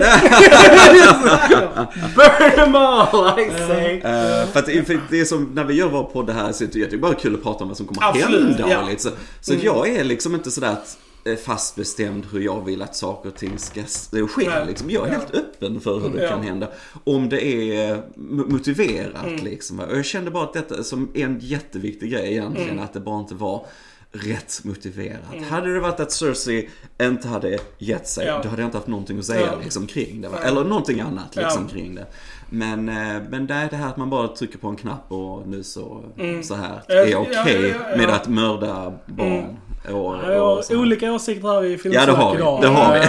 Burn 2.17 2.51
them 2.57 2.75
all 2.75 3.39
I 3.41 3.51
say! 3.69 3.97
Eh, 3.99 4.47
för, 4.47 4.59
att, 4.59 4.65
för 4.87 5.01
det 5.11 5.21
är 5.21 5.25
som 5.25 5.51
när 5.55 5.65
vi 5.65 5.75
gör 5.75 5.89
vår 5.89 6.03
podd 6.05 6.31
här 6.31 6.53
så 6.53 6.65
är 6.65 6.91
det 6.91 6.97
bara 6.99 7.15
kul 7.15 7.35
att 7.35 7.43
prata 7.43 7.63
om 7.65 7.69
vad 7.69 7.77
som 7.77 7.87
kommer 7.87 8.09
Absolut, 8.09 8.57
hända. 8.59 8.81
och 8.83 8.89
lite 8.91 9.03
så 9.03 9.11
så 9.41 9.53
att 9.55 9.63
jag 9.63 9.89
är 9.89 10.05
liksom 10.05 10.35
inte 10.35 10.51
sådär 10.51 10.69
att, 10.73 10.99
eh, 11.25 11.37
fastbestämd 11.37 12.27
hur 12.33 12.41
jag 12.41 12.65
vill 12.65 12.83
att 12.83 12.97
saker 12.97 13.29
och 13.29 13.35
ting 13.37 13.59
ska 13.59 13.83
ske. 14.29 14.65
Liksom. 14.67 14.91
Jag 14.91 15.09
är 15.09 15.13
Ja. 15.13 15.19
helt 15.19 15.35
öppen 15.35 15.81
för 15.81 16.01
hur 16.01 16.09
det 16.09 16.23
Ja. 16.23 16.29
kan 16.29 16.43
hända. 16.43 16.69
Om 17.05 17.29
det 17.29 17.45
är 17.47 17.91
eh, 17.95 17.99
mo- 18.17 18.51
motiverat 18.53 19.27
Mm. 19.27 19.45
liksom. 19.45 19.81
Och 19.81 19.97
jag 19.97 20.05
kände 20.05 20.31
bara 20.31 20.45
att 20.45 20.53
detta 20.53 20.83
som 20.83 21.11
en 21.15 21.39
jätteviktig 21.41 22.11
grej 22.11 22.33
egentligen, 22.33 22.71
Mm. 22.71 22.85
att 22.85 22.93
det 22.93 23.01
bara 23.01 23.21
inte 23.21 23.35
var 23.35 23.67
rätt 24.13 24.61
motiverat. 24.65 25.21
Hade 25.49 25.75
det 25.75 25.81
varit 25.81 26.01
att 26.01 26.13
Cersei 26.13 26.69
inte 27.03 27.29
hade 27.29 27.59
gett 27.79 28.09
sig, 28.09 28.27
Ja. 28.27 28.41
då 28.43 28.49
hade 28.49 28.63
jag 28.63 28.67
inte 28.69 28.77
haft 28.77 28.89
någonting 28.89 29.19
att 29.19 29.25
säga 29.25 29.47
Ja. 29.47 29.59
liksom, 29.63 29.87
kring 29.87 30.21
det. 30.21 30.29
va? 30.29 30.39
Eller 30.39 30.65
någonting 30.65 31.01
annat 31.01 31.37
liksom, 31.37 31.63
Ja. 31.63 31.69
kring 31.75 31.95
det. 31.95 32.07
Men, 32.51 32.89
eh, 32.89 33.23
men 33.31 33.47
det 33.47 33.55
är 33.55 33.71
det 33.71 33.77
här 33.77 33.89
att 33.89 33.97
man 33.97 34.11
bara 34.11 34.29
trycker 34.29 34.59
på 34.59 34.69
en 34.69 34.77
knapp 34.77 35.13
och 35.13 35.49
nu 35.49 35.63
så, 35.63 36.05
så 36.43 36.55
här 36.55 36.83
är 36.89 37.17
okej 37.17 37.75
ja. 37.91 37.97
med 37.97 38.11
att 38.11 38.29
mörda 38.29 38.99
barn. 39.07 39.57
Och, 39.89 40.17
Jag 40.33 40.59
och 40.59 40.65
olika 40.71 41.13
åsikter 41.13 41.49
här 41.49 41.65
i 41.65 41.73
Ja, 41.73 41.79
filmsnack 41.79 42.07
det 42.07 42.13
har 42.13 42.33
vi. 42.33 42.39
idag. 42.39 42.63
Det 42.63 42.69
har 42.69 42.93
vi. 42.95 42.99
Men- 43.01 43.09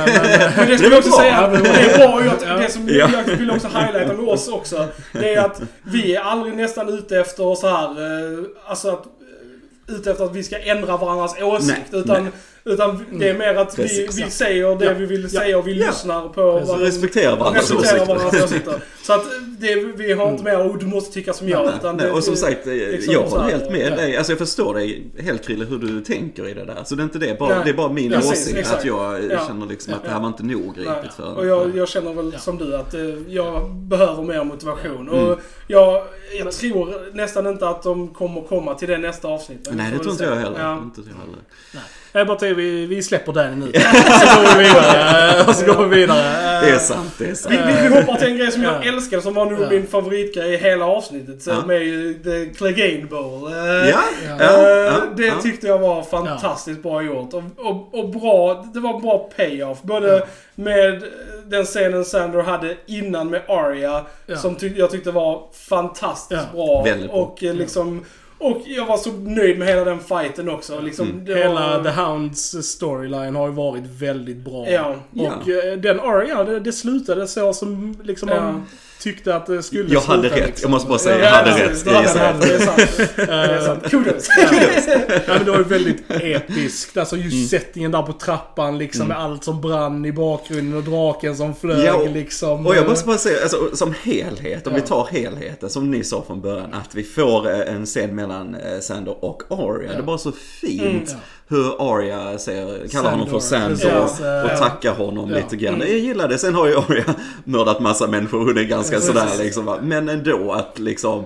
Men 0.58 0.68
det 0.68 0.74
är 0.86 0.90
vi 0.90 0.96
också 0.98 1.10
bra. 1.10 1.20
säga, 1.20 1.48
det 1.48 1.70
är 1.70 1.98
bra 2.08 2.24
ju 2.24 2.30
att 2.30 2.40
det 2.62 2.72
som 2.72 2.88
Ja. 2.90 3.10
jag 3.28 3.36
vill 3.38 3.52
också 3.52 3.68
highlighta 3.68 4.14
med 4.14 4.28
oss 4.30 4.48
också. 4.48 4.88
Det 5.14 5.34
är 5.34 5.42
att 5.46 5.62
vi 5.84 6.16
är 6.16 6.22
aldrig 6.22 6.56
nästan 6.56 6.90
ute 6.90 7.20
efter 7.20 7.56
så 7.56 7.68
här, 7.68 7.84
eh, 7.86 8.46
alltså 8.66 8.90
att 8.90 9.06
eh, 9.06 9.96
ute 9.96 10.12
efter 10.12 10.24
att 10.26 10.36
vi 10.36 10.44
ska 10.44 10.58
ändra 10.60 10.98
varandras 10.98 11.36
åsikt. 11.42 11.82
Nej, 11.92 12.02
utan 12.02 12.24
nej. 12.24 12.32
Utan 12.66 13.06
det 13.12 13.30
är 13.30 13.38
mer 13.38 13.56
att 13.56 13.80
vi, 13.80 13.84
Precis. 13.84 14.18
vi 14.26 14.32
säger 14.32 14.76
det 14.76 14.86
Ja. 14.86 14.94
vi 14.94 15.06
vill 15.06 15.24
Ja. 15.24 15.40
säga 15.40 15.58
och 15.58 15.68
vi 15.68 15.80
Ja. 15.80 15.88
lyssnar 15.88 16.22
på 16.28 16.34
Så 16.34 16.52
varandra. 16.52 16.86
respekterar 16.86 17.34
åsikter. 17.52 18.06
varandras 18.06 18.44
åsikter. 18.44 18.84
Så 19.04 19.14
att 19.14 19.24
det, 19.60 19.76
vi 19.76 20.14
har 20.14 20.30
inte 20.32 20.44
mer, 20.44 20.58
oh, 20.58 20.78
du 20.78 20.86
måste 20.86 21.14
tycka 21.14 21.34
som 21.34 21.50
jag. 21.50 21.66
Nej, 21.66 21.74
utan 21.80 21.98
nej, 21.98 22.06
det, 22.06 22.12
och 22.12 22.24
som 22.24 22.36
sagt, 22.36 22.68
eh, 22.68 22.74
liksom 22.74 23.14
jag 23.14 23.22
håller 23.22 23.44
helt 23.44 23.72
med 23.72 23.92
ja. 23.92 23.96
dig. 23.96 24.18
Alltså 24.18 24.32
jag 24.32 24.40
förstår 24.40 24.74
dig 24.74 25.12
helt 25.20 25.46
Krille 25.48 25.66
hur 25.66 25.78
du 25.78 26.02
tänker 26.02 26.48
i 26.48 26.54
det 26.54 26.66
där. 26.66 26.82
Så 26.84 26.96
det 26.96 27.02
är 27.02 27.04
inte 27.04 27.20
det, 27.20 27.40
bara, 27.40 27.56
Nej. 27.56 27.62
det 27.66 27.70
är 27.70 27.74
bara 27.74 27.90
min 27.94 28.12
Precis, 28.12 28.32
åsikt 28.32 28.58
exakt. 28.58 28.80
att 28.80 28.86
jag 28.86 29.16
eh, 29.16 29.26
Ja. 29.32 29.46
känner 29.48 29.66
liksom 29.68 29.94
att 29.94 30.00
Ja. 30.04 30.08
det 30.08 30.14
här 30.14 30.22
var 30.22 30.28
inte 30.28 30.44
nog 30.44 30.74
Nej. 30.78 30.86
gripet 30.86 31.14
för 31.14 31.38
Och 31.38 31.46
jag, 31.48 31.76
jag 31.78 31.90
känner 31.90 32.14
väl 32.14 32.30
Ja. 32.34 32.40
som 32.40 32.58
du 32.58 32.76
att 32.76 32.94
eh, 32.94 33.02
jag 33.28 33.72
behöver 33.76 34.24
mer 34.24 34.44
motivation. 34.44 35.10
Mm. 35.10 35.26
Och 35.28 35.40
jag, 35.68 36.04
jag 36.40 36.52
tror 36.52 37.16
nästan 37.16 37.48
inte 37.48 37.68
att 37.68 37.84
de 37.84 38.08
kommer 38.08 38.42
komma 38.42 38.74
till 38.74 38.88
det 38.88 38.98
nästa 38.98 39.28
avsnitt. 39.28 39.70
Nej, 39.72 39.92
det 39.92 40.00
tror 40.00 40.12
inte 40.12 40.24
jag 40.24 40.36
heller. 40.36 40.60
Ja. 40.60 40.78
Inte 40.78 41.02
jag 41.02 41.16
heller. 41.26 41.40
Jag 42.14 42.28
bara 42.28 42.38
säger 42.56 42.72
vi, 42.72 42.86
vi 42.86 43.04
släpper 43.04 43.34
den 43.34 43.60
nu. 43.60 43.66
Så 43.80 44.42
går 44.42 44.58
vi 44.58 44.64
vidare. 44.64 45.44
Och 45.48 45.56
så 45.56 45.66
går 45.66 45.86
vi 45.86 45.96
vidare. 46.00 46.62
Det 46.62 46.70
är 46.70 46.78
sant, 46.80 47.12
det 47.18 47.26
är 47.30 47.34
sant. 47.36 47.56
Vi, 47.56 47.74
vi, 47.74 47.88
vi 47.90 47.96
hoppar 48.02 48.16
till 48.16 48.28
en 48.28 48.38
grej 48.38 48.52
som 48.52 48.64
jag 48.64 48.74
Ja. 48.84 48.90
älskade 48.94 49.22
som 49.22 49.34
var 49.34 49.46
nog 49.46 49.62
Ja. 49.62 49.70
min 49.70 49.88
favoritgrej 49.88 50.54
i 50.54 50.58
hela 50.58 50.86
avsnittet. 50.86 51.48
Ja. 51.48 51.66
Med 51.66 51.82
ju 51.84 52.14
The 52.14 52.46
Clegane 52.58 53.06
Bowl. 53.10 53.52
Eh, 53.52 53.58
Ja, 53.90 54.00
Ja. 54.28 54.36
ja, 54.40 54.46
Eh, 54.46 54.70
ja, 54.70 54.94
det 55.18 55.32
tyckte 55.42 55.68
jag 55.68 55.80
var 55.80 56.04
fantastiskt 56.04 56.84
bra 56.84 57.02
gjort. 57.02 57.34
Och, 57.34 57.44
och, 57.58 58.00
och 58.00 58.10
bra, 58.10 58.66
det 58.74 58.80
var 58.80 59.00
bra 59.00 59.30
payoff. 59.38 59.82
Både 59.82 60.24
med 60.56 61.04
den 61.46 61.66
scenen 61.66 62.06
Sandor 62.06 62.42
hade 62.42 62.76
innan 62.88 63.30
med 63.30 63.42
Arya. 63.48 64.06
Ja. 64.26 64.38
Som 64.38 64.56
tyck, 64.56 64.74
jag 64.78 64.92
tyckte 64.92 65.12
var 65.12 65.42
fantastiskt 65.70 66.42
Ja. 66.56 66.66
bra. 66.66 66.84
Väldigt 66.84 67.12
bra. 67.12 67.20
Och 67.20 67.44
eh, 67.44 67.54
liksom... 67.54 68.06
Och 68.42 68.62
jag 68.66 68.86
var 68.86 68.98
så 68.98 69.12
nöjd 69.12 69.60
med 69.60 69.68
hela 69.68 69.84
den 69.84 70.00
fighten 70.00 70.50
också. 70.50 70.80
Liksom, 70.80 71.10
Mm. 71.10 71.26
det 71.26 71.36
Hela 71.36 71.78
var, 71.78 71.84
The 71.84 71.90
Hounds 72.02 72.56
storyline 72.68 73.36
har 73.36 73.48
ju 73.48 73.54
varit 73.54 73.84
väldigt 73.86 74.38
bra. 74.38 74.70
Ja. 74.70 74.96
Och 75.14 75.50
eh, 75.50 75.78
den 75.78 76.00
Arya, 76.00 76.44
det, 76.44 76.60
det 76.60 76.72
slutade 76.72 77.28
så 77.28 77.54
som 77.54 77.96
liksom 78.04 78.30
Ja. 78.30 78.54
Tyckte 79.02 79.36
att 79.36 79.46
det 79.46 79.64
skulle 79.64 79.94
Jag 79.94 80.02
hade 80.02 80.30
rätt, 80.30 80.36
liksom. 80.36 80.62
jag 80.62 80.72
måste 80.72 80.90
bara 80.90 81.00
säga, 81.00 81.18
Ja, 81.20 81.24
jag 81.26 81.32
hade 81.32 81.52
precis. 81.68 81.86
rätt. 81.86 81.94
Jag 81.94 82.02
gissade 82.04 82.30
rätt. 82.34 82.42
Det 82.42 82.56
är 82.56 82.60
sant. 82.60 83.14
Det 83.16 83.24
är 83.24 83.62
sant. 83.62 83.84
Kudos. 83.90 84.28
Ja, 85.28 85.34
men 85.36 85.46
det 85.46 85.52
var 85.52 85.58
ju 85.58 85.64
väldigt 85.64 86.04
episkt. 86.10 86.98
Alltså 86.98 87.18
just 87.18 87.34
Mm. 87.36 87.48
settingen 87.48 87.92
där 87.92 88.02
på 88.02 88.14
trappan 88.14 88.78
liksom 88.78 89.08
med 89.08 89.18
allt 89.20 89.44
som 89.44 89.62
brann 89.62 90.06
i 90.06 90.12
bakgrunden 90.12 90.78
och 90.78 90.84
draken 90.84 91.36
som 91.38 91.56
flög 91.56 91.86
Ja, 91.86 91.94
och- 91.96 92.10
liksom. 92.10 92.66
Och 92.68 92.76
jag 92.76 92.88
måste 92.90 93.06
bara 93.08 93.18
säga, 93.18 93.42
alltså, 93.42 93.76
som 93.76 93.94
helhet, 94.04 94.68
om 94.68 94.74
Ja. 94.74 94.80
vi 94.82 94.88
tar 94.88 95.08
helheten 95.12 95.70
som 95.70 95.92
ni 95.92 96.04
sa 96.04 96.24
från 96.28 96.42
början, 96.42 96.74
att 96.74 96.96
vi 96.96 97.04
får 97.04 97.50
eh, 97.52 97.76
en 97.76 97.86
scen 97.86 98.16
mellan 98.16 98.56
eh, 98.56 98.80
Sander 98.82 99.26
och 99.26 99.44
Arya. 99.50 99.88
Ja. 99.88 99.94
Det 99.94 99.98
är 99.98 100.04
bara 100.04 100.18
så 100.18 100.32
fint 100.32 100.82
Mm. 101.10 101.22
Ja. 101.52 101.58
hur 101.58 101.96
Arya 101.98 102.38
säger, 102.38 102.88
kallar 102.88 103.12
honom 103.12 103.30
för 103.30 103.40
Sandor, 103.40 103.76
Sandor 103.76 104.02
precis. 104.02 104.20
och 104.20 104.26
Ja. 104.26 104.58
tackar 104.58 104.94
honom 104.94 105.30
Ja. 105.30 105.36
lite 105.38 105.56
grann. 105.56 105.80
Jag 105.80 105.90
gillar 105.90 106.28
det. 106.28 106.38
Sen 106.38 106.56
har 106.56 106.68
ju 106.68 106.78
Arya 106.78 107.04
mördat 107.44 107.80
massa 107.80 108.08
människor 108.08 108.40
och 108.40 108.46
hon 108.46 108.58
är 108.58 108.64
ganska 108.64 108.96
Precis. 108.96 109.08
sådär 109.14 109.44
liksom. 109.44 109.78
Men 109.82 110.10
ändå 110.10 110.52
att 110.52 110.80
liksom, 110.80 111.24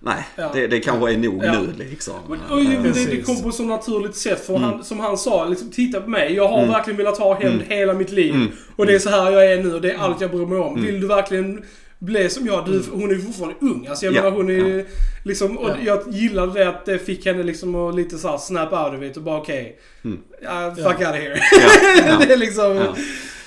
nej, 0.00 0.26
Ja. 0.36 0.50
det, 0.54 0.66
det 0.66 0.80
kanske 0.80 1.12
är 1.12 1.16
nog 1.18 1.44
Ja. 1.44 1.52
nu 1.52 1.84
liksom. 1.84 2.14
Och, 2.28 2.52
och 2.56 2.64
det, 2.64 2.90
det, 2.94 3.04
det 3.10 3.22
kom 3.22 3.42
på 3.42 3.50
så 3.52 3.62
naturligt 3.62 4.16
sätt. 4.16 4.46
För 4.46 4.56
Mm. 4.56 4.68
han, 4.70 4.84
som 4.84 5.00
han 5.00 5.18
sa, 5.18 5.44
liksom, 5.44 5.70
titta 5.70 6.00
på 6.00 6.10
mig. 6.10 6.34
Jag 6.34 6.48
har 6.48 6.66
verkligen 6.66 6.96
velat 6.96 7.18
ha 7.18 7.34
hämnd 7.34 7.62
hela 7.68 7.94
mitt 7.94 8.10
liv. 8.12 8.34
Mm. 8.34 8.48
Och 8.76 8.86
det 8.86 8.94
är 8.94 8.98
så 8.98 9.10
här 9.10 9.30
jag 9.30 9.52
är 9.52 9.62
nu 9.62 9.74
och 9.74 9.80
det 9.80 9.90
är 9.92 9.98
allt 9.98 10.20
jag 10.20 10.30
bryr 10.30 10.46
mig 10.46 10.58
om. 10.58 10.82
Vill 10.82 11.00
du 11.00 11.06
verkligen 11.06 11.62
bli 11.98 12.28
som 12.30 12.46
jag? 12.46 12.66
Du, 12.66 12.82
hon 12.92 13.10
är 13.10 13.14
ju 13.14 13.20
fortfarande 13.22 13.56
ung. 13.60 13.86
Alltså 13.86 14.04
jag 14.06 14.14
Ja, 14.14 14.22
menar 14.22 14.36
hon 14.36 14.50
är 14.50 14.84
liksom... 15.24 15.58
Och 15.58 15.68
Ja. 15.68 15.76
jag 15.84 16.02
gillade 16.10 16.52
det 16.58 16.68
att 16.68 16.86
det 16.86 16.98
fick 16.98 17.26
henne 17.26 17.42
liksom 17.42 17.74
att 17.74 17.94
lite 17.94 18.18
såhär 18.18 18.38
snap 18.38 18.72
out 18.72 18.98
of 18.98 19.02
it 19.04 19.16
och 19.16 19.22
bara 19.22 19.40
okej. 19.40 19.78
Mm. 20.04 20.18
ja, 20.42 20.74
fuck 20.76 20.86
out 20.86 21.08
of 21.08 21.14
here. 21.16 21.40
Ja, 21.52 21.70
ja. 22.06 22.18
det 22.26 22.32
är 22.32 22.36
liksom... 22.36 22.94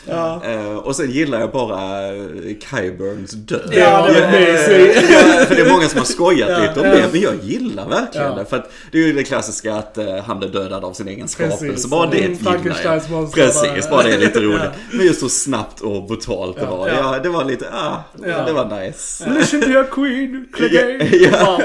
Ja. 0.07 0.41
Eh, 0.45 0.75
och 0.77 0.95
sen 0.95 1.11
gillar 1.11 1.39
jag 1.39 1.51
bara 1.51 2.11
uh, 2.13 2.55
Kyburns 2.71 3.31
död. 3.31 3.61
Ja, 3.71 4.07
det 4.07 4.19
Ja, 4.19 4.27
amazing. 4.27 4.85
ja, 5.11 5.45
för 5.45 5.55
det 5.55 5.61
är 5.61 5.69
många 5.69 5.89
som 5.89 5.97
har 5.97 6.05
skojat 6.05 6.49
Ja, 6.49 6.59
lite 6.59 6.79
om 6.79 6.85
det, 6.97 7.09
men 7.11 7.21
jag 7.21 7.33
gillar 7.43 7.89
verkligen 7.89 8.27
Ja. 8.27 8.35
det. 8.35 8.45
För 8.45 8.57
att 8.57 8.71
det 8.91 8.97
är 8.97 9.01
ju 9.07 9.13
det 9.13 9.23
klassiska 9.23 9.73
att 9.75 9.97
eh, 9.97 10.15
han 10.25 10.39
blir 10.39 10.49
dödad 10.49 10.83
av 10.85 10.93
sin 10.93 11.07
egen 11.07 11.27
skapelse. 11.27 11.87
Bara 11.87 12.09
det 12.09 12.17
Mm, 12.17 12.31
gillar 12.31 12.59
jag. 12.83 13.31
Precis, 13.33 13.89
bara. 13.89 14.03
det 14.03 14.13
är 14.13 14.17
lite 14.17 14.39
roligt. 14.41 14.59
Ja. 14.63 14.69
Men 14.91 15.05
just 15.05 15.19
så 15.19 15.29
snabbt 15.29 15.81
och 15.81 16.03
brutalt 16.07 16.55
det 16.57 16.63
Ja. 16.63 16.75
var. 16.75 16.87
Ja. 16.87 17.19
Det 17.23 17.29
var 17.29 17.45
lite, 17.45 17.65
ah, 17.73 17.97
Ja. 18.25 18.43
det 18.45 18.53
var 18.53 18.81
nice. 18.81 19.29
Listen 19.29 19.61
to 19.61 19.67
your 19.69 19.83
queen. 19.91 20.47
Ja. 21.31 21.59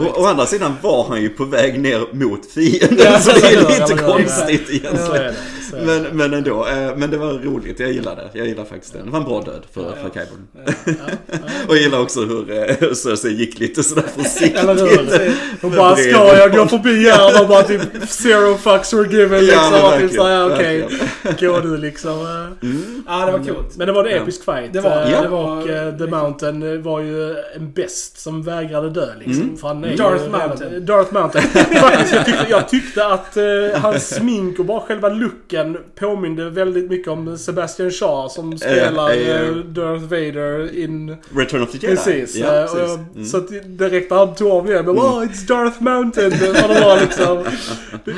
Å, 0.00 0.12
å 0.22 0.26
andra 0.26 0.46
sidan 0.46 0.76
var 0.82 1.04
han 1.08 1.22
ju 1.22 1.28
på 1.28 1.44
väg 1.44 1.80
ner 1.80 2.14
mot 2.14 2.40
fienden, 2.54 2.98
Ja, 2.98 3.18
så 3.20 3.30
det 3.40 3.46
är 3.46 3.52
ja, 3.52 3.68
lite 3.68 3.80
ja, 3.80 3.86
ja, 4.00 4.12
konstigt 4.12 4.70
egentligen. 4.70 5.34
Men, 5.72 6.02
men 6.12 6.34
ändå, 6.34 6.66
eh, 6.66 6.96
men 6.96 7.10
det 7.10 7.16
var 7.16 7.32
roligt. 7.32 7.80
Jag 7.80 7.92
gillar 7.92 8.16
det. 8.16 8.38
Jag 8.38 8.46
gillar 8.46 8.64
faktiskt 8.64 8.92
den. 8.92 9.04
Det 9.04 9.10
var 9.10 9.18
en 9.18 9.24
bra 9.24 9.40
död 9.40 9.62
för, 9.74 9.80
Ja. 9.82 9.88
för 10.02 10.08
Kyburn. 10.20 10.46
Ja, 10.66 10.72
ja. 10.84 10.92
Och 11.68 11.74
jag 11.76 11.82
gillar 11.82 12.00
också 12.00 12.20
hur 12.20 12.50
eh, 12.50 12.76
hur 12.80 12.94
Cersei 12.94 13.32
gick 13.32 13.58
lite 13.58 13.82
sådär 13.82 14.04
försiktigt. 14.16 14.56
Eller 14.58 14.74
hur? 14.74 15.34
Och 15.62 15.70
bara, 15.70 15.96
ska 15.96 16.10
jag 16.38 16.52
gå 16.56 16.66
förbi 16.66 17.10
här? 17.10 17.42
Och 17.42 17.48
bara 17.48 17.62
typ, 17.62 17.82
zero 18.08 18.56
fucks 18.56 18.92
were 18.92 19.08
given 19.16 19.44
liksom. 19.46 19.74
och 19.84 19.98
typ 20.00 20.12
såhär, 20.12 20.54
okej, 20.54 20.86
verkligen. 21.22 21.54
gå 21.54 21.60
du 21.60 21.76
liksom. 21.76 22.10
eh. 22.20 22.68
Mm. 22.68 23.02
ja, 23.08 23.26
det 23.26 23.32
var 23.32 23.38
coolt. 23.38 23.76
Men 23.76 23.86
det 23.86 23.92
var 23.92 24.04
en 24.04 24.10
Ja. 24.16 24.22
episk 24.22 24.44
fight. 24.44 24.72
Det 24.72 24.80
var- 24.80 24.92
Eh, 25.02 25.10
ja. 25.12 25.22
det 25.22 25.28
var, 25.28 25.62
och 25.62 25.70
eh, 25.70 25.96
The 25.98 26.06
Mountain 26.06 26.62
eh, 26.62 26.78
var 26.80 27.00
ju 27.00 27.30
en 27.56 27.72
best 27.72 28.20
som 28.20 28.42
vägrade 28.42 28.90
dö 28.90 29.06
liksom. 29.24 29.42
Mm. 29.42 29.56
För 29.56 29.68
han 29.68 29.84
är 29.84 29.88
ju 29.90 29.96
Darth 29.96 30.22
redan- 30.24 30.48
Mountain. 30.48 30.86
Darth 30.86 31.12
Mountain. 31.14 31.44
Faktiskt, 31.80 32.12
jag 32.14 32.24
tyckte, 32.26 32.46
jag 32.50 32.68
tyckte 32.68 33.06
att 33.06 33.36
eh, 33.36 33.44
hans 33.82 34.14
smink 34.14 34.58
och 34.58 34.64
bara 34.64 34.80
själva 34.80 35.08
looken 35.08 35.61
påminde 35.98 36.50
väldigt 36.50 36.90
mycket 36.90 37.08
om 37.08 37.38
Sebastian 37.38 37.90
Shaw 37.90 38.28
som 38.28 38.58
spelar 38.58 39.10
eh, 39.10 39.40
eh, 39.40 39.54
Darth 39.56 40.02
Vader 40.02 40.78
in... 40.78 41.16
Return 41.36 41.62
of 41.62 41.72
the 41.72 41.78
Jedi. 41.78 41.96
Precis. 41.96 42.36
Ja, 42.36 42.56
eh, 42.56 42.64
och 42.64 42.70
precis. 42.70 42.98
Mm. 43.14 43.26
Så 43.26 43.36
att 43.36 43.48
direkt 43.78 44.10
när 44.10 44.16
han 44.18 44.34
tog 44.34 44.48
av 44.50 44.66
det, 44.66 44.82
bara 44.82 44.96
oh, 44.96 45.22
it's 45.24 45.46
Darth 45.48 45.82
Mountain. 45.82 46.32
Och 46.32 46.68
det 46.68 46.80
var 46.80 47.00
liksom, 47.00 47.44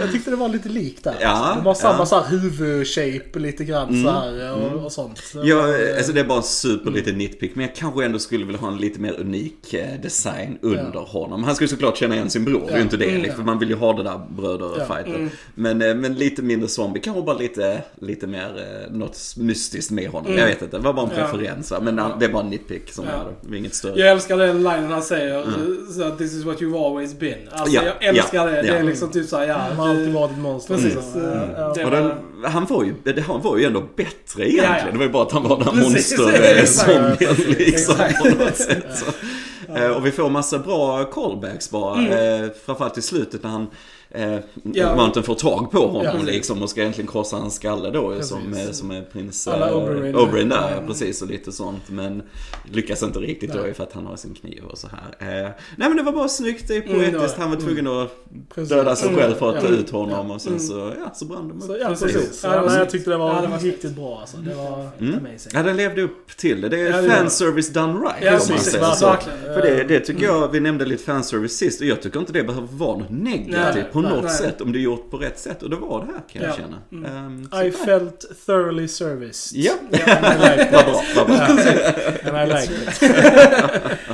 jag 0.01 0.13
tyckte 0.13 0.31
det 0.31 0.37
var 0.37 0.49
lite 0.49 0.69
likt 0.69 1.05
där. 1.05 1.15
Ja, 1.21 1.55
det 1.59 1.65
var 1.65 1.75
samma 1.75 1.99
ja. 1.99 2.07
så 2.07 2.21
här 2.21 2.31
huvudshape 2.31 3.39
lite 3.39 3.65
grann 3.65 3.89
Mm, 3.89 4.05
så 4.05 4.11
här 4.11 4.53
och, 4.53 4.85
och 4.85 4.93
sånt. 4.93 5.19
Så, 5.19 5.41
Ja, 5.45 5.69
eh, 5.75 5.97
alltså 5.97 6.13
det 6.13 6.21
är 6.21 6.25
bara 6.25 6.43
super 6.43 6.91
liten 6.91 7.19
nitpick. 7.19 7.55
Men 7.55 7.67
jag 7.67 7.75
kanske 7.75 8.05
ändå 8.05 8.19
skulle 8.19 8.45
vilja 8.45 8.61
ha 8.61 8.69
en 8.69 8.77
lite 8.77 9.01
mer 9.01 9.21
unik 9.21 9.75
eh, 9.75 10.01
design 10.03 10.59
under 10.63 10.91
Ja. 10.95 11.01
honom. 11.09 11.45
Han 11.45 11.55
skulle 11.55 11.69
såklart 11.69 11.97
känna 11.97 12.15
igen 12.15 12.31
sin 12.31 12.45
bror, 12.45 12.61
det 12.61 12.67
är 12.67 12.71
Ja. 12.71 12.77
ju 12.77 12.83
inte 12.83 12.97
det. 12.97 13.05
Mm, 13.11 13.23
liksom. 13.23 13.41
ja. 13.41 13.47
Man 13.47 13.59
vill 13.59 13.69
ju 13.69 13.75
ha 13.77 13.93
det 13.93 14.03
där 14.03 14.21
bröder-fighten. 14.37 15.15
Mm. 15.15 15.31
Men, 15.55 15.83
eh, 15.83 15.95
men 15.95 16.15
lite 16.15 16.43
mindre 16.43 16.69
zombie, 16.69 17.01
kanske 17.01 17.23
bara 17.23 17.34
lite, 17.39 17.83
lite 18.01 18.27
mer 18.27 18.49
eh, 18.89 18.93
något 18.97 19.19
mystiskt 19.37 19.91
med 19.91 20.09
honom. 20.09 20.27
Mm. 20.27 20.39
Jag 20.41 20.47
vet 20.47 20.63
inte, 20.63 20.77
det 20.77 20.83
var 20.83 20.93
bara 20.93 21.07
en 21.07 21.13
Ja. 21.19 21.27
preferens. 21.29 21.71
va. 21.71 21.79
Men 21.83 21.99
eh, 21.99 22.19
det 22.19 22.25
är 22.25 22.29
bara 22.33 22.43
en 22.43 22.51
nitpick 22.51 22.93
som 22.93 23.05
Ja. 23.05 23.11
jag 23.11 23.19
hade. 23.19 23.31
Det 23.43 23.49
var 23.51 23.57
inget 23.57 23.75
större. 23.75 24.01
Jag 24.01 24.09
älskar 24.11 24.37
den 24.37 24.57
linen 24.59 24.91
han 24.91 25.03
säger. 25.03 25.45
Så 25.97 26.03
att 26.05 26.19
this 26.19 26.33
is 26.35 26.45
what 26.45 26.59
you've 26.61 26.87
always 26.87 27.19
been. 27.19 27.39
Alltså 27.51 27.77
Mm. 27.81 27.87
Ja, 27.87 27.93
jag 28.01 28.09
älskar 28.17 28.39
ja, 28.39 28.45
det. 28.45 28.63
Det 28.63 28.69
ja. 28.69 28.75
är 28.75 28.83
liksom 28.83 29.11
typ 29.11 29.29
såhär, 29.29 29.47
ja. 29.49 29.55
Han 29.55 29.77
har 29.77 29.89
alltid 29.89 30.13
varit 30.13 30.31
ett 30.31 30.39
monster. 30.39 30.75
Precis. 30.75 31.15
Mm. 31.15 31.31
Ja. 31.57 31.75
Var- 31.85 31.91
den, 31.91 32.13
han, 32.45 32.67
var 32.67 32.85
ju, 32.85 32.95
det- 33.05 33.21
han 33.21 33.43
var 33.43 33.57
ju 33.59 33.65
ändå 33.65 33.81
bättre 33.97 34.11
egentligen. 34.37 34.65
Ja, 34.73 34.79
ja. 34.87 34.93
Det 34.93 34.99
var 34.99 35.05
ju 35.05 35.11
bara 35.13 35.23
att 35.23 35.33
han 35.33 35.43
var 35.49 35.57
den 35.57 35.67
här 35.69 35.85
monster-zombien 35.85 37.35
liksom 37.49 37.95
Exakt. 37.95 38.23
på 38.23 38.29
något 38.45 38.57
sätt. 38.57 38.85
Så. 38.95 39.05
Eh, 39.77 39.91
Och 39.97 40.07
vi 40.07 40.11
får 40.11 40.31
massa 40.31 40.59
bra 40.59 41.05
callbacks 41.05 41.71
bara. 41.71 41.99
Mm. 41.99 42.45
Eh, 42.45 42.51
Framförallt 42.67 42.99
i 42.99 43.03
slutet 43.03 43.43
när 43.43 43.51
han 43.51 43.67
eh, 44.11 44.39
Ja. 44.75 44.97
Mountain 44.97 45.25
får 45.25 45.35
tag 45.35 45.71
på 45.71 45.87
honom 45.87 46.03
Ja, 46.05 46.23
liksom 46.27 46.63
och 46.63 46.71
ska 46.71 46.81
egentligen 46.81 47.11
krossa 47.11 47.37
hans 47.37 47.55
skalle 47.55 47.91
då 47.91 48.09
Precis. 48.11 48.29
som, 48.29 48.55
eh, 48.55 48.71
som 48.71 48.91
är 48.91 49.03
prins 49.03 49.47
eh, 49.47 49.77
Oberyn. 49.77 50.17
Oberyn 50.17 50.49
där, 50.49 50.57
ja, 50.61 50.69
Mm. 50.77 50.87
precis 50.87 51.23
och 51.23 51.29
lite 51.29 51.53
sånt. 51.53 51.83
Men 51.89 52.23
lyckas 52.73 53.03
inte 53.03 53.19
riktigt 53.19 53.53
då 53.53 53.59
Nej. 53.59 53.69
ju 53.69 53.75
för 53.75 53.83
att 53.83 53.93
han 53.93 54.07
har 54.07 54.17
sin 54.17 54.35
kniv 54.35 54.65
och 54.65 54.79
så 54.79 54.89
här. 55.19 55.45
Eh, 55.45 55.51
Nej 55.77 55.89
men 55.89 55.97
det 55.97 56.03
var 56.03 56.13
bara 56.13 56.29
snyggt, 56.29 56.69
det 56.69 56.77
är 56.77 56.83
Mm, 56.83 56.95
poetiskt. 57.13 57.37
det. 57.37 57.43
Han 57.43 57.51
var 57.51 57.57
tvungen 57.61 57.87
att 57.87 58.09
Precis. 58.55 58.69
döda 58.71 58.97
sig 58.97 59.09
Mm. 59.09 59.21
själv 59.21 59.35
för 59.35 59.55
att 59.57 59.61
ta 59.65 59.69
ut 59.69 59.91
honom 59.91 60.31
och 60.31 60.41
sen 60.41 60.53
Mm. 60.53 60.65
så, 60.65 60.93
ja, 61.05 61.11
så 61.15 61.25
brann 61.25 61.49
de 61.49 61.57
upp. 61.57 61.63
Så, 61.63 61.77
ja, 61.81 61.89
Precis. 61.89 62.13
precis. 62.13 62.41
Ja, 62.45 62.49
det 62.51 62.57
Ja, 62.57 62.61
var 62.63 62.69
nej, 62.69 62.79
jag 62.79 62.91
tyckte 62.91 63.11
det 63.11 63.17
var, 63.17 63.35
Ja, 63.35 63.41
det 63.41 63.49
var 63.49 63.59
riktigt 63.59 63.93
bra 63.97 64.19
alltså. 64.21 64.37
Det 64.37 64.55
var 64.55 64.89
Mm. 65.01 65.15
amazing. 65.19 65.53
Ja, 65.55 65.63
den 65.63 65.77
levde 65.77 66.03
upp 66.03 66.37
till 66.37 66.61
det. 66.61 66.69
Det 66.69 66.81
är 66.81 67.03
Ja, 67.03 67.11
fanservice 67.17 67.69
done 67.73 67.93
right 68.01 68.15
Ja, 68.23 68.31
om 68.31 68.35
man 68.51 68.59
säger 68.59 68.85
så. 68.95 69.07
Verkligen. 69.07 69.39
För 69.55 69.63
det, 69.65 69.85
det 69.85 70.01
tycker 70.01 70.25
jag, 70.25 70.49
vi 70.53 70.61
nämnde 70.61 70.85
lite 70.85 71.05
fanservice 71.05 71.53
sist 71.57 71.81
och 71.81 71.87
jag 71.87 72.03
tycker 72.03 72.21
inte 72.21 72.33
det 72.33 72.45
behöver 72.45 72.69
vara 72.71 72.99
något 72.99 73.11
negativt 73.11 73.75
Nej, 73.75 73.85
på 73.93 74.01
nej, 74.01 74.11
något 74.13 74.25
nej. 74.25 74.33
sätt 74.35 74.61
om 74.61 74.73
det 74.73 74.79
är 74.79 74.81
gjort 74.81 75.11
på 75.11 75.17
rätt 75.17 75.39
sätt. 75.39 75.63
Och 75.63 75.71
det 75.71 75.77
var 75.77 76.01
det 76.01 76.07
här 76.07 76.23
kan 76.33 76.43
jag 76.43 76.51
Ja. 76.51 76.57
känna. 76.91 77.07
Mm. 77.07 77.49
Så 77.53 77.63
I 77.63 77.71
felt 77.71 78.47
thoroughly 78.47 78.89
serviced. 78.89 79.59
Ja, 79.61 79.73
I 79.91 79.97
liked 79.97 80.69
vad 80.73 80.85
bra, 80.85 81.03
vad 81.17 81.27
bra. 81.27 81.37
And 82.33 82.51
I 82.53 82.55
liked 82.55 82.77
it. 82.89 83.03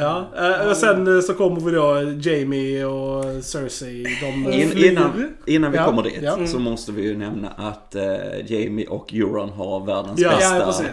ja, 0.00 0.28
eh, 0.62 0.68
och 0.70 0.76
sen 0.76 1.16
eh, 1.16 1.22
så 1.22 1.34
kommer 1.34 1.60
vi 1.60 1.70
då 1.72 2.12
Jamie 2.30 2.84
och 2.84 3.44
Cersei. 3.44 4.06
De 4.20 4.52
In, 4.52 4.70
flyr. 4.70 4.84
innan, 4.90 5.34
innan 5.46 5.72
vi 5.72 5.78
Ja, 5.78 5.84
kommer 5.86 6.02
dit 6.02 6.18
ja. 6.22 6.46
så 6.46 6.58
måste 6.58 6.92
vi 6.92 7.02
ju 7.02 7.16
nämna 7.16 7.48
att 7.48 7.94
eh, 7.94 8.02
Jamie 8.46 8.86
och 8.86 9.14
Euron 9.14 9.50
har 9.50 9.86
världens 9.86 10.20
Ja, 10.20 10.30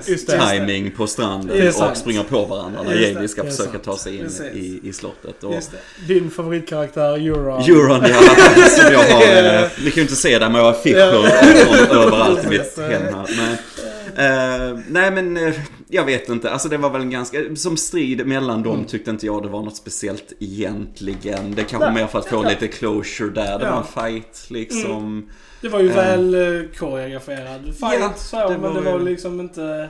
bästa 0.06 0.36
ja, 0.36 0.50
timing 0.50 0.92
på 0.92 1.08
stranden 1.08 1.68
och 1.68 1.74
sant. 1.74 1.98
springer 1.98 2.24
på 2.24 2.46
varandra 2.46 2.80
när 2.84 2.96
Jamie 2.96 3.28
ska 3.28 3.44
försöka 3.44 3.72
sant. 3.72 3.84
ta 3.84 3.98
sig 3.98 4.16
in 4.18 4.28
i, 4.54 4.80
i 4.84 4.94
slottet. 4.94 5.44
Och, 5.44 5.54
Just 5.54 5.72
det. 5.72 6.14
Din 6.14 6.30
favoritkaraktär 6.32 7.16
Euron. 7.28 7.62
Euron, 7.62 8.02
ja. 8.10 8.18
Som 8.70 8.94
jag 8.94 9.00
har, 9.00 9.22
eh, 9.62 9.68
ni 9.84 9.92
kan 9.92 9.96
ju 9.96 10.02
inte 10.02 10.16
se 10.16 10.40
det 10.40 10.46
men 10.50 10.56
jag 10.56 10.64
har 10.64 10.72
affischer 10.72 11.96
överallt 11.96 12.46
i 12.46 12.48
mitt 12.50 12.78
hem 12.78 13.02
här. 13.02 13.30
Men, 13.38 13.54
eh, 14.74 14.80
nej 14.90 15.12
men 15.12 15.38
eh, 15.38 15.54
jag 15.88 16.06
vet 16.06 16.30
inte. 16.30 16.52
Alltså 16.52 16.70
det 16.70 16.78
var 16.78 16.90
väl 16.90 17.02
en 17.02 17.10
ganska, 17.10 17.56
som 17.56 17.78
strid 17.78 18.28
mellan 18.28 18.64
dem 18.64 18.74
Mm. 18.76 18.86
tyckte 18.86 19.12
inte 19.12 19.26
jag 19.26 19.44
det 19.44 19.50
var 19.50 19.62
något 19.64 19.76
speciellt 19.78 20.34
egentligen. 20.40 21.56
Det 21.56 21.64
kanske 21.64 21.92
mer 21.92 22.08
för 22.08 22.20
att 22.20 22.26
få 22.28 22.44
lite 22.44 22.68
closure 22.68 23.30
där. 23.30 23.60
Det 23.60 23.66
Ja. 23.66 23.72
var 23.72 24.08
en 24.08 24.14
fight 24.14 24.46
liksom. 24.50 25.30
Det 25.62 25.70
var 25.70 25.80
ju 25.80 25.90
Eh. 25.90 25.96
väl 25.96 26.36
uh, 26.36 26.70
koreograferad 26.72 27.62
fight 27.64 28.00
Ja, 28.00 28.14
så, 28.16 28.38
det 28.50 28.58
men 28.58 28.62
var 28.62 28.74
det 28.74 28.92
var 28.92 29.00
ju- 29.00 29.06
liksom 29.06 29.40
inte... 29.40 29.90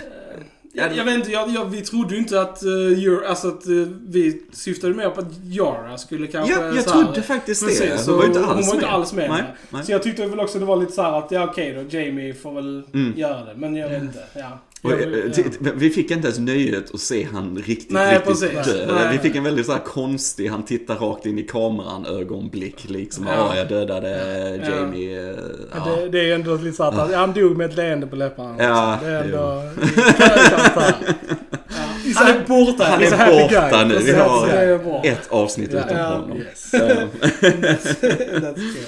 eh, 0.00 0.42
Jag, 0.72 0.96
jag 0.96 1.04
vet 1.04 1.14
inte, 1.14 1.30
jag, 1.32 1.48
jag, 1.50 1.64
vi 1.64 1.80
trodde 1.80 2.14
ju 2.14 2.20
inte 2.20 2.40
att, 2.40 2.62
uh, 2.64 3.02
Euro, 3.04 3.26
alltså 3.28 3.48
att 3.48 3.68
uh, 3.68 3.88
vi 4.08 4.42
syftade 4.52 4.94
mer 4.94 5.10
på 5.10 5.20
att 5.20 5.38
Yara 5.44 5.98
skulle 5.98 6.26
kanske... 6.26 6.54
Ja, 6.54 6.66
jag 6.66 6.72
här- 6.74 6.82
trodde 6.82 7.22
faktiskt 7.22 7.64
Precis, 7.66 7.80
det. 8.06 8.10
Hon 8.12 8.16
var 8.20 8.26
inte 8.26 8.38
hon 8.40 8.48
alls 8.48 8.66
var 8.66 8.74
inte 8.74 8.86
med. 8.86 8.94
alls 8.94 9.12
med. 9.12 9.30
Nej, 9.30 9.42
nej. 9.70 9.84
Så 9.84 9.92
jag 9.92 10.02
tyckte 10.02 10.26
väl 10.26 10.40
också 10.40 10.58
det 10.58 10.64
var 10.64 10.76
lite 10.76 10.92
så 10.92 11.02
här 11.02 11.18
att, 11.18 11.30
ja 11.30 11.44
okej 11.50 11.72
då, 11.90 11.96
Jamie 11.98 12.34
får 12.34 12.52
väl 12.52 12.82
Mm. 12.94 13.12
göra 13.18 13.44
det. 13.44 13.54
Men 13.56 13.76
jag 13.76 13.88
vet 13.88 14.02
inte, 14.02 14.24
ja. 14.34 14.58
Och, 14.82 14.92
Jag, 14.92 15.02
eh, 15.02 15.08
ja. 15.36 15.70
Vi 15.74 15.90
fick 15.90 16.10
inte 16.10 16.26
ens 16.28 16.38
nöjet 16.38 16.94
att 16.94 17.00
se 17.00 17.26
han 17.32 17.56
riktigt, 17.66 17.90
Nej, 17.90 18.14
riktigt 18.18 18.40
precis. 18.40 18.72
dö. 18.74 18.94
Nej. 18.94 19.08
Vi 19.12 19.18
fick 19.18 19.36
en 19.36 19.44
väldigt 19.44 19.66
så 19.66 19.72
här 19.72 19.80
konstig, 19.84 20.48
han 20.48 20.62
tittar 20.64 20.94
rakt 20.96 21.26
in 21.26 21.38
i 21.38 21.42
kameran 21.42 22.06
ögonblick 22.06 22.84
liksom. 22.90 23.26
Ja, 23.26 23.32
Ja. 23.34 23.56
jag 23.56 23.68
dödade 23.68 24.10
Ja. 24.64 24.70
Jamie. 24.76 25.30
eh, 25.30 25.36
Ja. 25.74 25.82
Ja. 25.86 25.96
Det, 25.96 26.08
det 26.08 26.30
är 26.30 26.34
ändå 26.34 26.54
lite 26.56 26.76
så 26.76 26.82
att 26.84 26.94
han, 26.94 27.14
han 27.14 27.32
dog 27.32 27.56
med 27.56 27.70
ett 27.70 27.76
leende 27.76 28.06
på 28.06 28.16
läpparna. 28.16 28.54
Ja, 28.58 28.98
det 29.02 29.08
är 29.10 29.24
ändå... 29.24 29.62
Han 32.14 32.26
är 32.28 32.44
borta. 32.48 32.84
Han 32.84 33.02
är 33.02 33.40
borta 33.42 33.70
guy. 33.70 33.88
nu. 33.88 33.98
Vi 34.04 34.12
har 34.12 35.00
ett 35.06 35.26
avsnitt 35.28 35.70
Ja. 35.72 35.78
utan 35.78 35.96
Ja. 35.96 36.04
honom. 36.04 36.36
Yes. 36.38 36.70
That's 36.72 38.54
good. 38.56 38.86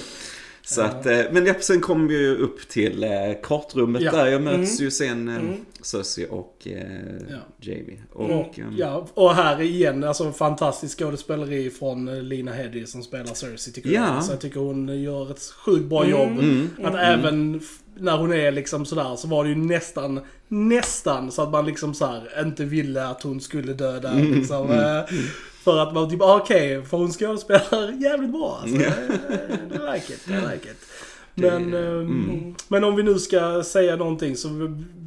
Så 0.75 0.81
att, 0.83 1.07
eh, 1.07 1.21
men 1.33 1.47
ja, 1.47 1.55
sen 1.61 1.81
kom 1.81 2.09
vi 2.09 2.19
ju 2.19 2.37
upp 2.37 2.69
till 2.69 3.05
eh, 3.05 3.11
kartrummet 3.43 4.03
Ja. 4.03 4.13
där. 4.13 4.27
Jag 4.27 4.43
möts 4.43 4.57
Mm. 4.81 4.85
ju 4.85 4.91
sen 4.91 5.29
eh, 5.29 5.37
Mm. 5.37 5.57
Cersei 5.83 6.27
och 6.31 6.57
eh, 6.65 6.83
Ja. 7.31 7.37
Jamie. 7.61 7.99
Och, 8.13 8.31
Och, 8.31 8.59
ehm, 8.59 8.75
ja, 8.77 9.07
och 9.15 9.35
här 9.35 9.61
igen, 9.61 10.05
alltså 10.05 10.33
fantastiskt 10.33 10.99
skådespeleri 10.99 11.71
från 11.71 12.29
Lina 12.29 12.53
Headey 12.53 12.87
som 12.87 13.03
spelar 13.03 13.35
Cersei 13.35 13.73
tycker 13.73 13.91
Ja. 13.91 14.15
jag. 14.15 14.25
Så 14.25 14.33
jag 14.33 14.41
tycker 14.41 14.61
hon 14.61 15.03
gör 15.03 15.31
ett 15.31 15.53
sjukt 15.65 15.85
bra 15.85 16.05
Mm. 16.05 16.11
jobb. 16.11 16.39
Mm. 16.39 16.69
Att 16.85 16.95
även 16.95 17.55
f- 17.57 17.79
när 17.97 18.17
hon 18.17 18.33
är 18.33 18.53
liksom 18.53 18.85
sådär 18.87 19.17
så 19.17 19.29
var 19.29 19.45
det 19.45 19.51
ju 19.51 19.57
nästan, 19.57 20.21
nästan 20.49 21.31
så 21.33 21.43
att 21.43 21.51
man 21.51 21.67
liksom 21.67 21.95
så 21.95 22.07
här 22.07 22.43
inte 22.43 22.65
ville 22.65 23.07
att 23.07 23.23
hon 23.23 23.41
skulle 23.41 23.73
dö 23.73 24.01
där 24.01 24.13
Mm. 24.13 24.33
liksom. 24.35 24.71
Eh, 25.61 25.65
För 25.65 25.79
att 25.79 25.95
man 25.95 26.11
typ, 26.11 26.23
ah, 26.23 26.37
okej, 26.37 26.85
för 26.85 26.97
hon 26.97 27.13
skådespelar 27.13 27.93
jävligt 28.03 28.31
bra 28.31 28.59
alltså. 28.63 28.77
Eh, 28.77 28.93
I 29.71 29.95
like 29.95 30.13
it, 30.13 30.29
I 30.29 30.33
like 30.33 30.71
it. 30.71 30.77
Men, 31.35 31.75
ehm, 31.75 32.01
mm. 32.01 32.55
men 32.69 32.85
om 32.85 32.97
vi 32.97 33.03
nu 33.03 33.19
ska 33.19 33.63
säga 33.65 33.97
någonting 33.97 34.37
så 34.37 34.49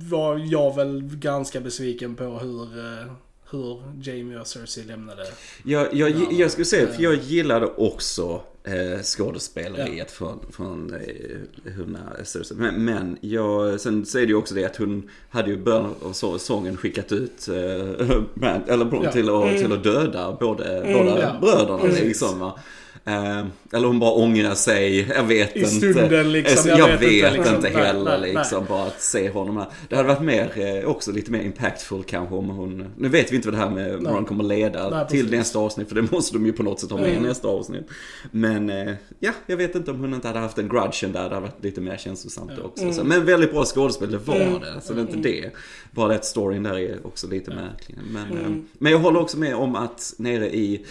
var 0.09 0.37
jag 0.37 0.75
väl 0.75 1.01
ganska 1.03 1.59
besviken 1.61 2.15
på 2.15 2.23
hur, 2.23 2.61
eh, 2.79 3.11
hur 3.51 3.81
Jamie 4.01 4.39
och 4.39 4.47
Cersei 4.47 4.83
lämnade. 4.83 5.25
Jag, 5.63 5.93
jag, 5.93 6.09
Ja. 6.09 6.15
jag 6.31 6.51
skulle 6.51 6.65
säga, 6.65 6.87
för 6.87 7.03
jag 7.03 7.15
gillade 7.15 7.65
också 7.65 8.41
eh, 8.63 9.01
skådespeleriet 9.03 9.97
Ja. 9.97 10.05
från, 10.07 10.39
från 10.51 10.93
eh, 10.93 11.71
Hunna 11.71 11.99
Cersei. 12.23 12.57
Men, 12.57 12.85
men 12.85 13.17
jag, 13.21 13.81
sen 13.81 14.05
så 14.05 14.17
är 14.17 14.21
det 14.21 14.27
ju 14.27 14.35
också 14.35 14.55
det 14.55 14.65
att 14.65 14.75
hon 14.77 15.09
hade 15.29 15.49
ju 15.49 15.57
början 15.57 15.95
av 16.01 16.13
så- 16.13 16.39
säsongen 16.39 16.77
skickat 16.77 17.11
ut 17.11 17.47
eh, 17.47 18.21
man, 18.33 18.61
eller 18.67 19.03
Ja. 19.03 19.11
till, 19.11 19.29
att, 19.29 19.43
Mm. 19.43 19.57
till 19.57 19.73
att 19.73 19.83
döda 19.83 20.37
båda, 20.39 20.83
Mm, 20.83 20.93
båda 20.93 21.21
ja. 21.21 21.35
bröderna. 21.41 21.77
Precis. 21.77 22.03
Liksom, 22.03 22.39
va. 22.39 22.59
Eh, 23.05 23.45
eller 23.73 23.87
hon 23.87 23.99
bara 23.99 24.11
ångrar 24.11 24.55
sig, 24.55 25.07
jag 25.15 25.23
vet 25.23 25.55
I 25.55 25.59
inte. 25.59 25.69
stunden, 25.71 26.31
liksom, 26.31 26.69
jag, 26.69 26.79
jag 26.79 26.87
vet, 26.87 27.01
vet 27.01 27.35
inte, 27.35 27.49
inte, 27.49 27.61
liksom. 27.61 27.61
Nej, 27.73 27.83
heller 27.85 28.17
nej, 28.19 28.33
liksom. 28.33 28.65
Bara 28.69 28.83
att 28.83 29.01
se 29.01 29.29
honom 29.29 29.57
här. 29.57 29.65
Det 29.89 29.95
hade 29.95 30.07
varit 30.07 30.21
mer, 30.21 30.51
eh, 30.83 30.89
också 30.89 31.11
lite 31.11 31.31
mer 31.31 31.41
impactful 31.41 32.03
kanske 32.03 32.35
om 32.35 32.49
hon... 32.49 32.85
Nu 32.97 33.09
vet 33.09 33.31
vi 33.31 33.35
inte 33.35 33.47
vad 33.47 33.57
det 33.59 33.63
här 33.63 33.69
med 33.69 33.87
Nej. 34.03 34.13
Bron 34.13 34.25
kommer 34.25 34.43
leda 34.43 34.89
Nej, 34.89 35.07
till 35.07 35.31
nästa 35.31 35.59
avsnitt. 35.59 35.87
För 35.87 35.95
det 35.95 36.11
måste 36.11 36.33
de 36.33 36.45
ju 36.45 36.53
på 36.53 36.63
något 36.63 36.79
sätt 36.79 36.91
ha 36.91 36.97
med 36.97 37.09
Mm. 37.09 37.25
i 37.25 37.27
nästa 37.27 37.47
avsnitt. 37.47 37.87
Men 38.31 38.69
eh, 38.69 38.93
ja, 39.19 39.31
jag 39.47 39.57
vet 39.57 39.75
inte 39.75 39.91
om 39.91 39.99
hon 39.99 40.13
inte 40.13 40.27
hade 40.27 40.39
haft 40.39 40.57
en 40.57 40.69
grudgen 40.69 41.11
där. 41.11 41.29
Det 41.29 41.35
hade 41.35 41.39
varit 41.39 41.63
lite 41.63 41.81
mer 41.81 41.97
känslosamt 41.97 42.51
Ja. 42.57 42.63
också. 42.63 42.83
Mm. 42.83 42.93
Så, 42.95 43.03
men 43.03 43.25
väldigt 43.25 43.51
bra 43.51 43.65
skådespel, 43.65 44.11
det 44.11 44.17
var 44.17 44.35
Mm. 44.35 44.59
det. 44.59 44.81
Så 44.83 44.93
det 44.93 45.01
är 45.01 45.15
inte 45.15 45.17
det. 45.17 45.49
Bara 45.91 46.07
det 46.07 46.15
att 46.15 46.25
storyn 46.25 46.63
där 46.63 46.79
är 46.79 47.07
också 47.07 47.27
lite 47.27 47.51
märklig. 47.51 47.97
Men, 48.11 48.23
eh, 48.23 48.45
Mm. 48.45 48.65
men 48.77 48.91
jag 48.91 48.99
håller 48.99 49.19
också 49.19 49.37
med 49.39 49.55
om 49.55 49.75
att 49.75 50.13
nere 50.17 50.55
i 50.55 50.85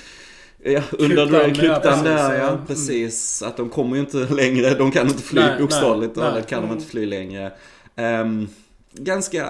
Ja, 0.65 0.81
under 0.99 1.17
Kryptan, 1.27 1.41
ja, 1.49 1.55
kryptan 1.55 1.83
precis, 1.83 2.05
där 2.05 2.35
ja. 2.35 2.39
ja, 2.45 2.49
Mm. 2.49 2.67
precis. 2.67 3.43
Att 3.43 3.57
de 3.57 3.69
kommer 3.69 3.97
ju 3.97 4.01
inte 4.01 4.17
längre, 4.35 4.75
de 4.75 4.91
kan 4.93 5.09
inte 5.09 5.23
fly 5.23 5.41
Nej, 5.41 5.61
bokstavligt 5.61 6.17
nej, 6.17 6.31
nej. 6.35 6.43
kan 6.49 6.59
de 6.61 6.65
Mm. 6.67 6.79
inte 6.79 6.91
fly 6.91 7.07
längre. 7.07 7.53
Ehm, 7.97 8.49
ganska... 8.93 9.49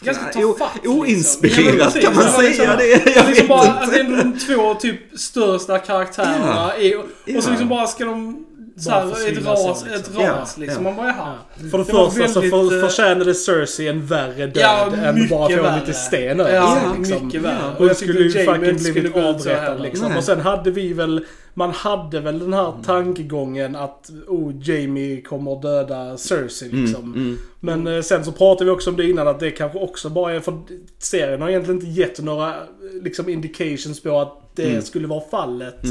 Ganska 0.00 0.24
Ja, 0.40 0.52
tafatt, 0.52 0.74
liksom. 0.74 1.00
Oinspirerat 1.00 1.76
Ja, 1.78 1.84
precis. 1.84 2.04
kan 2.04 2.14
man 2.14 2.24
var 2.24 2.32
säga 2.32 2.48
liksom- 2.48 2.66
det. 2.78 2.90
Jag 3.16 3.26
liksom 3.26 3.32
vet 3.34 3.48
bara, 3.48 3.60
inte. 3.66 3.72
alltså, 3.78 3.90
det 3.90 4.00
är 4.00 4.16
de 4.16 4.38
två 4.38 4.74
typ 4.74 5.00
största 5.18 5.78
karaktärerna. 5.78 6.72
är, 6.74 6.98
och, 6.98 7.04
Ja. 7.24 7.36
och 7.38 7.44
så 7.44 7.50
liksom 7.50 7.68
bara 7.68 7.86
ska 7.86 8.04
de... 8.04 8.44
Så 8.78 8.90
här, 8.90 9.28
ett 9.32 9.46
ras, 9.46 9.80
så, 9.80 9.86
ett 9.86 9.92
liksom. 9.96 10.14
ras 10.16 10.54
Ja, 10.58 10.60
liksom. 10.64 10.86
ja. 10.86 10.90
Man 10.92 10.96
bara 10.96 11.06
jaha. 11.06 11.34
Ja. 11.62 11.68
För 11.70 11.78
det, 11.78 11.84
Det 11.84 12.10
första 12.10 12.28
så 12.28 12.40
väldigt, 12.40 12.70
för, 12.70 12.82
eh, 12.82 12.88
förtjänade 12.88 13.34
Cersei 13.34 13.88
en 13.88 14.06
värre 14.06 14.46
död 14.46 14.52
Ja, 14.56 14.90
än 15.04 15.28
bara 15.28 15.48
få 15.48 15.80
lite 15.80 15.92
sten 15.98 16.40
över 16.40 16.54
Ja, 16.54 16.78
sig, 16.80 16.98
liksom. 16.98 17.26
mycket 17.26 17.42
värre. 17.42 17.68
Och 17.72 17.78
Hon 17.78 17.86
jag 17.86 17.96
skulle 17.96 18.20
ju 18.20 18.30
fucking 18.30 18.60
blivit 18.76 19.12
så 19.12 19.20
avrättad 19.20 19.82
liksom. 19.82 20.08
Nej. 20.08 20.18
Och 20.18 20.24
sen 20.24 20.40
hade 20.40 20.70
vi 20.70 20.92
väl, 20.92 21.24
man 21.54 21.70
hade 21.70 22.20
väl 22.20 22.38
den 22.38 22.52
här 22.52 22.72
tankegången 22.84 23.76
att 23.76 24.10
oh, 24.26 24.52
Jamie 24.62 25.20
kommer 25.22 25.62
döda 25.62 26.16
Cersei 26.16 26.68
liksom. 26.72 27.02
Mm, 27.04 27.14
mm. 27.14 27.38
Men 27.60 27.86
eh, 27.86 28.02
sen 28.02 28.24
så 28.24 28.32
pratade 28.32 28.64
vi 28.64 28.70
också 28.70 28.90
om 28.90 28.96
det 28.96 29.04
innan 29.10 29.28
att 29.28 29.40
det 29.40 29.50
kanske 29.50 29.78
också 29.78 30.08
bara 30.10 30.32
är 30.32 30.40
för 30.40 30.58
serien 30.98 31.42
har 31.42 31.48
egentligen 31.48 31.80
inte 31.80 32.00
gett 32.00 32.20
några 32.20 32.54
liksom 33.02 33.28
indications 33.28 34.02
på 34.02 34.20
att 34.20 34.34
det 34.54 34.68
Mm. 34.70 34.82
skulle 34.82 35.06
vara 35.08 35.22
fallet. 35.30 35.82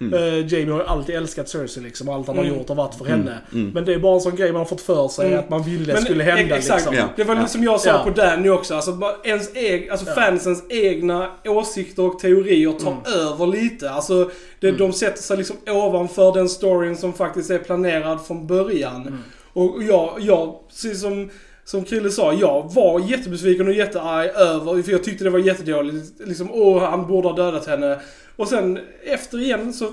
Mm. 0.00 0.14
Eh, 0.14 0.52
Jamie 0.52 0.72
har 0.72 0.80
ju 0.80 0.86
alltid 0.86 1.14
älskat 1.16 1.48
Cersei 1.48 1.82
liksom 1.82 2.08
och 2.08 2.14
allt 2.14 2.26
han 2.26 2.36
har 2.36 2.44
Mm. 2.44 2.58
gjort 2.58 2.68
har 2.68 2.76
varit 2.76 2.94
för 2.94 3.04
henne. 3.04 3.38
mm. 3.52 3.70
Men 3.74 3.84
det 3.84 3.94
är 3.94 3.98
bara 3.98 4.14
en 4.14 4.20
sån 4.20 4.36
grej 4.36 4.52
man 4.52 4.58
har 4.58 4.66
fått 4.66 4.80
för 4.80 5.08
sig 5.08 5.26
Mm. 5.26 5.38
att 5.38 5.50
man 5.50 5.62
ville 5.62 5.92
Men, 5.92 6.02
skulle 6.02 6.24
hända 6.24 6.56
exakt. 6.56 6.80
liksom. 6.80 6.94
Ja. 6.96 7.04
Det 7.16 7.24
var 7.24 7.36
Ja. 7.36 7.46
som 7.46 7.62
jag 7.64 7.80
sa 7.80 7.90
Ja. 7.90 8.02
på 8.04 8.10
Danny 8.10 8.48
också. 8.48 8.74
Alltså, 8.74 8.98
ens 9.24 9.56
eg, 9.56 9.88
alltså 9.90 10.06
Ja. 10.08 10.14
fansens 10.14 10.64
egna 10.68 11.30
åsikter 11.44 12.02
och 12.02 12.18
teorier 12.18 12.72
tar 12.72 12.90
Mm. 12.90 13.02
över 13.28 13.46
lite. 13.46 13.90
Alltså, 13.90 14.30
det, 14.60 14.68
Mm. 14.68 14.78
de 14.78 14.92
sätter 14.92 15.22
sig 15.22 15.36
liksom 15.36 15.56
ovanför 15.68 16.32
den 16.34 16.48
storyn 16.48 16.96
som 16.96 17.12
faktiskt 17.12 17.50
är 17.50 17.58
planerad 17.58 18.26
från 18.26 18.46
början. 18.46 19.00
Mm. 19.02 19.18
Och 19.52 19.82
jag, 19.82 20.14
jag, 20.20 20.54
precis 20.68 21.00
som, 21.00 21.30
som 21.70 21.84
Krille 21.84 22.10
sa, 22.10 22.32
jag 22.32 22.70
var 22.74 23.00
jättebesviken 23.00 23.66
och 23.68 23.72
jättearg 23.74 24.28
över, 24.28 24.82
för 24.82 24.92
jag 24.92 25.04
tyckte 25.04 25.24
det 25.24 25.30
var 25.30 25.38
jättedåligt. 25.38 26.12
Liksom, 26.26 26.50
åh, 26.52 26.82
han 26.82 27.06
borde 27.06 27.28
ha 27.28 27.36
dödat 27.36 27.66
henne. 27.66 27.98
Och 28.36 28.48
sen 28.48 28.78
efter 29.04 29.38
igen 29.40 29.72
så 29.72 29.86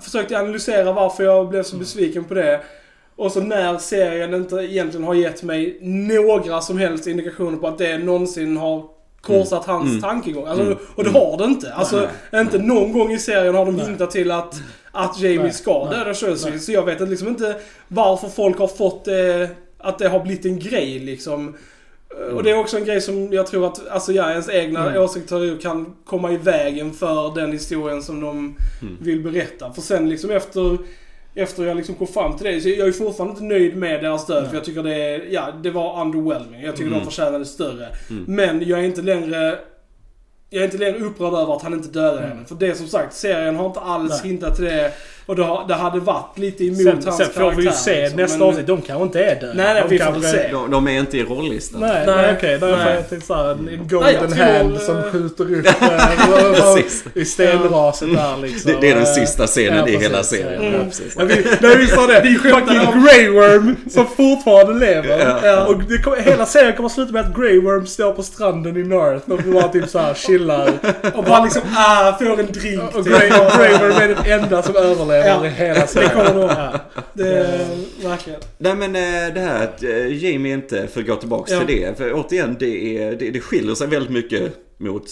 försökte 0.00 0.34
jag 0.34 0.42
analysera 0.42 0.92
varför 0.92 1.24
jag 1.24 1.48
blev 1.48 1.62
så 1.62 1.76
besviken 1.76 2.24
på 2.24 2.34
det. 2.34 2.60
Och 3.16 3.32
så 3.32 3.40
när 3.40 3.78
serien 3.78 4.34
inte 4.34 4.56
egentligen 4.56 5.06
har 5.06 5.14
gett 5.14 5.42
mig 5.42 5.78
några 5.82 6.60
som 6.60 6.78
helst 6.78 7.06
indikationer 7.06 7.58
på 7.58 7.68
att 7.68 7.78
det 7.78 7.98
någonsin 7.98 8.56
har 8.56 8.84
korsat 9.20 9.64
hans 9.64 9.88
Mm. 9.90 10.00
tankegång. 10.02 10.46
Alltså, 10.46 10.64
Mm. 10.64 10.78
Och 10.94 11.04
det 11.04 11.10
Mm. 11.10 11.22
har 11.22 11.38
det 11.38 11.44
inte. 11.44 11.72
Alltså, 11.72 12.08
inte 12.34 12.58
någon 12.58 12.92
gång 12.92 13.12
i 13.12 13.18
serien 13.18 13.54
har 13.54 13.66
de 13.66 13.76
Nej. 13.76 13.86
hintat 13.86 14.10
till 14.10 14.30
att, 14.30 14.60
att 14.92 15.20
Jamie 15.20 15.42
Nej. 15.42 15.52
ska 15.52 15.84
Nej. 15.84 15.98
döda 15.98 16.14
Cersei. 16.14 16.50
Nej. 16.50 16.60
Så 16.60 16.72
jag 16.72 16.84
vet 16.84 17.00
liksom 17.08 17.28
inte 17.28 17.56
varför 17.88 18.28
folk 18.28 18.58
har 18.58 18.66
fått 18.68 19.04
det, 19.04 19.48
att 19.82 19.98
det 19.98 20.08
har 20.08 20.20
blivit 20.20 20.44
en 20.46 20.58
grej 20.58 20.98
liksom. 20.98 21.54
Och 22.34 22.42
det 22.42 22.50
är 22.50 22.58
också 22.58 22.76
en 22.76 22.84
grej 22.84 23.00
som 23.00 23.32
jag 23.32 23.46
tror 23.46 23.66
att, 23.66 23.88
alltså 23.88 24.12
ja, 24.12 24.30
ens 24.30 24.48
egna 24.48 24.90
Mm. 24.90 25.02
åsikter 25.02 25.60
kan 25.62 25.94
komma 26.04 26.32
i 26.32 26.36
vägen 26.36 26.92
för 26.92 27.34
den 27.34 27.52
historien 27.52 28.02
som 28.02 28.20
de 28.20 28.56
Mm. 28.82 28.96
vill 29.00 29.20
berätta. 29.20 29.72
För 29.72 29.82
sen 29.82 30.08
liksom 30.08 30.30
efter, 30.30 30.78
efter 31.34 31.64
jag 31.64 31.76
liksom 31.76 31.94
kom 31.94 32.06
fram 32.06 32.36
till 32.36 32.46
det, 32.46 32.60
så 32.60 32.68
jag 32.68 32.88
är 32.88 32.92
fortfarande 32.92 33.32
inte 33.32 33.44
nöjd 33.44 33.76
med 33.76 34.02
deras. 34.04 34.28
Nej. 34.28 34.48
För 34.48 34.54
jag 34.54 34.64
tycker 34.64 34.82
det, 34.82 35.16
ja, 35.30 35.48
det 35.62 35.70
var 35.70 36.00
underwhelming. 36.00 36.62
Jag 36.62 36.76
tycker 36.76 36.86
Mm. 36.88 36.98
de 36.98 37.04
förtjänade 37.04 37.44
större. 37.44 37.88
Mm. 38.10 38.24
Men 38.28 38.68
jag 38.68 38.78
är 38.80 38.84
inte 38.84 39.02
längre 39.02 39.58
jag 40.50 40.60
är 40.60 40.64
inte 40.64 40.78
längre 40.78 40.98
upprörd 40.98 41.34
över 41.34 41.56
att 41.56 41.62
han 41.62 41.72
inte 41.72 41.88
dödade 41.88 42.18
Mm. 42.18 42.30
henne. 42.30 42.44
För 42.48 42.54
det 42.54 42.74
som 42.74 42.86
sagt, 42.86 43.14
serien 43.14 43.56
har 43.56 43.66
inte 43.66 43.80
alls 43.80 44.20
Nej. 44.22 44.30
hintat 44.32 44.56
till 44.56 44.64
det. 44.64 44.92
Och 45.26 45.36
det, 45.36 45.42
har, 45.44 45.68
det 45.68 45.74
hade 45.74 46.00
varit 46.00 46.38
lite 46.38 46.64
emot 46.64 46.78
Sen, 46.82 47.02
hans 47.04 47.16
sen 47.16 47.26
får 47.34 47.50
vi 47.50 47.56
ju 47.56 47.62
karaktär, 47.62 47.72
se 47.72 48.00
liksom. 48.00 48.16
nästa 48.20 48.38
Men- 48.38 48.48
avsnitt. 48.48 48.66
De 48.66 48.80
kanske 48.82 49.02
inte 49.04 49.24
är 49.24 49.40
döda. 49.40 49.52
Nej, 49.54 49.74
nej, 49.74 49.82
De 49.82 49.88
vi 49.88 49.98
får 49.98 50.20
se. 50.20 50.48
De, 50.52 50.70
de 50.70 50.88
är 50.88 50.98
inte 50.98 51.18
i 51.18 51.24
rollistan. 51.24 51.80
Nej, 51.80 52.02
Nej. 52.06 52.16
nej 52.16 52.34
okej. 52.36 52.56
Okay. 52.56 52.70
Nej. 52.70 52.94
Jag 52.94 53.08
tänkte 53.08 53.26
såhär, 53.26 53.50
en 53.50 53.58
Nej, 53.64 53.80
golden 53.88 54.32
tror, 54.32 54.44
hand 54.44 54.74
eh, 54.74 54.80
som 54.80 55.02
skjuter 55.02 55.54
upp 55.54 55.66
eh, 57.14 57.22
i 57.22 57.24
stenraset 57.24 58.14
där 58.14 58.36
liksom. 58.42 58.72
Det, 58.72 58.78
det 58.80 58.90
är 58.90 58.94
den 58.94 59.02
Eh, 59.02 59.08
sista 59.08 59.46
scenen 59.46 59.78
ja, 59.78 59.88
i 59.88 59.96
hela 59.96 60.22
serien. 60.22 60.62
ja. 60.62 60.68
Ja, 60.68 60.74
Mm. 60.74 60.86
precis. 60.90 61.14
Ja, 61.18 61.24
vi, 61.24 61.34
när 61.60 61.76
vi 61.76 61.86
sa 61.86 62.06
det, 62.06 62.20
Vi 62.24 62.38
skämtade 62.38 62.64
fucking 62.66 62.80
om- 62.94 63.04
Grey 63.04 63.28
Worm 63.28 63.76
som 63.90 64.06
fortfarande 64.06 64.86
lever. 64.86 65.18
Ja. 65.18 65.46
Ja. 65.48 65.66
Och 65.66 65.82
det 65.82 66.22
hela 66.30 66.46
serien 66.46 66.72
kommer 66.76 66.88
sluta 66.88 67.12
med 67.12 67.24
att 67.24 67.36
Grey 67.36 67.60
Worm 67.60 67.86
står 67.86 68.12
på 68.12 68.22
stranden 68.22 68.76
i 68.76 68.82
North 68.84 69.30
och 69.30 69.38
bara 69.52 69.68
typ 69.68 69.88
såhär 69.88 70.14
chillar. 70.14 70.72
Och 71.14 71.24
bara 71.24 71.44
liksom, 71.44 71.62
ah, 71.76 72.12
får 72.18 72.40
en 72.40 72.46
drink. 72.52 72.82
Och 72.96 73.04
typ. 73.04 73.18
Grey, 73.18 73.30
och 73.30 73.52
Grey 73.58 73.72
Worm 73.78 73.92
är 74.02 74.08
den 74.08 74.40
enda 74.42 74.62
som 74.62 74.76
överlever 74.76 75.11
Ja. 75.16 75.46
i 75.46 75.48
hela 75.48 75.86
serien. 75.86 76.10
Det 76.10 76.14
kommer 76.24 76.40
nog. 76.40 76.50
Ja. 76.50 76.80
Det 77.14 77.28
är 77.28 77.68
verkligen. 78.08 78.40
Nej 78.58 78.74
men 78.76 78.96
eh, 78.96 79.34
det 79.34 79.40
här 79.40 79.64
att 79.64 79.82
eh, 79.82 80.24
Jamie 80.24 80.54
inte, 80.54 80.86
för 80.86 81.00
att 81.00 81.06
gå 81.06 81.16
tillbaks 81.16 81.50
Ja. 81.52 81.58
till 81.64 81.76
det. 81.76 81.98
För 81.98 82.12
återigen, 82.14 82.56
det, 82.58 82.98
är, 82.98 83.16
det, 83.16 83.30
det 83.30 83.40
skiljer 83.40 83.74
sig 83.74 83.86
väldigt 83.86 84.10
mycket 84.12 84.52
mot 84.78 85.04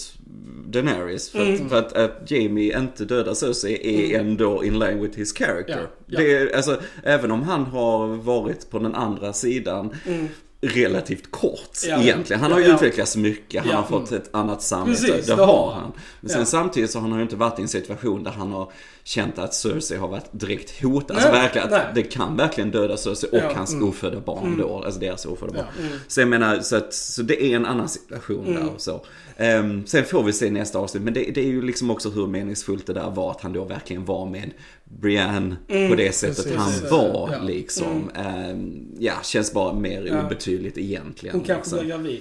Daenerys. 0.67 1.31
För, 1.31 1.39
Mm. 1.41 1.55
att, 1.65 1.71
för 1.71 1.79
att, 1.79 1.93
att 1.93 2.31
Jamie 2.31 2.79
inte 2.79 3.05
dödar 3.05 3.35
Cersei 3.35 4.15
är 4.15 4.21
ändå 4.21 4.65
in 4.65 4.79
line 4.79 5.03
with 5.03 5.19
his 5.19 5.33
character. 5.39 5.79
Ja, 5.81 5.87
ja. 6.07 6.19
Det 6.19 6.37
är, 6.37 6.57
alltså, 6.57 6.81
även 7.03 7.31
om 7.31 7.43
han 7.43 7.65
har 7.65 8.07
varit 8.07 8.71
på 8.71 8.79
den 8.79 8.95
andra 8.95 9.33
sidan. 9.33 9.95
Mm. 10.07 10.29
Relativt 10.63 11.31
kort 11.31 11.79
Ja. 11.89 12.01
egentligen. 12.03 12.43
Han 12.43 12.53
har 12.53 12.59
ju 12.59 12.67
Ja. 12.67 12.75
utvecklats 12.75 13.17
mycket, 13.17 13.63
han 13.63 13.71
Ja. 13.71 13.77
har 13.77 13.83
fått 14.01 14.13
ett 14.13 14.35
annat 14.35 14.63
samvete, 14.63 15.03
Precis, 15.07 15.27
det 15.27 15.37
det 15.37 15.43
har 15.45 15.73
han. 15.73 15.93
Men 16.21 16.31
sen 16.31 16.47
samtidigt 16.47 16.91
så 16.91 16.99
har 17.01 17.09
han 17.09 17.19
ju 17.19 17.23
inte 17.23 17.37
varit 17.37 17.59
i 17.59 17.63
en 17.63 17.69
situation 17.69 18.25
där 18.25 18.31
han 18.31 18.53
har 18.53 18.73
känt 19.05 19.39
att 19.39 19.55
Cersei 19.55 19.99
har 19.99 20.09
varit 20.09 20.27
direkt 20.33 20.83
hotad. 20.83 21.17
Alltså 21.17 21.33
Nej, 21.33 21.43
verkligen, 21.43 21.73
att 21.73 21.95
det 21.95 22.03
kan 22.03 22.37
verkligen 22.37 22.71
döda 22.71 22.97
Cersei 22.97 23.29
och 23.31 23.39
Ja. 23.39 23.43
Mm. 23.43 23.57
hans 23.57 23.75
ofödda 23.75 24.21
barn 24.21 24.57
då, 24.59 24.83
alltså 24.85 25.01
deras 25.01 25.27
ofödda 25.27 25.53
barn. 25.53 25.65
Ja. 25.79 25.85
Så 26.09 26.21
jag 26.21 26.29
menar, 26.29 26.61
så, 26.61 26.77
att, 26.77 26.95
så 26.95 27.23
det 27.23 27.43
är 27.45 27.57
en 27.57 27.67
annan 27.67 27.89
situation 27.89 28.47
Mm. 28.47 28.55
där 28.67 28.75
och 28.75 28.81
så. 28.81 29.01
Ehm, 29.37 29.87
sen 29.87 30.05
får 30.05 30.23
vi 30.23 30.33
se 30.33 30.51
nästa 30.51 30.79
avsnitt, 30.79 31.03
men 31.03 31.15
det, 31.15 31.21
det 31.35 31.41
är 31.41 31.47
ju 31.47 31.63
liksom 31.63 31.91
också 31.91 32.11
hur 32.11 32.27
meningsfullt 32.27 32.87
det 32.87 32.93
där 32.93 33.11
var 33.11 33.31
att 33.31 33.41
han 33.41 33.53
då 33.53 33.65
verkligen 33.65 34.05
var 34.05 34.27
med 34.27 34.51
Brienne 34.99 35.57
på 35.89 35.95
det 35.95 36.13
sättet 36.15 36.45
precis. 36.45 36.57
han 36.57 36.91
var 36.91 37.31
Ja. 37.33 37.43
liksom. 37.43 38.11
Ehm, 38.15 38.87
ja, 38.99 39.13
känns 39.23 39.53
bara 39.53 39.75
mer 39.75 40.03
Ja. 40.07 40.27
obetydligt 40.27 40.79
egentligen. 40.79 41.37
Hon 41.37 41.45
kanske 41.45 41.63
liksom. 41.77 41.79
blir 41.81 41.89
gravid. 41.97 42.21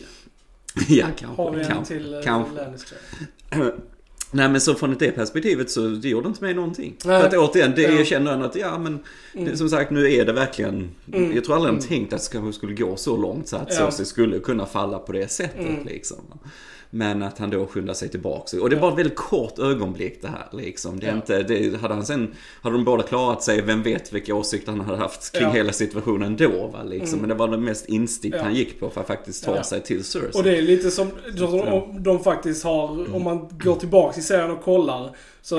Ja, 0.88 1.06
kanske. 1.18 1.42
Har 1.42 1.52
vi 1.52 1.62
en 1.64 1.84
till 1.86 2.14
eh, 2.14 2.22
kanske. 2.24 2.66
Nej 4.32 4.50
men 4.50 4.62
så 4.62 4.76
från 4.76 4.96
det 5.00 5.12
perspektivet 5.12 5.72
så 5.72 5.88
det 5.88 6.10
gjorde 6.10 6.28
inte 6.28 6.44
mig 6.44 6.54
någonting. 6.54 6.96
Nej. 7.06 7.22
För 7.22 7.28
att 7.28 7.34
återigen, 7.34 7.74
det 7.76 7.82
Ja. 7.82 7.90
jag 7.92 8.08
känner 8.08 8.34
ändå 8.34 8.46
att 8.46 8.56
ja 8.56 8.78
men 8.80 9.00
det, 9.34 9.58
som 9.58 9.70
sagt 9.70 9.92
nu 9.92 10.14
är 10.14 10.26
det 10.26 10.34
verkligen 10.34 10.90
Mm. 11.14 11.36
Jag 11.36 11.44
tror 11.44 11.56
aldrig 11.56 11.74
han 11.74 11.82
tänkt 11.82 12.14
att 12.14 12.32
det 12.32 12.54
skulle 12.54 12.74
gå 12.74 12.96
så 12.96 13.18
långt 13.18 13.48
så 13.48 13.56
att 13.58 13.68
Ja. 13.70 13.76
Cersei 13.92 14.06
skulle 14.06 14.40
kunna 14.40 14.66
falla 14.66 15.00
på 15.00 15.12
det 15.12 15.32
sättet 15.32 15.60
Mm. 15.70 15.86
liksom. 15.86 16.18
Men 16.92 17.24
att 17.24 17.38
han 17.38 17.50
då 17.50 17.66
skyndar 17.68 17.94
sig 17.94 18.10
tillbaka. 18.10 18.62
Och 18.62 18.70
det 18.70 18.76
var 18.76 18.92
ett 18.92 18.98
väldigt 18.98 19.16
kort 19.16 19.60
ögonblick 19.60 20.22
det 20.22 20.28
här 20.28 20.48
liksom. 20.52 21.00
Det 21.00 21.06
är 21.06 21.10
Ja. 21.12 21.16
inte, 21.16 21.44
det, 21.44 21.82
hade 21.82 21.94
han 21.94 22.06
sen, 22.06 22.36
hade 22.62 22.76
de 22.76 22.84
båda 22.86 23.04
klarat 23.04 23.44
sig, 23.44 23.62
vem 23.62 23.84
vet 23.84 24.14
vilka 24.14 24.36
åsikter 24.36 24.72
han 24.72 24.82
hade 24.82 24.98
haft 24.98 25.32
kring 25.32 25.44
Ja. 25.48 25.50
hela 25.54 25.72
situationen 25.72 26.36
då 26.38 26.68
va 26.68 26.84
liksom. 26.84 27.20
Mm. 27.20 27.20
Men 27.22 27.30
det 27.30 27.36
var 27.36 27.48
det 27.48 27.58
mest 27.58 27.90
instinkt 27.90 28.38
Ja. 28.38 28.44
han 28.44 28.56
gick 28.56 28.80
på 28.80 28.90
för 28.90 29.02
att 29.02 29.08
faktiskt 29.08 29.44
ta 29.46 29.64
sig 29.64 29.82
till 29.84 30.04
Cersei. 30.04 30.30
Och 30.34 30.44
det 30.44 30.58
är 30.58 30.62
lite 30.62 30.92
som 30.92 31.12
de, 31.38 32.04
de 32.04 32.24
faktiskt 32.24 32.64
har, 32.64 33.16
om 33.16 33.24
man 33.24 33.50
går 33.64 33.76
tillbaks 33.76 34.18
i 34.18 34.22
serien 34.22 34.52
och 34.52 34.62
kollar. 34.64 35.16
Så 35.42 35.58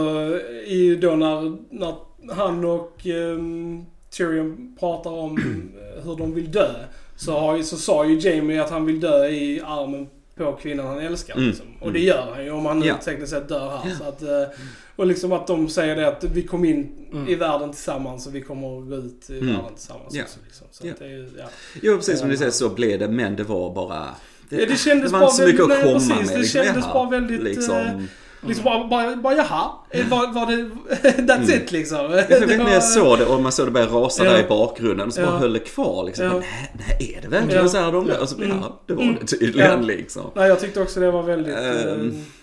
i 0.66 0.97
då 1.03 1.11
när, 1.16 1.57
när 1.70 1.95
han 2.35 2.64
och 2.64 3.07
ehm, 3.07 3.85
Tyrion 4.11 4.76
pratar 4.81 5.11
om 5.11 5.37
hur 6.05 6.16
de 6.16 6.35
vill 6.35 6.53
dö. 6.53 6.70
Så, 7.16 7.33
har, 7.33 7.62
så 7.62 7.76
sa 7.76 8.05
ju 8.07 8.18
Jamie 8.31 8.62
att 8.62 8.70
han 8.70 8.87
vill 8.87 9.01
dö 9.01 9.26
i 9.28 9.61
armen 9.64 10.07
på 10.45 10.53
kvinnan 10.53 10.86
han 10.86 10.99
älskar. 11.01 11.34
Mm. 11.34 11.49
Liksom. 11.49 11.66
Och 11.80 11.93
det 11.93 12.01
gör 12.01 12.32
han 12.34 12.45
ju 12.45 12.51
om 12.51 12.66
han 12.66 12.78
nu 12.80 12.86
Ja. 12.86 12.97
tekniskt 13.05 13.30
sett 13.32 13.49
dör 13.49 13.80
här. 13.84 13.95
Så 13.99 14.05
att, 14.05 14.22
eh, 14.22 14.57
och 14.97 15.07
liksom 15.07 15.32
att 15.32 15.47
de 15.47 15.68
säger 15.68 15.97
det 15.97 16.09
att 16.09 16.24
vi 16.24 16.43
kom 16.43 16.64
in 16.64 16.88
i 17.28 17.34
världen 17.34 17.70
tillsammans 17.72 18.26
och 18.26 18.34
vi 18.34 18.41
kommer 18.41 18.78
att 18.78 18.88
gå 18.88 18.97
ut 18.97 19.30
i 19.30 19.38
Mm. 19.38 19.47
världen 19.55 19.74
tillsammans 19.74 20.14
Ja. 20.14 20.22
också. 20.22 20.38
Liksom. 20.47 20.66
Så 20.70 20.86
Ja. 20.86 20.93
att 20.93 20.99
det 20.99 21.05
är, 21.07 21.28
ja. 21.38 21.45
Jo 21.82 21.97
precis 21.97 22.18
som 22.18 22.28
ni 22.28 22.36
säger 22.36 22.51
så 22.51 22.68
blev 22.68 22.99
det 22.99 23.09
men 23.09 23.36
det 23.36 23.45
var 23.45 23.74
bara 23.74 24.09
Ja, 24.53 24.66
det 24.66 24.78
kändes 24.80 25.12
det 25.12 25.18
var 25.18 25.24
inte 25.24 25.36
så 25.36 25.47
mycket 25.47 25.61
att 25.61 25.82
komma 25.82 26.14
med. 26.24 26.38
det 26.41 26.45
kändes 26.45 26.84
bara 26.93 27.11
väldigt, 27.11 27.43
Liksom, 27.43 27.76
eh, 27.76 28.01
Liksom 28.47 28.64
bara, 28.64 28.86
bara, 28.86 29.16
bara 29.16 29.34
jaha, 29.34 29.70
Eh, 29.91 30.07
var, 30.09 30.32
var 30.32 30.47
det, 30.47 30.70
that's 31.22 31.51
it 31.57 31.72
liksom. 31.72 32.07
Mm. 32.07 32.24
jag 32.28 32.41
vet 32.41 32.59
när 32.59 32.72
jag 32.72 32.82
såg 32.82 33.18
det 33.18 33.24
och 33.26 33.41
man 33.43 33.53
såg 33.53 33.66
det 33.66 33.70
börja 33.70 33.86
rasa 33.86 34.24
Ja. 34.24 34.30
där 34.32 34.45
i 34.45 34.49
bakgrunden 34.49 35.07
och 35.07 35.14
så 35.14 35.20
bara 35.20 35.30
Ja. 35.30 35.38
höll 35.38 35.53
det 35.53 35.59
kvar 35.59 36.05
liksom. 36.05 36.24
Ja. 36.24 36.32
Nej, 36.32 36.72
nej, 36.99 37.14
är 37.16 37.22
det 37.22 37.28
verkligen 37.28 37.62
Ja. 37.62 37.68
så 37.68 37.78
här 37.78 37.93
de? 37.93 38.11
Och 38.11 38.28
så, 38.28 38.36
Mm. 38.36 38.49
ja, 38.62 38.80
det 38.86 38.95
var 38.95 39.03
Mm. 39.03 39.16
det 39.20 39.26
tydligen 39.26 39.86
liksom. 39.86 40.22
Nej, 40.34 40.49
jag 40.49 40.61
tyckte 40.61 40.80
också 40.80 41.01
det 41.01 41.11
var 41.11 41.22
väldigt... 41.22 41.55
Eh, 41.55 41.93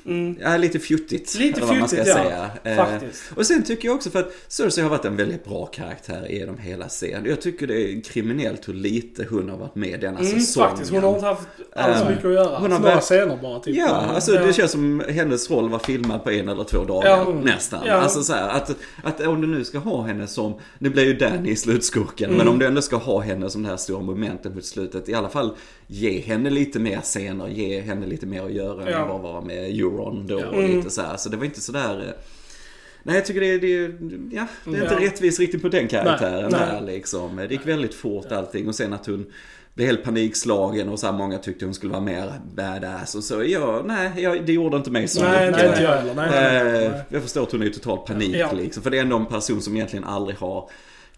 mm, 0.08 0.36
Ja, 0.42 0.58
lite 0.58 0.80
fjuttigt. 0.80 1.36
Lite 1.36 1.62
vad 1.62 1.78
man 1.78 1.88
ska 1.88 1.96
fjuttigt, 2.04 2.18
ja. 2.18 2.24
säga. 2.24 2.50
Eh, 2.64 2.86
faktiskt. 2.86 3.24
Och 3.36 3.46
sen 3.46 3.64
tycker 3.64 3.88
jag 3.88 3.96
också 3.96 4.10
för 4.10 4.20
att 4.20 4.32
Cersei 4.48 4.84
har 4.84 4.90
varit 4.90 5.06
en 5.06 5.16
väldigt 5.16 5.46
bra 5.46 5.66
karaktär 5.66 6.28
genom 6.30 6.58
hela 6.58 6.90
serien. 6.90 7.26
Jag 7.26 7.42
tycker 7.42 7.68
det 7.68 7.82
är 7.92 8.02
kriminellt 8.02 8.68
hur 8.68 8.74
lite 8.74 9.26
hon 9.30 9.50
har 9.50 9.58
varit 9.58 9.76
med 9.76 10.00
denna 10.02 10.20
Mm, 10.20 10.32
säsongen. 10.40 10.70
faktiskt, 10.70 10.92
hon 10.92 11.04
har 11.04 11.14
inte 11.16 11.26
haft 11.26 11.48
alls 11.76 12.02
Ehm, 12.02 12.08
mycket 12.08 12.26
att 12.26 12.32
göra. 12.34 12.60
hon 12.60 12.72
har 12.72 12.80
Några 12.80 13.00
scener 13.02 13.38
bara 13.42 13.60
typ. 13.60 13.76
Ja, 13.76 13.88
alltså 13.90 14.34
Ja. 14.36 14.46
det 14.46 14.54
känns 14.54 14.72
som 14.72 15.04
hennes 15.10 15.52
roll 15.52 15.70
var 15.70 15.80
filmad 15.80 16.24
på 16.24 16.32
en 16.32 16.50
eller 16.50 16.64
två 16.64 16.84
dagar 16.84 17.10
Ja. 17.10 17.34
nästan. 17.44 17.80
Ja. 17.86 17.94
Alltså 17.94 18.24
så 18.24 18.34
här, 18.34 18.50
att, 18.50 18.76
att 19.04 19.22
om 19.22 19.42
du 19.42 19.48
nu 19.48 19.64
ska 19.64 19.78
ha 19.78 20.04
henne 20.04 20.28
som, 20.28 20.54
nu 20.80 20.90
blir 20.90 21.04
ju 21.06 21.14
Danny 21.14 21.56
slutskurken, 21.56 22.26
Mm. 22.30 22.38
men 22.38 22.48
om 22.48 22.60
du 22.60 22.66
ändå 22.66 22.82
ska 22.82 22.96
ha 22.96 23.20
henne 23.20 23.50
som 23.50 23.64
det 23.64 23.70
här 23.70 23.78
stora 23.78 24.02
momentet 24.02 24.56
mot 24.56 24.66
slutet, 24.66 25.10
i 25.10 25.14
alla 25.14 25.30
fall 25.30 25.56
ge 25.88 26.20
henne 26.20 26.50
lite 26.50 26.80
mer 26.80 27.00
scener, 27.02 27.48
ge 27.48 27.82
henne 27.82 28.06
lite 28.06 28.26
mer 28.26 28.44
att 28.44 28.52
göra 28.54 28.92
Ja. 28.92 28.98
än 29.02 29.08
vad 29.08 29.22
var 29.22 29.42
med 29.42 29.72
Euron 29.98 30.28
då 30.28 30.40
Ja. 30.40 30.48
och 30.48 30.54
Mm. 30.64 30.78
lite 30.78 30.90
så 30.90 31.02
här. 31.02 31.18
Så 31.18 31.30
det 31.30 31.38
var 31.38 31.46
inte 31.46 31.62
sådär 31.62 32.00
eh, 32.08 32.14
Nej 33.04 33.16
jag 33.16 33.26
tycker 33.26 33.42
det 33.42 33.48
är, 33.54 33.60
det 33.60 33.76
är, 33.76 33.82
ja, 34.32 34.48
det 34.66 34.78
är 34.78 34.82
inte 34.84 34.98
Ja. 35.02 35.08
rättvist 35.08 35.40
riktigt 35.40 35.62
på 35.62 35.70
den 35.70 35.88
karaktären 35.88 36.50
Nej. 36.52 36.60
där 36.60 36.82
liksom. 36.82 37.36
Det 37.36 37.46
gick 37.52 37.68
väldigt 37.68 37.94
fort 37.94 38.32
allting 38.32 38.68
och 38.68 38.76
sen 38.76 38.94
att 38.94 39.06
hon 39.06 39.26
blev 39.74 39.88
helt 39.88 40.04
panikslagen 40.04 40.90
och 40.90 41.00
så 41.00 41.06
här, 41.06 41.14
många 41.14 41.38
tyckte 41.38 41.66
hon 41.66 41.74
skulle 41.74 41.92
vara 41.92 42.02
mer 42.04 42.32
badass 42.56 43.16
och 43.16 43.24
så. 43.24 43.44
Ja, 43.44 43.84
nej, 43.86 44.12
jag, 44.18 44.46
det 44.46 44.54
gjorde 44.54 44.78
inte 44.78 44.92
mig 44.92 45.08
så 45.08 45.22
Nej, 45.24 45.48
mycket. 45.48 45.62
Nej, 45.64 45.70
inte 45.70 45.84
jag 45.84 45.92
heller. 45.98 46.14
Nej, 46.16 46.28
nej, 46.32 46.64
nej, 46.74 46.84
Eh, 46.86 46.92
nej. 46.92 47.02
jag 47.10 47.22
förstår 47.22 47.44
att 47.44 47.52
hon 47.52 47.62
är 47.62 47.66
i 47.66 47.74
total 47.74 47.98
panik 48.08 48.36
Ja. 48.36 48.52
liksom. 48.52 48.84
För 48.84 48.90
det 48.90 48.98
är 48.98 49.02
ändå 49.02 49.18
en 49.18 49.26
person 49.26 49.62
som 49.62 49.76
egentligen 49.76 50.06
aldrig 50.06 50.38
har 50.38 50.70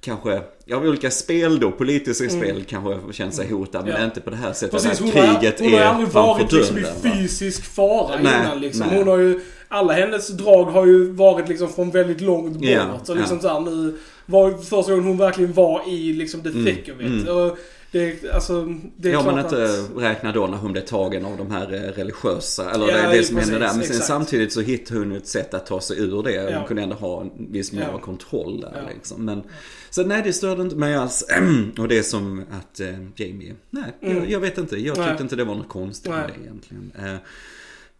Kanske, 0.01 0.41
ja 0.65 0.77
olika 0.77 1.11
spel 1.11 1.59
då, 1.59 1.71
politiska 1.71 2.29
spel 2.29 2.63
kanske 2.69 3.13
känt 3.13 3.33
sig 3.35 3.51
hotad 3.51 3.81
men 3.85 3.89
Mm. 3.89 4.01
Ja. 4.01 4.05
inte 4.05 4.21
på 4.21 4.29
det 4.29 4.35
här 4.35 4.53
sättet 4.53 4.71
Precis, 4.71 4.99
hon 4.99 5.11
har, 5.11 5.39
kriget 5.39 5.59
hon 5.59 5.73
har 5.73 5.79
är 5.79 5.85
aldrig 5.85 6.09
varit 6.09 6.51
liksom 6.51 6.77
i 6.77 6.85
fysisk 7.03 7.63
fara 7.65 8.19
Nej, 8.21 8.41
innan 8.41 8.59
liksom. 8.59 8.87
nej. 8.87 8.97
Hon 8.97 9.07
har 9.07 9.17
ju, 9.17 9.39
alla 9.67 9.93
hennes 9.93 10.27
drag 10.27 10.63
har 10.65 10.85
ju 10.85 11.11
varit 11.11 11.49
liksom 11.49 11.69
från 11.69 11.91
väldigt 11.91 12.21
långt 12.21 12.53
bort. 12.53 12.69
Ja, 12.69 12.99
så 13.03 13.13
liksom 13.13 13.37
ja. 13.37 13.41
så 13.41 13.47
här, 13.53 13.59
nu 13.59 13.97
var 14.25 14.57
första 14.57 14.91
gången 14.91 15.07
hon 15.07 15.17
verkligen 15.17 15.53
var 15.53 15.89
i 15.89 16.13
liksom 16.13 16.41
the 16.43 16.51
thick 16.51 16.89
of 16.95 17.01
it. 17.01 17.07
mm. 17.07 17.27
Och 17.35 17.57
det, 17.91 18.31
alltså, 18.33 18.65
det 18.97 19.09
är 19.09 19.13
Ja, 19.13 19.23
man 19.23 19.39
inte 19.39 19.63
att... 19.63 20.01
räknar 20.03 20.33
då 20.33 20.47
när 20.47 20.57
hon 20.57 20.71
blev 20.71 20.81
tagen 20.81 21.25
av 21.25 21.37
de 21.37 21.51
här 21.51 21.73
eh, 21.73 21.79
religiösa, 21.79 22.71
eller 22.71 22.87
Ja, 22.87 22.93
det, 23.09 23.17
det 23.17 23.23
som 23.23 23.35
precis, 23.35 23.51
hände 23.51 23.65
där. 23.65 23.73
Men 23.73 23.83
sen 23.83 23.91
exakt. 23.91 24.05
samtidigt 24.05 24.53
så 24.53 24.61
hittade 24.61 24.99
hon 24.99 25.11
ett 25.11 25.27
sätt 25.27 25.53
att 25.53 25.65
ta 25.65 25.81
sig 25.81 25.99
ur 25.99 26.23
det. 26.23 26.41
Hon 26.43 26.51
Ja. 26.51 26.65
kunde 26.67 26.83
ändå 26.83 26.95
ha 26.95 27.21
en 27.21 27.31
viss 27.51 27.71
mer 27.73 27.89
Ja. 27.91 27.99
kontroll 27.99 28.61
där 28.61 28.71
Ja. 28.75 28.93
liksom. 28.93 29.25
Men, 29.25 29.43
så 29.89 30.03
nej, 30.03 30.21
det 30.23 30.33
störde 30.33 30.61
inte 30.61 30.75
mig 30.75 30.95
alls. 30.95 31.23
och 31.77 31.87
det 31.87 31.97
är 31.97 32.03
som 32.03 32.43
att 32.51 32.79
eh, 32.79 32.87
Jamie, 33.15 33.55
nej, 33.69 33.83
Mm. 34.01 34.17
jag, 34.17 34.29
jag 34.29 34.39
vet 34.39 34.57
inte. 34.57 34.75
Jag 34.77 34.95
tyckte 34.95 35.11
Nej. 35.13 35.21
inte 35.21 35.35
det 35.35 35.43
var 35.43 35.55
något 35.55 35.69
konstigt 35.69 36.11
med 36.11 36.19
Nej. 36.19 36.31
det 36.37 36.43
egentligen. 36.43 36.91
Eh, 36.99 37.15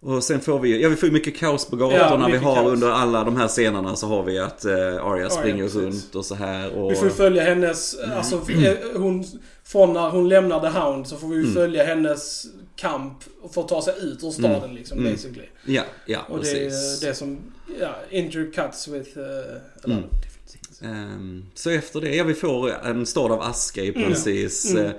och 0.02 0.24
sen 0.24 0.39
får 0.41 0.60
vi, 0.60 0.82
ja 0.82 0.89
vi 0.89 0.95
får 0.95 1.08
mycket 1.08 1.38
kaos 1.38 1.66
på 1.70 1.76
gatorna. 1.76 2.26
Ja, 2.30 2.32
vi 2.32 2.38
har 2.45 2.56
kaos. 2.56 2.68
under 2.74 2.89
alla 2.89 3.24
de 3.24 3.38
här 3.38 3.47
scenerna 3.47 3.95
så 3.95 4.08
har 4.08 4.24
vi 4.24 4.39
att 4.39 4.66
eh, 4.66 5.06
Arya 5.06 5.30
springer 5.30 5.64
precis. 5.64 5.82
runt 5.82 6.16
och 6.16 6.26
så 6.26 6.36
här. 6.36 6.70
Och, 6.72 6.91
Vi 6.91 6.95
får 6.95 7.10
följa 7.10 7.43
hennes, 7.43 8.00
Mm. 8.00 8.18
alltså 8.18 8.36
eh, 8.52 8.74
hon, 8.95 9.26
från 9.64 9.93
när 9.93 10.10
hon 10.10 10.30
lämnar 10.30 10.60
The 10.60 10.80
Hound 10.80 11.08
så 11.08 11.16
får 11.18 11.28
vi 11.28 11.39
Mm. 11.41 11.54
följa 11.54 11.84
hennes 11.84 12.45
kamp 12.76 13.24
för 13.54 13.62
att 13.62 13.68
ta 13.68 13.82
sig 13.82 13.93
ut 14.02 14.24
ur 14.24 14.32
staden 14.32 14.64
Mm. 14.64 14.76
liksom, 14.76 14.97
Mm. 15.00 15.12
basically. 15.12 15.45
ja, 15.66 15.84
ja 16.06 16.20
Och 16.30 16.38
det 16.38 16.43
precis. 16.43 17.04
är 17.04 17.08
det 17.08 17.14
som, 17.14 17.38
ja, 17.80 17.95
intercuts 18.10 18.88
with 18.88 19.18
uh, 19.18 19.24
Mm. 19.91 20.04
Ehm, 20.82 21.45
så 21.54 21.70
efter 21.70 22.02
det, 22.02 22.16
ja 22.16 22.24
vi 22.24 22.34
får 22.34 22.70
en 22.86 23.06
stad 23.06 23.32
av 23.32 23.41
aska 23.41 23.82
i 23.84 23.89
Mm. 23.95 24.10
precis. 24.10 24.72
Mm. 24.72 24.86
eh, 24.86 24.91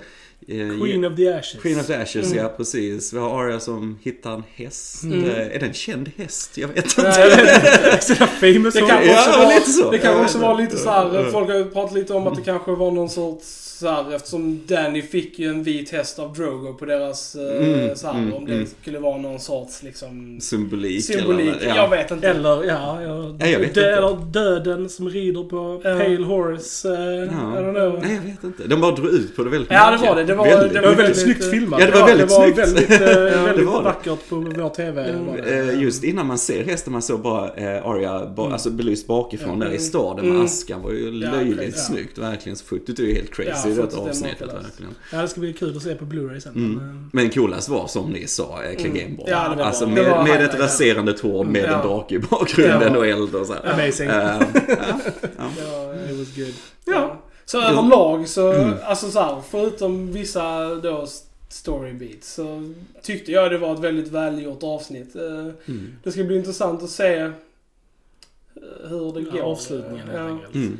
Queen 0.47 1.05
of 1.05 1.15
the 1.15 1.33
Ashes. 1.33 1.61
Queen 1.61 1.79
of 1.79 1.87
the 1.87 1.95
Ashes, 1.95 2.25
Mm. 2.31 2.37
ja 2.37 2.49
precis. 2.57 3.13
Vi 3.13 3.17
har 3.19 3.43
Arya 3.43 3.59
som 3.59 3.99
hittar 4.03 4.33
en 4.33 4.43
häst. 4.55 5.03
Mm. 5.03 5.23
Eh, 5.29 5.37
Är 5.55 5.59
det 5.59 5.65
en 5.65 5.73
känd 5.73 6.11
häst? 6.17 6.57
Jag 6.57 6.67
vet 6.67 6.77
inte. 6.85 7.01
Nej. 7.03 7.97
Sådär 8.01 8.25
famous 8.53 8.73
Det 8.73 8.79
kan. 8.81 9.07
Ja, 9.07 9.17
också 9.17 9.29
men 9.31 9.39
vara, 9.47 9.55
lite 9.55 9.71
så. 9.71 9.91
Det 9.91 9.97
kan 9.97 10.11
Ja, 10.17 10.23
också 10.23 10.37
ja. 10.37 10.47
vara 10.47 10.57
lite 10.57 10.77
så 10.77 10.85
Ja, 10.85 10.91
här. 11.11 11.23
ja. 11.23 11.31
folk 11.31 11.49
har 11.49 11.63
pratat 11.63 11.95
lite 11.95 12.13
om 12.13 12.27
att 12.27 12.35
det 12.35 12.41
kanske 12.41 12.71
var 12.71 12.91
någon 12.91 13.09
sorts 13.09 13.60
så 13.81 13.87
här, 13.89 14.15
eftersom 14.15 14.61
Danny 14.67 15.01
fick 15.01 15.39
ju 15.39 15.49
en 15.49 15.63
vit 15.63 15.89
häst 15.91 16.19
av 16.19 16.33
Drogo 16.33 16.73
på 16.73 16.85
deras 16.85 17.35
eh, 17.35 17.41
Mm, 17.67 17.95
så 17.95 18.07
här, 18.07 18.13
mm, 18.19 18.33
om 18.33 18.45
det 18.45 18.53
mm. 18.53 18.67
skulle 18.81 18.99
vara 18.99 19.17
någon 19.17 19.39
sorts 19.39 19.83
liksom 19.83 20.37
Symbolik. 20.41 21.03
symbolik. 21.05 21.55
Eller, 21.61 21.75
Jag 21.75 21.89
vet 21.89 22.11
inte. 22.11 22.27
Eller, 22.29 22.49
ja, 22.63 23.01
ja, 23.03 23.35
Ja, 23.39 23.47
jag 23.47 23.59
vet 23.59 23.73
dö, 23.73 23.81
inte. 23.81 23.91
eller 23.91 24.17
döden 24.31 24.89
som 24.89 25.09
rider 25.09 25.43
på 25.43 25.81
Ja. 25.83 25.97
Pale 25.97 26.25
Horse. 26.25 26.89
eh, 26.89 26.93
I 26.95 27.27
don't 27.27 27.73
know. 27.73 27.99
Nej, 28.01 28.15
jag 28.15 28.21
vet 28.21 28.43
inte. 28.43 28.67
De 28.67 28.81
bara 28.81 28.91
drog 28.95 29.09
ut 29.09 29.35
på 29.35 29.43
det 29.43 29.49
väldigt 29.49 29.71
Ja, 29.71 29.85
det 29.85 29.91
mycket. 29.97 30.09
var 30.09 30.15
det. 30.15 30.23
Det 30.23 30.35
var- 30.35 30.45
väldigt. 30.45 30.73
Det 30.73 30.81
var 30.81 30.87
väldigt 30.87 30.99
Väldigt, 31.05 31.23
snyggt 31.23 31.43
eh, 31.43 31.49
filmat. 31.49 31.79
Ja, 31.79 31.85
det 31.85 31.91
var 31.99 32.07
väldigt 32.07 32.29
det 32.29 32.35
var 32.35 32.43
snyggt. 32.43 32.57
väldigt, 32.57 32.91
eh, 32.91 32.97
det 33.07 33.41
väldigt 33.45 33.65
var 33.67 33.77
det. 33.77 33.83
vackert 33.83 34.29
på 34.29 34.35
vår 34.35 34.69
TV. 34.69 35.03
Mm. 35.09 35.25
det. 35.43 35.59
Eh, 35.71 35.81
Just 35.81 36.03
innan 36.03 36.27
man 36.27 36.37
ser 36.37 36.63
hästen, 36.63 36.93
man 36.93 37.01
såg 37.01 37.21
bara 37.21 37.47
eh, 37.53 37.85
Arya 37.87 38.25
ba, 38.35 38.41
Mm. 38.41 38.53
alltså 38.53 38.69
belyst 38.69 39.07
bakifrån 39.07 39.49
Ja. 39.59 39.65
där 39.65 39.65
i 39.65 39.75
Mm. 39.75 39.79
staden 39.79 40.25
med 40.25 40.33
Mm. 40.35 40.45
askan 40.45 40.81
var 40.81 40.91
ju 40.91 41.03
Ja, 41.23 41.31
löjligt 41.31 41.75
ja. 41.75 41.81
snyggt. 41.81 42.17
Verkligen. 42.17 42.55
Så 42.55 42.65
fotot 42.65 42.99
är 42.99 43.03
ju 43.03 43.13
helt 43.13 43.33
crazy 43.33 43.70
Ja, 43.77 43.83
är 43.83 44.09
avsnittet. 44.09 44.39
makalöst. 44.41 44.65
Verkligen. 44.69 44.95
Ja, 45.11 45.21
det 45.21 45.27
ska 45.27 45.39
bli 45.39 45.53
kul 45.53 45.77
att 45.77 45.83
se 45.83 45.95
på 45.95 46.05
Blu-ray 46.05 46.39
sen. 46.39 46.55
Mm. 46.55 47.09
Men, 47.13 47.25
eh, 47.25 47.31
coolast 47.31 47.69
var 47.69 47.87
som 47.87 48.09
ni 48.11 48.27
sa, 48.27 48.63
eh, 48.63 48.75
Clegane 48.77 49.17
Ja, 49.27 49.49
det 49.49 49.55
var 49.55 49.63
Alltså 49.63 49.87
med, 49.87 50.05
Det 50.05 50.23
med 50.23 50.41
ett 50.45 50.51
ja. 50.57 50.63
raserande 50.65 51.13
torn 51.13 51.47
med 51.47 51.63
Ja. 51.63 51.81
en 51.81 51.87
drake 51.87 52.15
i 52.15 52.19
bakgrunden 52.19 52.93
Ja. 52.93 52.97
och 52.99 53.07
eld 53.07 53.35
och 53.35 53.47
så 53.47 53.53
här. 53.53 53.73
Amazing. 53.73 54.09
Eh, 54.09 54.15
ja, 54.67 54.99
ja. 55.37 55.49
Ja, 55.57 55.95
It 56.11 56.19
was 56.19 56.35
good. 56.35 56.53
Ja. 56.85 57.21
Så 57.45 57.61
överlag 57.61 58.27
så, 58.27 58.51
Mm. 58.53 58.73
alltså 58.83 59.11
så 59.11 59.19
här, 59.19 59.41
förutom 59.49 60.11
vissa 60.11 60.75
då 60.75 61.07
story 61.49 61.93
beats 61.93 62.33
så 62.33 62.73
tyckte 63.01 63.31
jag 63.31 63.51
det 63.51 63.57
var 63.57 63.73
ett 63.73 63.79
väldigt 63.79 64.07
välgjort 64.11 64.63
avsnitt. 64.63 65.15
Mm. 65.15 65.93
Det 66.03 66.11
ska 66.11 66.23
bli 66.23 66.37
intressant 66.37 66.83
att 66.83 66.89
se 66.89 67.31
hur 68.89 69.13
det 69.13 69.19
Ja, 69.21 69.31
går. 69.31 69.51
avslutningen 69.51 70.07
helt 70.07 70.17
Ja. 70.19 70.27
enkelt. 70.27 70.55
Mm. 70.55 70.79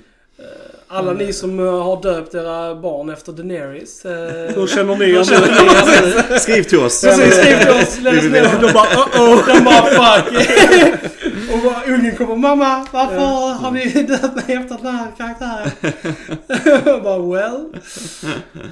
Alla 0.94 1.14
ni 1.14 1.34
som 1.34 1.60
eh, 1.60 1.84
har 1.84 2.02
döpt 2.02 2.34
era 2.36 2.76
barn 2.76 3.10
efter 3.10 3.32
Daenerys. 3.32 4.06
eh, 4.06 4.12
Hur 4.56 4.68
känner 4.68 4.96
ni 4.96 5.06
er 5.12 6.32
nu? 6.32 6.39
Skriv 6.39 6.64
till 6.64 6.80
oss. 6.80 7.02
Precis, 7.02 7.34
skriv 7.36 7.60
till 7.60 7.70
oss. 7.70 7.98
Vill- 7.98 8.32
know. 8.32 8.62
De 8.62 8.74
bara 8.74 8.88
oh 9.24 9.48
De 9.56 9.64
bara 9.64 9.82
fuck. 10.22 10.34
Och 11.54 11.60
bara, 11.64 11.95
ungen 11.95 12.16
kommer 12.16 12.36
mamma 12.36 12.88
varför 12.91 13.54
har 13.54 13.72
ni 13.72 13.86
döpt 14.04 14.36
mig 14.47 14.56
efter 14.56 14.78
den 14.84 14.95
här 14.95 15.12
karaktären? 15.18 15.72
Och 16.95 17.04
bara 17.04 17.20
well. 17.20 17.66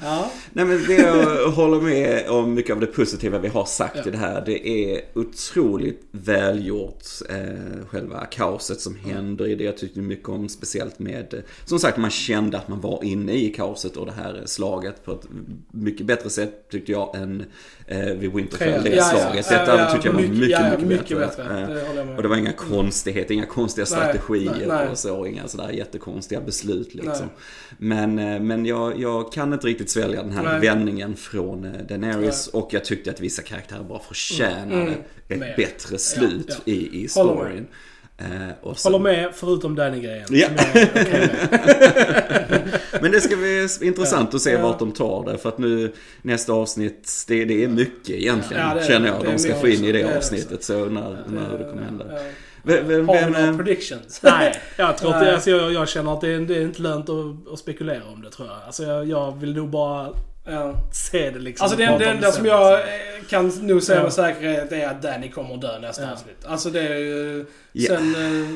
Ja. 0.04 0.32
Nej 0.54 0.66
men 0.66 0.84
det 0.88 0.94
jag 0.94 1.52
håller 1.52 1.82
med 1.82 2.30
om 2.30 2.54
mycket 2.54 2.74
av 2.74 2.80
det 2.80 2.86
positiva 2.88 3.40
vi 3.40 3.48
har 3.48 3.66
sagt 3.66 3.96
Ja. 3.96 4.04
i 4.08 4.12
det 4.12 4.18
här. 4.18 4.44
Det 4.46 4.68
är 4.68 5.02
otroligt 5.16 6.02
välgjort. 6.12 7.04
Eh, 7.30 7.86
själva 7.88 8.26
kaoset 8.26 8.82
som 8.82 8.96
händer 8.96 9.48
i 9.48 9.56
det. 9.56 9.64
Jag 9.64 9.78
tyckte 9.78 10.00
mycket 10.00 10.30
om 10.30 10.50
speciellt 10.50 11.00
med, 11.00 11.44
som 11.66 11.80
sagt 11.80 11.98
man 11.98 12.10
kände 12.12 12.58
att 12.58 12.68
man 12.68 12.82
var 12.82 13.04
inne 13.04 13.34
i 13.34 13.50
kaoset 13.50 13.98
och 13.98 14.06
det 14.06 14.12
här 14.12 14.42
slaget 14.46 15.06
på 15.06 15.12
ett 15.12 15.26
mycket 15.72 16.06
bättre 16.06 16.30
sätt 16.30 16.70
tyckte 16.72 16.92
jag 16.92 17.16
än 17.16 17.46
eh, 17.88 18.00
vid 18.00 18.34
Winterfell. 18.34 18.84
Det 18.84 18.90
Ja, 18.90 18.96
ja, 18.96 19.04
slaget. 19.20 19.50
Detta 19.50 19.92
tyckte 19.92 20.08
jag 20.08 20.14
var 20.14 20.22
mycket, 20.22 20.50
ja, 20.50 20.60
ja, 20.62 20.70
mycket, 20.72 20.88
mycket 20.88 21.18
bättre. 21.18 21.44
bättre. 21.44 21.74
Det 21.74 21.96
jag 21.96 22.16
och 22.16 22.22
det 22.24 22.28
var 22.30 22.36
inga 22.38 22.54
konstigheter, 22.70 23.34
inga 23.34 23.46
konstiga 23.46 23.86
Nej, 23.92 24.00
strategier 24.00 24.52
nej, 24.58 24.68
nej. 24.68 24.88
och 24.90 24.98
så, 24.98 25.26
inga 25.26 25.48
sådär 25.48 25.70
jättekonstiga 25.70 26.42
beslut 26.42 26.94
liksom. 26.94 27.12
Nej. 27.26 27.30
Men, 27.78 28.20
eh, 28.20 28.40
men 28.40 28.66
jag, 28.66 29.00
jag 29.00 29.32
kan 29.34 29.54
inte 29.54 29.68
riktigt 29.68 29.90
svälja 29.90 30.24
den 30.24 30.32
här 30.32 30.44
Nej. 30.44 30.60
vändningen 30.60 31.16
från 31.16 31.66
eh, 31.66 31.72
Daenerys 31.90 32.48
och 32.48 32.70
jag 32.72 32.86
tyckte 32.86 33.10
att 33.12 33.20
vissa 33.22 33.42
karaktärer 33.42 33.84
bara 33.84 34.00
förtjänade 34.00 34.82
Mm. 34.82 34.94
ett 35.30 35.40
Mer. 35.40 35.54
bättre 35.58 35.98
slut 35.98 36.46
Ja, 36.50 36.56
i, 36.66 36.98
i 36.98 37.02
med. 37.02 37.12
storyn. 37.12 37.68
Eh, 38.18 38.74
sen- 38.76 38.92
Håller 38.92 39.04
med, 39.04 39.32
förutom. 39.36 39.76
Ja. 39.78 39.86
jag 39.86 39.96
är 39.96 40.24
okej 40.26 40.50
med. 40.50 41.30
Men 43.02 43.12
det 43.12 43.22
ska 43.22 43.36
bli 43.36 43.68
intressant 43.82 44.34
att 44.34 44.42
se 44.42 44.52
Ja. 44.52 44.62
vart 44.62 44.80
de 44.80 44.92
tar 44.92 45.26
det. 45.32 45.38
För 45.38 45.50
att 45.50 45.58
nu 45.58 45.92
nästa 46.22 46.54
avsnitt, 46.54 47.26
det, 47.28 47.46
det 47.46 47.64
är 47.64 47.68
mycket 47.68 48.10
egentligen 48.10 48.64
Ja, 48.68 48.74
det 48.76 48.84
känner 48.88 49.08
jag. 49.08 49.22
det 49.26 49.32
De 49.32 49.40
ska 49.40 49.56
få 49.56 49.68
in 49.68 49.84
i 49.86 49.92
det 49.92 50.04
Det 50.04 50.18
avsnittet. 50.18 50.64
Så 50.64 50.86
när, 50.86 51.18
när 51.28 51.58
det 51.58 51.70
kommer 51.70 51.84
hända. 51.84 52.06
Vem, 52.64 52.88
vem, 52.88 53.07
Har 53.07 53.16
du 53.16 53.26
några 53.26 53.47
eh, 53.47 53.57
predictions? 53.57 54.20
Nej, 54.24 54.53
jag 54.78 54.97
tror 54.97 55.12
Nej. 55.12 55.34
alltså, 55.34 55.49
jag, 55.49 55.74
jag 55.74 55.89
känner 55.89 56.14
att 56.14 56.22
det 56.22 56.30
är, 56.30 56.39
det 56.39 56.55
är 56.57 56.62
inte 56.62 56.82
lönt 56.82 57.10
att, 57.10 57.53
att 57.53 57.60
spekulera 57.60 58.01
om 58.14 58.22
det 58.22 58.30
tror 58.30 58.47
jag. 58.47 58.57
Alltså 58.66 58.84
jag, 58.84 59.05
jag 59.07 59.39
vill 59.39 59.55
nog 59.55 59.70
bara 59.70 60.10
Ja. 60.45 60.74
se 60.93 61.30
det 61.30 61.39
liksom. 61.39 61.64
Alltså 61.64 61.78
det, 61.78 61.84
enda 61.84 62.22
sen, 62.22 62.32
som 62.32 62.45
jag 62.45 62.80
liksom. 62.80 63.49
eh, 63.49 63.60
kan 63.60 63.68
nog 63.68 63.84
säga 63.84 63.97
Ja. 63.97 64.03
med 64.03 64.14
säkerhet 64.14 64.72
är 64.72 64.88
att 64.88 65.01
Danny 65.01 65.30
kommer 65.32 65.53
att 65.55 65.62
dö 65.62 65.80
nästa 65.80 66.03
Ja. 66.03 66.12
avsnitt. 66.12 66.45
Alltså 66.45 66.70
det 66.70 66.82
är 66.82 66.97
ju... 66.97 67.45
Sen... 67.88 68.16
eh, 68.16 68.49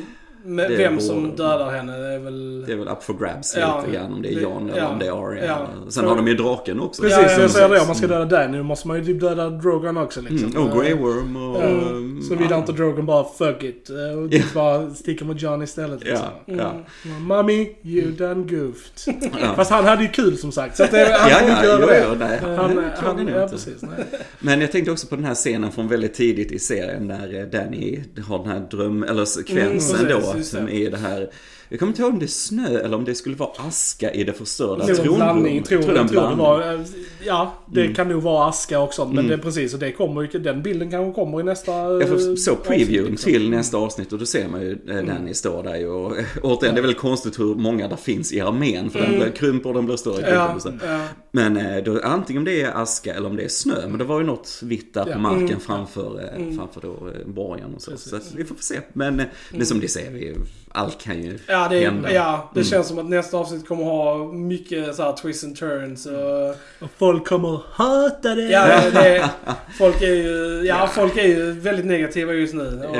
med 0.46 0.70
Det 0.70 0.76
vem 0.76 1.00
som 1.00 1.36
dödar 1.36 1.70
henne 1.70 1.92
är 1.92 2.18
väl... 2.18 2.64
det 2.66 2.72
är 2.72 2.76
väl 2.76 2.88
up 2.88 3.02
for 3.02 3.14
grabs 3.14 3.56
Ja, 3.60 3.82
lite 3.86 3.96
grann 3.98 4.12
om 4.12 4.22
det 4.22 4.28
är 4.28 4.34
det- 4.34 4.40
Jon 4.42 4.70
eller 4.70 4.78
ja, 4.78 4.88
om 4.88 4.98
det 4.98 5.06
är 5.06 5.28
Arya. 5.28 5.44
ja. 5.46 5.66
Sen 5.90 6.04
har 6.04 6.16
de 6.16 6.28
ju 6.28 6.34
draken 6.34 6.80
också. 6.80 7.02
Precis, 7.02 7.18
Ja, 7.18 7.30
ja, 7.32 7.40
jag 7.40 7.50
säger 7.50 7.68
det. 7.68 7.80
Om 7.80 7.86
man 7.86 7.96
ska 7.96 8.06
döda 8.06 8.24
Danny, 8.24 8.56
då 8.58 8.64
måste 8.64 8.88
man 8.88 8.96
ju 8.98 9.04
typ 9.04 9.20
döda 9.20 9.50
Drogon 9.50 9.96
också 9.96 10.20
liksom. 10.20 10.50
Mm, 10.50 10.62
och 10.62 10.80
Grey 10.80 10.94
Worm 10.94 11.36
och... 11.36 11.62
Ja. 11.62 11.66
um, 11.66 12.22
Såvida 12.28 12.56
inte 12.58 12.72
Drogon 12.72 13.06
bara 13.06 13.24
fuck 13.38 13.62
it 13.62 13.90
eh, 13.90 14.18
och 14.18 14.30
typ 14.30 14.54
bara 14.54 14.90
sticker 14.90 15.24
mot 15.24 15.42
John 15.42 15.62
istället 15.62 16.00
liksom. 16.04 16.26
Ja, 16.46 16.54
ja. 16.54 16.72
Mommy, 17.20 17.68
you 17.82 18.10
done 18.10 18.44
goofed. 18.44 19.14
Ja. 19.40 19.52
Fast 19.56 19.70
han 19.70 19.84
hade 19.84 20.02
ju 20.02 20.08
kul 20.08 20.38
som 20.38 20.52
sagt. 20.52 20.76
Så 20.76 20.84
att 20.84 20.90
det, 20.90 21.16
han 21.18 21.30
Ja, 21.30 21.36
ja, 21.48 21.50
inte 21.56 21.66
göra 21.66 22.14
det. 22.14 22.18
nej. 22.18 22.38
Han, 22.56 22.76
Det 22.76 22.82
han, 22.82 22.90
klagar 23.00 23.24
jag 23.32 23.38
ja, 23.38 23.42
inte. 23.42 23.54
precis. 23.54 23.82
Nej. 23.82 24.04
Men 24.40 24.60
jag 24.60 24.72
tänkte 24.72 24.90
också 24.90 25.06
på 25.06 25.16
den 25.16 25.24
här 25.24 25.34
scenen 25.34 25.72
från 25.72 25.88
väldigt 25.88 26.14
tidigt 26.14 26.52
i 26.52 26.58
serien 26.58 27.06
när 27.06 27.40
eh, 27.40 27.46
Danny 27.46 28.00
har 28.28 28.38
den 28.38 28.48
här 28.48 28.60
dröm, 28.70 29.02
eller 29.02 29.24
sekvensen 29.24 30.06
Mm, 30.06 30.20
då, 30.20 30.33
det. 30.66 30.86
är 30.86 30.90
det 30.90 30.96
här 30.96 31.30
jag 31.68 31.78
kommer 31.78 31.90
inte 31.92 32.02
ihåg 32.02 32.12
om 32.12 32.18
det 32.18 32.24
är 32.24 32.26
snö 32.26 32.78
eller 32.78 32.96
om 32.96 33.04
det 33.04 33.14
skulle 33.14 33.36
vara 33.36 33.50
aska 33.56 34.12
i 34.12 34.24
det 34.24 34.32
förstörda 34.32 34.86
tronrummet. 34.86 35.64
tror 35.64 35.78
det 35.78 35.86
jag. 35.86 35.96
en 35.96 36.08
Tror 36.08 36.22
det 36.28 36.36
blandning. 36.36 36.86
Ja, 37.26 37.54
det 37.66 37.80
Mm. 37.80 37.94
kan 37.94 38.08
nog 38.08 38.22
vara 38.22 38.48
aska 38.48 38.80
och 38.80 38.94
sånt. 38.94 39.08
Men 39.14 39.18
Mm. 39.24 39.28
det 39.28 39.34
är 39.34 39.42
precis, 39.44 39.74
och 39.74 39.80
det 39.80 39.92
kommer 39.92 40.38
den 40.38 40.62
bilden 40.62 40.90
kanske 40.90 41.12
kommer 41.20 41.40
i 41.40 41.42
nästa 41.42 41.72
Jag 41.72 42.02
eh, 42.02 42.08
får- 42.08 42.36
såg 42.36 42.58
avsnitt, 42.58 42.68
previewn 42.78 43.10
liksom. 43.10 43.32
till 43.32 43.50
nästa 43.50 43.76
avsnitt 43.76 44.12
och 44.12 44.18
då 44.18 44.26
ser 44.26 44.48
man 44.48 44.60
ju 44.60 44.78
eh, 44.88 44.96
Danny 45.04 45.34
stå 45.34 45.62
där 45.62 45.76
ju 45.76 45.88
och 45.88 46.18
eh, 46.18 46.24
återigen 46.42 46.74
det 46.74 46.80
är 46.80 46.82
väldigt 46.82 47.00
konstigt 47.00 47.38
hur 47.40 47.54
många 47.54 47.88
där 47.88 47.96
finns 47.96 48.32
i 48.32 48.40
armén 48.40 48.90
för 48.90 48.98
den 48.98 49.08
Mm. 49.08 49.20
blir 49.20 49.30
krymper 49.32 49.68
och 49.68 49.74
den 49.74 49.86
blir 49.86 49.96
större. 49.96 50.30
Ja, 50.30 50.56
så. 50.60 50.70
ja. 50.86 51.00
Men 51.30 51.84
då, 51.84 52.00
antingen 52.04 52.40
om 52.40 52.44
det 52.44 52.62
är 52.62 52.82
aska 52.82 53.14
eller 53.14 53.28
om 53.28 53.36
det 53.36 53.44
är 53.44 53.48
snö. 53.48 53.88
Men 53.88 53.98
det 53.98 54.04
var 54.04 54.20
ju 54.20 54.26
något 54.26 54.60
vitt 54.62 54.94
där 54.94 55.04
på 55.12 55.18
marken 55.18 55.44
Mm. 55.48 55.60
framför, 55.60 56.30
Mm. 56.36 56.56
framför 56.56 56.80
då 56.80 57.10
borgen 57.26 57.74
och 57.74 57.82
så. 57.82 57.90
Precis. 57.90 58.10
Så 58.10 58.36
vi 58.36 58.44
får 58.44 58.56
se. 58.60 58.80
Men, 58.92 59.22
men 59.52 59.66
som 59.66 59.78
ni 59.78 59.88
vi, 60.12 60.34
allt 60.72 61.02
kan 61.02 61.22
ju 61.22 61.38
Ja, 61.48 61.68
det, 61.70 61.78
hända. 61.84 62.12
ja, 62.12 62.50
det 62.54 62.60
Mm. 62.60 62.70
känns 62.70 62.88
som 62.88 62.98
att 62.98 63.08
nästa 63.08 63.36
avsnitt 63.36 63.68
kommer 63.68 63.84
ha 63.84 64.32
mycket 64.32 64.94
så 64.94 65.02
här 65.02 65.12
twists 65.12 65.44
and 65.44 65.56
turns 65.56 66.06
och... 66.06 66.56
Och 66.84 66.90
folk 67.14 67.28
kommer 67.28 67.60
hata 67.72 68.34
det. 68.34 68.42
Ja, 68.42 68.90
det, 68.92 69.30
folk 69.78 70.02
är 70.02 70.14
ju... 70.14 70.62
Ja, 70.66 70.86
folk 70.86 71.16
är 71.16 71.26
ju 71.28 71.52
väldigt 71.52 71.86
negativa 71.86 72.32
just 72.32 72.54
nu. 72.54 72.82
Och, 72.88 72.96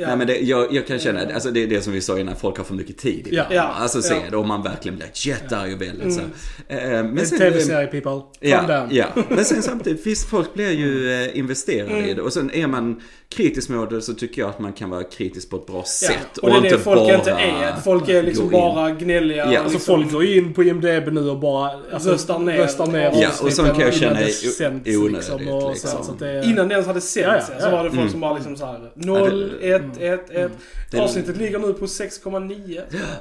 Ja. 0.00 0.02
ja. 0.02 0.06
Nej 0.08 0.16
men 0.16 0.26
det, 0.26 0.38
jag, 0.38 0.72
jag 0.72 0.86
kan 0.86 0.98
känna, 0.98 1.20
alltså 1.34 1.50
det 1.50 1.62
är 1.62 1.66
det 1.66 1.82
som 1.82 1.92
vi 1.92 2.00
sa 2.00 2.18
innan, 2.18 2.36
folk 2.36 2.56
har 2.56 2.64
för 2.64 2.74
mycket 2.74 2.98
tid 2.98 3.28
Ja. 3.30 3.44
ibland. 3.50 3.54
Ja. 3.54 3.62
Alltså 3.62 4.02
se 4.02 4.14
Ja. 4.14 4.20
det, 4.30 4.36
och 4.36 4.46
man 4.46 4.62
verkligen 4.62 4.96
blir 4.96 5.08
jet 5.14 5.52
är 5.52 5.66
ju 5.66 5.76
väldigt 5.76 6.14
så. 6.14 6.20
Mm. 6.68 6.84
Eh, 6.84 6.90
Men 7.04 7.18
En 7.18 7.26
sen, 7.26 7.38
tv-serie 7.38 7.86
people. 7.86 8.10
Calm 8.10 8.24
Ja, 8.40 8.62
down. 8.62 8.88
ja, 8.90 9.06
men 9.28 9.44
sen 9.44 9.62
samtidigt, 9.62 10.06
visst 10.06 10.28
folk 10.30 10.54
blir 10.54 10.70
ju 10.70 11.12
eh, 11.24 11.38
investerade 11.38 11.90
Mm. 11.92 12.04
i 12.04 12.14
det. 12.14 12.22
Och 12.22 12.32
sen 12.32 12.50
är 12.54 12.66
man 12.66 13.00
kritisk 13.28 13.68
mot 13.68 13.90
det 13.90 14.02
så 14.02 14.14
tycker 14.14 14.42
jag 14.42 14.48
att 14.50 14.58
man 14.60 14.72
kan 14.72 14.90
vara 14.90 15.02
kritisk 15.02 15.50
på 15.50 15.56
ett 15.56 15.66
bra 15.66 15.76
Ja, 15.76 15.84
sätt. 15.84 16.38
och 16.42 16.48
det 16.50 16.56
är 16.68 16.70
det 16.72 16.78
folk 16.78 17.00
bara 17.00 17.14
inte 17.14 17.30
är. 17.30 17.76
Folk 17.84 18.08
är 18.08 18.22
liksom 18.22 18.50
bara 18.50 18.90
gnälliga. 18.90 19.36
Ja. 19.36 19.50
och 19.50 19.56
Alltså 19.56 19.72
liksom, 19.72 19.94
folk 19.94 20.12
går 20.12 20.24
in 20.24 20.52
på 20.54 20.62
IMDB 20.64 21.08
nu 21.12 21.30
och 21.30 21.38
bara 21.40 21.70
alltså, 21.92 22.10
Röstar 22.10 22.38
ner. 22.38 22.58
röstar 22.58 22.86
ner 22.86 23.12
Ja, 23.14 23.28
och 23.42 23.52
sånt 23.52 23.68
kan 23.68 23.80
jag 23.80 23.94
känna 23.94 24.14
det 24.14 24.20
är 24.20 24.96
onödigt, 24.96 25.12
liksom, 25.12 25.48
och 25.48 25.62
så, 25.62 25.70
liksom. 25.70 26.04
så 26.04 26.12
att 26.12 26.18
det 26.18 26.28
är- 26.30 26.44
Innan 26.50 26.68
det 26.68 26.74
ens 26.74 26.86
hade 26.86 27.00
Ja, 27.16 27.22
ja, 27.22 27.40
sänts 27.40 27.62
så 27.62 27.68
ja. 27.68 27.70
var 27.70 27.84
det 27.84 27.90
folk 27.90 28.00
Mm. 28.00 28.10
som 28.10 28.20
bara 28.20 28.34
liksom 28.34 28.56
såhär 28.56 28.80
Ja, 28.82 28.90
0, 28.94 29.52
det- 29.60 29.72
1, 29.74 29.82
1, 29.98 30.30
1. 30.30 30.52
Det- 30.90 30.98
Avsnittet 31.00 31.36
ligger 31.36 31.58
nu 31.58 31.72
på 31.72 31.86
6,9. 31.86 32.80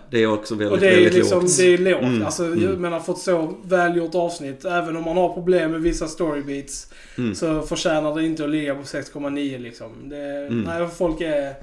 Det 0.09 0.23
är 0.23 0.27
också 0.33 0.55
väldigt, 0.55 0.71
Och 0.73 0.79
det 0.79 0.87
är 0.89 0.95
väldigt 0.95 1.13
liksom, 1.13 1.41
lågt. 1.41 1.57
det 1.57 1.73
är 1.73 1.77
lågt. 1.77 2.01
Mm, 2.03 2.25
Alltså, 2.25 2.45
mm. 2.45 2.63
jag 2.63 2.79
menar 2.79 2.99
fått 2.99 3.19
så 3.19 3.55
välgjort 3.63 4.15
avsnitt. 4.15 4.65
Även 4.65 4.97
om 4.97 5.03
man 5.03 5.17
har 5.17 5.33
problem 5.33 5.71
med 5.71 5.81
vissa 5.81 6.07
storybeats. 6.07 6.87
Mm. 7.17 7.35
Så 7.35 7.61
förtjänar 7.61 8.15
det 8.15 8.25
inte 8.25 8.43
att 8.43 8.49
ligga 8.49 8.75
på 8.75 8.81
6,9 8.83 9.57
liksom. 9.59 10.09
Det, 10.09 10.17
Mm. 10.39 10.61
Nej, 10.61 10.87
folk 10.97 11.21
är, 11.21 11.53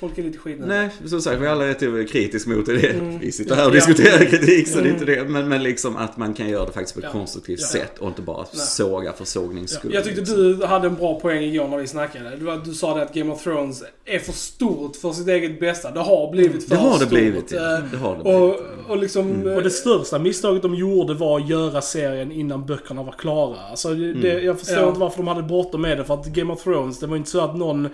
folk 0.00 0.18
är 0.18 0.22
lite 0.22 0.38
skitnödiga. 0.38 0.78
Nej, 0.78 1.08
som 1.08 1.20
sagt, 1.20 1.40
vi 1.40 1.46
är 1.46 1.50
alla 1.50 1.66
rätt 1.68 2.10
kritiska 2.10 2.50
mot 2.50 2.66
det. 2.66 2.86
Mm. 2.90 3.18
Vi 3.20 3.32
sitter 3.32 3.54
här 3.54 3.62
och 3.68 3.70
Ja. 3.70 3.74
diskuterar 3.74 4.24
kritik, 4.24 4.68
så 4.68 4.78
det 4.80 4.88
är 4.88 4.92
inte 4.92 5.12
Mm. 5.12 5.24
det. 5.24 5.30
Men, 5.32 5.48
men 5.48 5.62
liksom 5.62 5.96
att 5.96 6.16
man 6.16 6.34
kan 6.34 6.48
göra 6.48 6.66
det 6.66 6.72
faktiskt 6.72 6.94
på 6.94 6.98
ett 7.00 7.04
Ja. 7.06 7.12
konstruktivt 7.12 7.60
Ja. 7.60 7.66
sätt 7.66 7.98
och 7.98 8.08
inte 8.08 8.22
bara 8.22 8.36
Nej. 8.36 8.46
såga 8.66 9.12
för 9.12 9.24
sågnings 9.24 9.72
Ja, 9.72 9.78
skull. 9.78 9.94
jag 9.94 10.04
tyckte 10.04 10.20
liksom. 10.20 10.36
du 10.58 10.66
hade 10.66 10.86
en 10.86 10.94
bra 10.94 11.20
poäng 11.20 11.42
igår 11.42 11.68
när 11.68 11.76
vi 11.76 11.86
snackade. 11.86 12.36
Du, 12.36 12.60
du 12.64 12.74
sa 12.74 12.94
det 12.96 13.02
att 13.02 13.14
Game 13.14 13.32
of 13.32 13.42
Thrones 13.42 13.82
är 14.04 14.18
för 14.18 14.32
stort 14.32 14.96
för 14.96 15.12
sitt 15.12 15.28
eget 15.28 15.60
bästa. 15.60 15.90
Det 15.90 16.00
har 16.00 16.32
blivit 16.32 16.62
för 16.68 16.70
Det 16.70 16.76
har 16.76 16.90
det 16.90 16.96
stort. 16.96 17.08
blivit, 17.08 17.52
Eh, 17.52 17.58
ja. 17.58 17.80
Det 17.90 17.96
har 17.96 18.16
det 18.16 18.20
Och, 18.34 18.48
blivit. 18.48 18.88
och 18.88 18.98
liksom... 18.98 19.30
Mm. 19.30 19.56
Och 19.56 19.62
det 19.62 19.70
största 19.70 20.18
misstaget 20.18 20.62
de 20.62 20.74
gjorde 20.74 21.14
var 21.14 21.40
att 21.40 21.48
göra 21.48 21.80
serien 21.80 22.32
innan 22.32 22.66
böckerna 22.66 23.02
var 23.02 23.12
klara. 23.12 23.56
Alltså, 23.70 23.94
det, 23.94 24.08
Mm. 24.30 24.44
Jag 24.46 24.58
förstår 24.58 24.76
Ja. 24.78 24.88
inte 24.88 25.00
varför 25.00 25.16
de 25.16 25.28
hade 25.28 25.42
bråttom 25.42 25.82
med 25.82 25.98
det. 25.98 26.04
För 26.04 26.14
att 26.14 26.26
Game 26.26 26.52
of 26.52 26.62
Thrones, 26.62 26.98
det 26.98 27.06
var 27.06 27.16
inte 27.16 27.30
så 27.30 27.40
att 27.40 27.56
någon... 27.56 27.88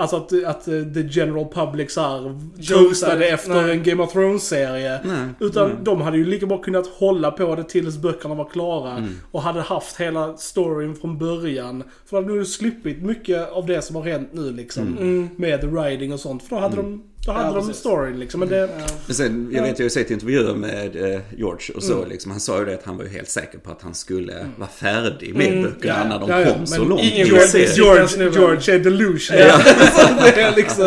Alltså 0.00 0.16
att, 0.16 0.44
att 0.44 0.68
eh, 0.68 0.82
the 0.94 1.00
general 1.10 1.46
public 1.54 1.92
såhär 1.92 2.36
toastade 2.68 3.28
efter 3.28 3.62
Nej. 3.62 3.70
en 3.70 3.82
Game 3.82 4.02
of 4.02 4.12
Thrones-serie. 4.12 5.00
Utan 5.38 5.68
nej. 5.68 5.78
de 5.82 6.00
hade 6.00 6.16
ju 6.16 6.24
lika 6.24 6.46
bra 6.46 6.58
kunnat 6.58 6.86
hålla 6.86 7.30
på 7.30 7.54
det 7.54 7.64
tills 7.64 7.96
böckerna 7.96 8.34
var 8.34 8.44
klara. 8.44 8.96
Mm. 8.96 9.10
Och 9.30 9.42
hade 9.42 9.60
haft 9.60 10.00
hela 10.00 10.36
storyn 10.36 10.94
från 10.94 11.18
början. 11.18 11.82
För 12.06 12.16
då 12.16 12.28
hade 12.28 12.38
du 12.38 12.44
sluppit 12.44 13.02
mycket 13.02 13.52
av 13.52 13.66
det 13.66 13.82
som 13.82 13.96
har 13.96 14.02
hänt 14.02 14.28
nu 14.32 14.52
liksom. 14.52 14.82
Mm. 14.82 14.98
Mm. 14.98 15.28
Med 15.36 15.60
the 15.60 15.66
writing 15.66 16.12
och 16.12 16.20
sånt. 16.20 16.42
För 16.42 16.56
då 16.56 16.62
hade 16.62 16.76
de, 16.76 17.02
då 17.26 17.32
hade 17.32 17.46
Ja, 17.46 17.52
de 17.54 17.66
precis. 17.66 17.80
storyn 17.80 18.18
liksom. 18.20 18.40
Men 18.40 18.48
det, 18.48 18.56
Ja. 18.56 18.86
Men 19.06 19.14
sen, 19.16 19.50
jag 19.52 19.62
vet, 19.62 19.78
jag 19.78 19.84
har 19.84 19.90
sett 19.90 20.10
intervjuer 20.10 20.54
med 20.54 20.96
eh, 21.14 21.20
George 21.36 21.74
och 21.76 21.82
så 21.82 21.96
Mm. 21.96 22.08
liksom. 22.08 22.30
Han 22.30 22.40
sa 22.40 22.58
ju 22.58 22.64
det 22.64 22.74
att 22.74 22.84
han 22.84 22.96
var 22.96 23.04
ju 23.04 23.10
helt 23.10 23.28
säker 23.28 23.58
på 23.58 23.70
att 23.70 23.82
han 23.82 23.94
skulle 23.94 24.46
vara 24.58 24.68
färdig 24.70 25.34
med 25.34 25.46
Mm. 25.46 25.62
böckerna 25.62 25.98
Ja, 26.02 26.08
när 26.08 26.18
de 26.18 26.30
ja, 26.30 26.40
ja. 26.40 26.54
kom 26.54 26.66
så 26.66 26.78
Men 26.80 26.88
långt 26.88 27.02
ingen 27.02 27.26
serien. 27.48 27.70
George, 27.74 28.30
George 28.30 28.74
är 28.74 28.78
delusional. 28.78 29.42
Ja. 29.48 29.58
Så 29.92 30.08
det 30.34 30.42
är 30.42 30.56
liksom... 30.56 30.86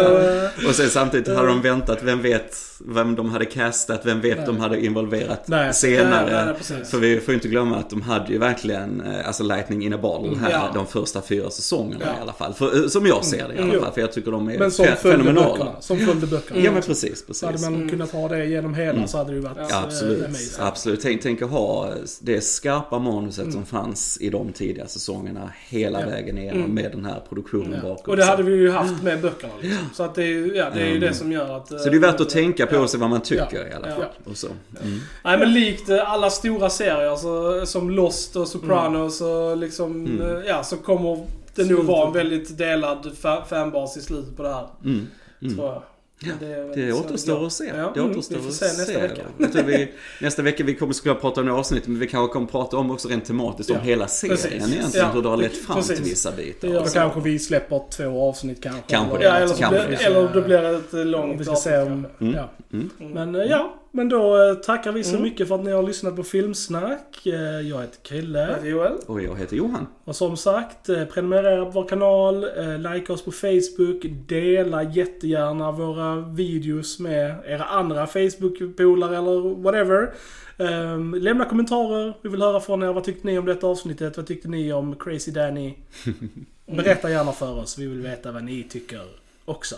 Och 0.69 0.75
sen 0.75 0.89
samtidigt 0.89 1.27
hade 1.35 1.47
de 1.47 1.61
väntat, 1.61 1.99
vem 2.03 2.21
vet 2.21 2.55
vem 2.85 3.15
de 3.15 3.29
hade 3.29 3.45
castat, 3.45 4.01
vem 4.03 4.21
vet 4.21 4.37
Nej. 4.37 4.45
de 4.45 4.57
hade 4.59 4.85
involverat 4.85 5.47
Nej. 5.47 5.73
senare. 5.73 6.45
Nej. 6.69 6.83
För 6.85 6.97
vi 6.97 7.19
får 7.19 7.29
ju 7.29 7.33
inte 7.33 7.47
glömma 7.47 7.75
att 7.77 7.89
de 7.89 8.01
hade 8.01 8.31
ju 8.33 8.37
verkligen, 8.37 9.01
eh, 9.01 9.27
alltså 9.27 9.43
Lightning 9.43 9.85
in 9.85 9.93
a 9.93 9.97
bottle 9.97 10.37
här, 10.41 10.51
Ja. 10.51 10.71
de 10.73 10.87
första 10.87 11.21
fyra 11.21 11.49
säsongerna 11.49 12.05
Ja. 12.05 12.11
i 12.19 12.21
alla 12.21 12.33
fall. 12.33 12.53
För, 12.53 12.83
eh, 12.83 12.87
som 12.87 13.05
jag 13.05 13.25
ser 13.25 13.47
det 13.47 13.53
i 13.53 13.57
alla 13.57 13.67
Mm. 13.69 13.81
fall, 13.81 13.93
för 13.93 14.01
jag 14.01 14.11
tycker 14.13 14.31
de 14.31 14.49
är 14.49 14.59
Men 14.59 14.71
som 14.71 14.85
fe- 14.85 14.95
följde 14.95 15.17
fenomenala. 15.23 15.47
böckerna. 15.57 15.81
Böckerna. 16.27 16.59
Ja 16.59 16.71
men 16.71 16.81
precis, 16.81 17.25
Så 17.31 17.45
hade 17.45 17.57
precis. 17.57 17.69
man 17.71 17.89
kunnat 17.89 18.11
ha 18.11 18.27
det 18.27 18.45
genom 18.45 18.73
hela 18.73 19.07
så 19.07 19.17
hade 19.17 19.29
det 19.29 19.35
ju 19.35 19.41
varit 19.41 19.57
Ja, 19.57 19.63
eh, 19.69 19.83
Absolut, 19.83 20.25
amazing. 20.25 20.65
absolut. 20.65 21.01
Tänk, 21.01 21.21
tänk 21.21 21.41
att 21.41 21.49
ha 21.49 21.93
det 22.21 22.41
skarpa 22.41 22.99
manuset 22.99 23.53
som 23.53 23.65
fanns 23.65 24.17
i 24.21 24.29
de 24.29 24.51
tidiga 24.53 24.87
säsongerna 24.87 25.51
hela 25.67 26.01
Ja. 26.01 26.07
vägen 26.07 26.37
igenom 26.37 26.71
med 26.75 26.91
den 26.91 27.05
här 27.05 27.21
produktionen 27.29 27.79
Ja. 27.83 27.89
bakom. 27.89 28.11
Och 28.11 28.17
det 28.17 28.25
hade 28.25 28.43
vi 28.43 28.51
ju 28.55 28.71
haft 28.71 29.03
med 29.03 29.21
böckerna 29.21 29.53
liksom. 29.61 29.85
Så 29.93 30.03
att 30.03 30.15
det 30.15 30.23
är 30.23 30.27
ju 30.27 30.55
ja, 30.55 30.69
det, 30.73 30.81
är 30.81 30.87
ju 30.87 30.99
det 30.99 31.13
som 31.13 31.31
gör 31.31 31.57
att... 31.57 31.71
eh, 31.71 31.77
Så 31.77 31.89
det 31.89 31.95
är 31.95 31.99
värt 31.99 32.19
att 32.21 32.29
tänka 32.29 32.65
på 32.65 32.75
ja. 32.75 32.87
sig 32.87 32.99
vad 32.99 33.09
man 33.09 33.21
tycker 33.21 33.47
Ja. 33.67 33.67
i 33.67 33.73
alla 33.75 33.89
Ja. 33.89 33.95
fall. 33.95 34.05
Och 34.25 34.37
så. 34.37 34.47
Mm. 34.47 34.99
Nej 35.23 35.37
men 35.37 35.53
likt 35.53 35.89
eh, 35.89 36.11
alla 36.11 36.29
stora 36.29 36.69
serier 36.69 37.15
så, 37.15 37.65
som 37.65 37.89
Lost 37.89 38.35
och 38.35 38.47
Sopranos 38.47 39.21
och 39.21 39.57
liksom, 39.57 40.05
Mm. 40.05 40.21
eh, 40.21 40.43
ja 40.47 40.63
så 40.63 40.77
kommer 40.77 41.25
det 41.55 41.63
nog 41.65 41.85
vara 41.85 42.07
en 42.07 42.13
väldigt 42.13 42.57
delad 42.57 43.11
fa- 43.21 43.45
fanbas 43.45 43.97
i 43.97 44.01
slutet 44.01 44.37
på 44.37 44.43
det 44.43 44.49
här. 44.53 44.67
Mm. 44.85 45.07
Mm. 45.41 45.55
Tror 45.55 45.67
jag. 45.67 45.83
Men 46.27 46.49
Det, 46.75 46.85
Det 46.85 46.93
återstår 46.93 47.45
att 47.45 47.53
se. 47.53 47.63
Ja, 47.77 47.91
Det 47.93 47.99
mm, 47.99 48.11
återstår 48.11 48.35
vi 48.35 48.41
får 48.41 48.49
att 48.49 48.55
se 48.55 48.65
nästa 48.65 48.99
vecka. 49.01 49.21
Jag 49.37 49.51
tror 49.53 49.63
vi, 49.63 49.91
nästa 50.21 50.41
vecka 50.41 50.63
vi 50.63 50.75
kommer 50.75 50.93
skulle 50.93 51.15
prata 51.15 51.41
om 51.41 51.47
det 51.47 51.53
avsnittet 51.53 51.87
men 51.87 51.99
vi 51.99 52.07
kanske 52.07 52.33
kommer 52.33 52.47
prata 52.47 52.77
om 52.77 52.91
också 52.91 53.07
rent 53.07 53.25
tematiskt 53.25 53.69
om 53.69 53.75
Ja, 53.75 53.81
hela 53.81 54.07
serien 54.07 54.35
precis. 54.37 54.51
egentligen. 54.53 54.89
Ja, 54.93 55.11
hur 55.13 55.21
det 55.21 55.29
har 55.29 55.37
lett 55.37 55.51
det- 55.51 55.57
fram 55.57 55.75
precis. 55.77 55.95
till 55.99 56.09
vissa 56.09 56.31
Det 56.31 56.37
bitar. 56.37 56.67
gör 56.67 56.79
Då 56.83 56.89
kanske 56.89 57.19
vi 57.19 57.39
släpper 57.39 57.81
två 57.91 58.29
avsnitt 58.29 58.63
kanske. 58.63 58.81
Kanske 58.87 59.17
det. 59.17 59.23
Ja, 59.23 59.35
eller 59.35 59.47
så, 59.47 59.55
Kanske 59.55 59.87
blir, 59.87 59.97
det. 59.97 60.03
eller 60.03 60.33
då 60.33 60.41
blir 60.41 60.61
det 60.61 60.69
ett 60.69 60.93
Om 60.93 60.99
långt 61.07 61.41
vi 61.41 61.45
ska 61.45 61.55
se 61.55 61.75
avsnitt 61.75 61.91
om... 62.19 62.27
Mm. 62.27 62.35
Ja. 62.35 62.49
Mm. 62.73 62.89
Men 63.13 63.35
eh, 63.35 63.41
ja, 63.41 63.73
men 63.95 64.09
då 64.09 64.49
eh, 64.49 64.55
tackar 64.55 64.91
vi 64.91 65.03
så 65.03 65.09
Mm. 65.09 65.21
mycket 65.23 65.47
för 65.47 65.55
att 65.55 65.63
ni 65.63 65.71
har 65.71 65.83
lyssnat 65.83 66.15
på 66.15 66.23
Filmsnack. 66.23 67.25
Eh, 67.25 67.33
Jag 67.61 67.81
heter 67.81 67.97
Krille. 68.03 68.39
Jag 68.39 68.47
heter 68.55 68.67
Joel. 68.67 68.93
Och 69.07 69.21
jag 69.21 69.35
heter 69.35 69.55
Johan. 69.55 69.87
Och 70.03 70.15
som 70.15 70.37
sagt, 70.37 70.89
eh, 70.89 71.05
prenumerera 71.05 71.65
på 71.65 71.71
vår 71.71 71.87
kanal, 71.87 72.45
like 72.93 73.13
oss 73.13 73.21
på 73.25 73.31
Facebook, 73.31 74.05
dela 74.27 74.83
jättegärna 74.83 75.71
våra 75.71 76.15
videos 76.15 76.99
med 76.99 77.35
era 77.45 77.63
andra 77.63 78.07
Facebook-polare 78.07 79.17
eller 79.17 79.55
whatever. 79.63 80.13
Ehm, 80.57 81.13
lämna 81.13 81.45
kommentarer, 81.45 82.13
vi 82.21 82.29
vill 82.29 82.41
höra 82.41 82.59
från 82.59 82.83
er. 82.83 82.93
Vad 82.93 83.03
tyckte 83.03 83.27
ni 83.27 83.37
om 83.39 83.45
detta 83.45 83.67
avsnittet? 83.67 84.17
Vad 84.17 84.27
tyckte 84.27 84.47
ni 84.47 84.73
om 84.73 84.95
Crazy 84.95 85.31
Danny? 85.31 85.73
Berätta 86.65 87.09
gärna 87.09 87.31
för 87.31 87.59
oss, 87.59 87.77
vi 87.79 87.85
vill 87.87 88.01
veta 88.01 88.31
vad 88.31 88.43
ni 88.43 88.63
tycker 88.63 89.01
också. 89.45 89.75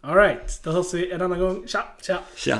Alright, 0.00 0.60
då 0.64 0.70
hörs 0.70 0.94
vi 0.94 1.12
en 1.12 1.22
annan 1.22 1.38
gång. 1.40 1.64
Tja, 1.66 1.84
tja! 2.02 2.18
Tja! 2.36 2.58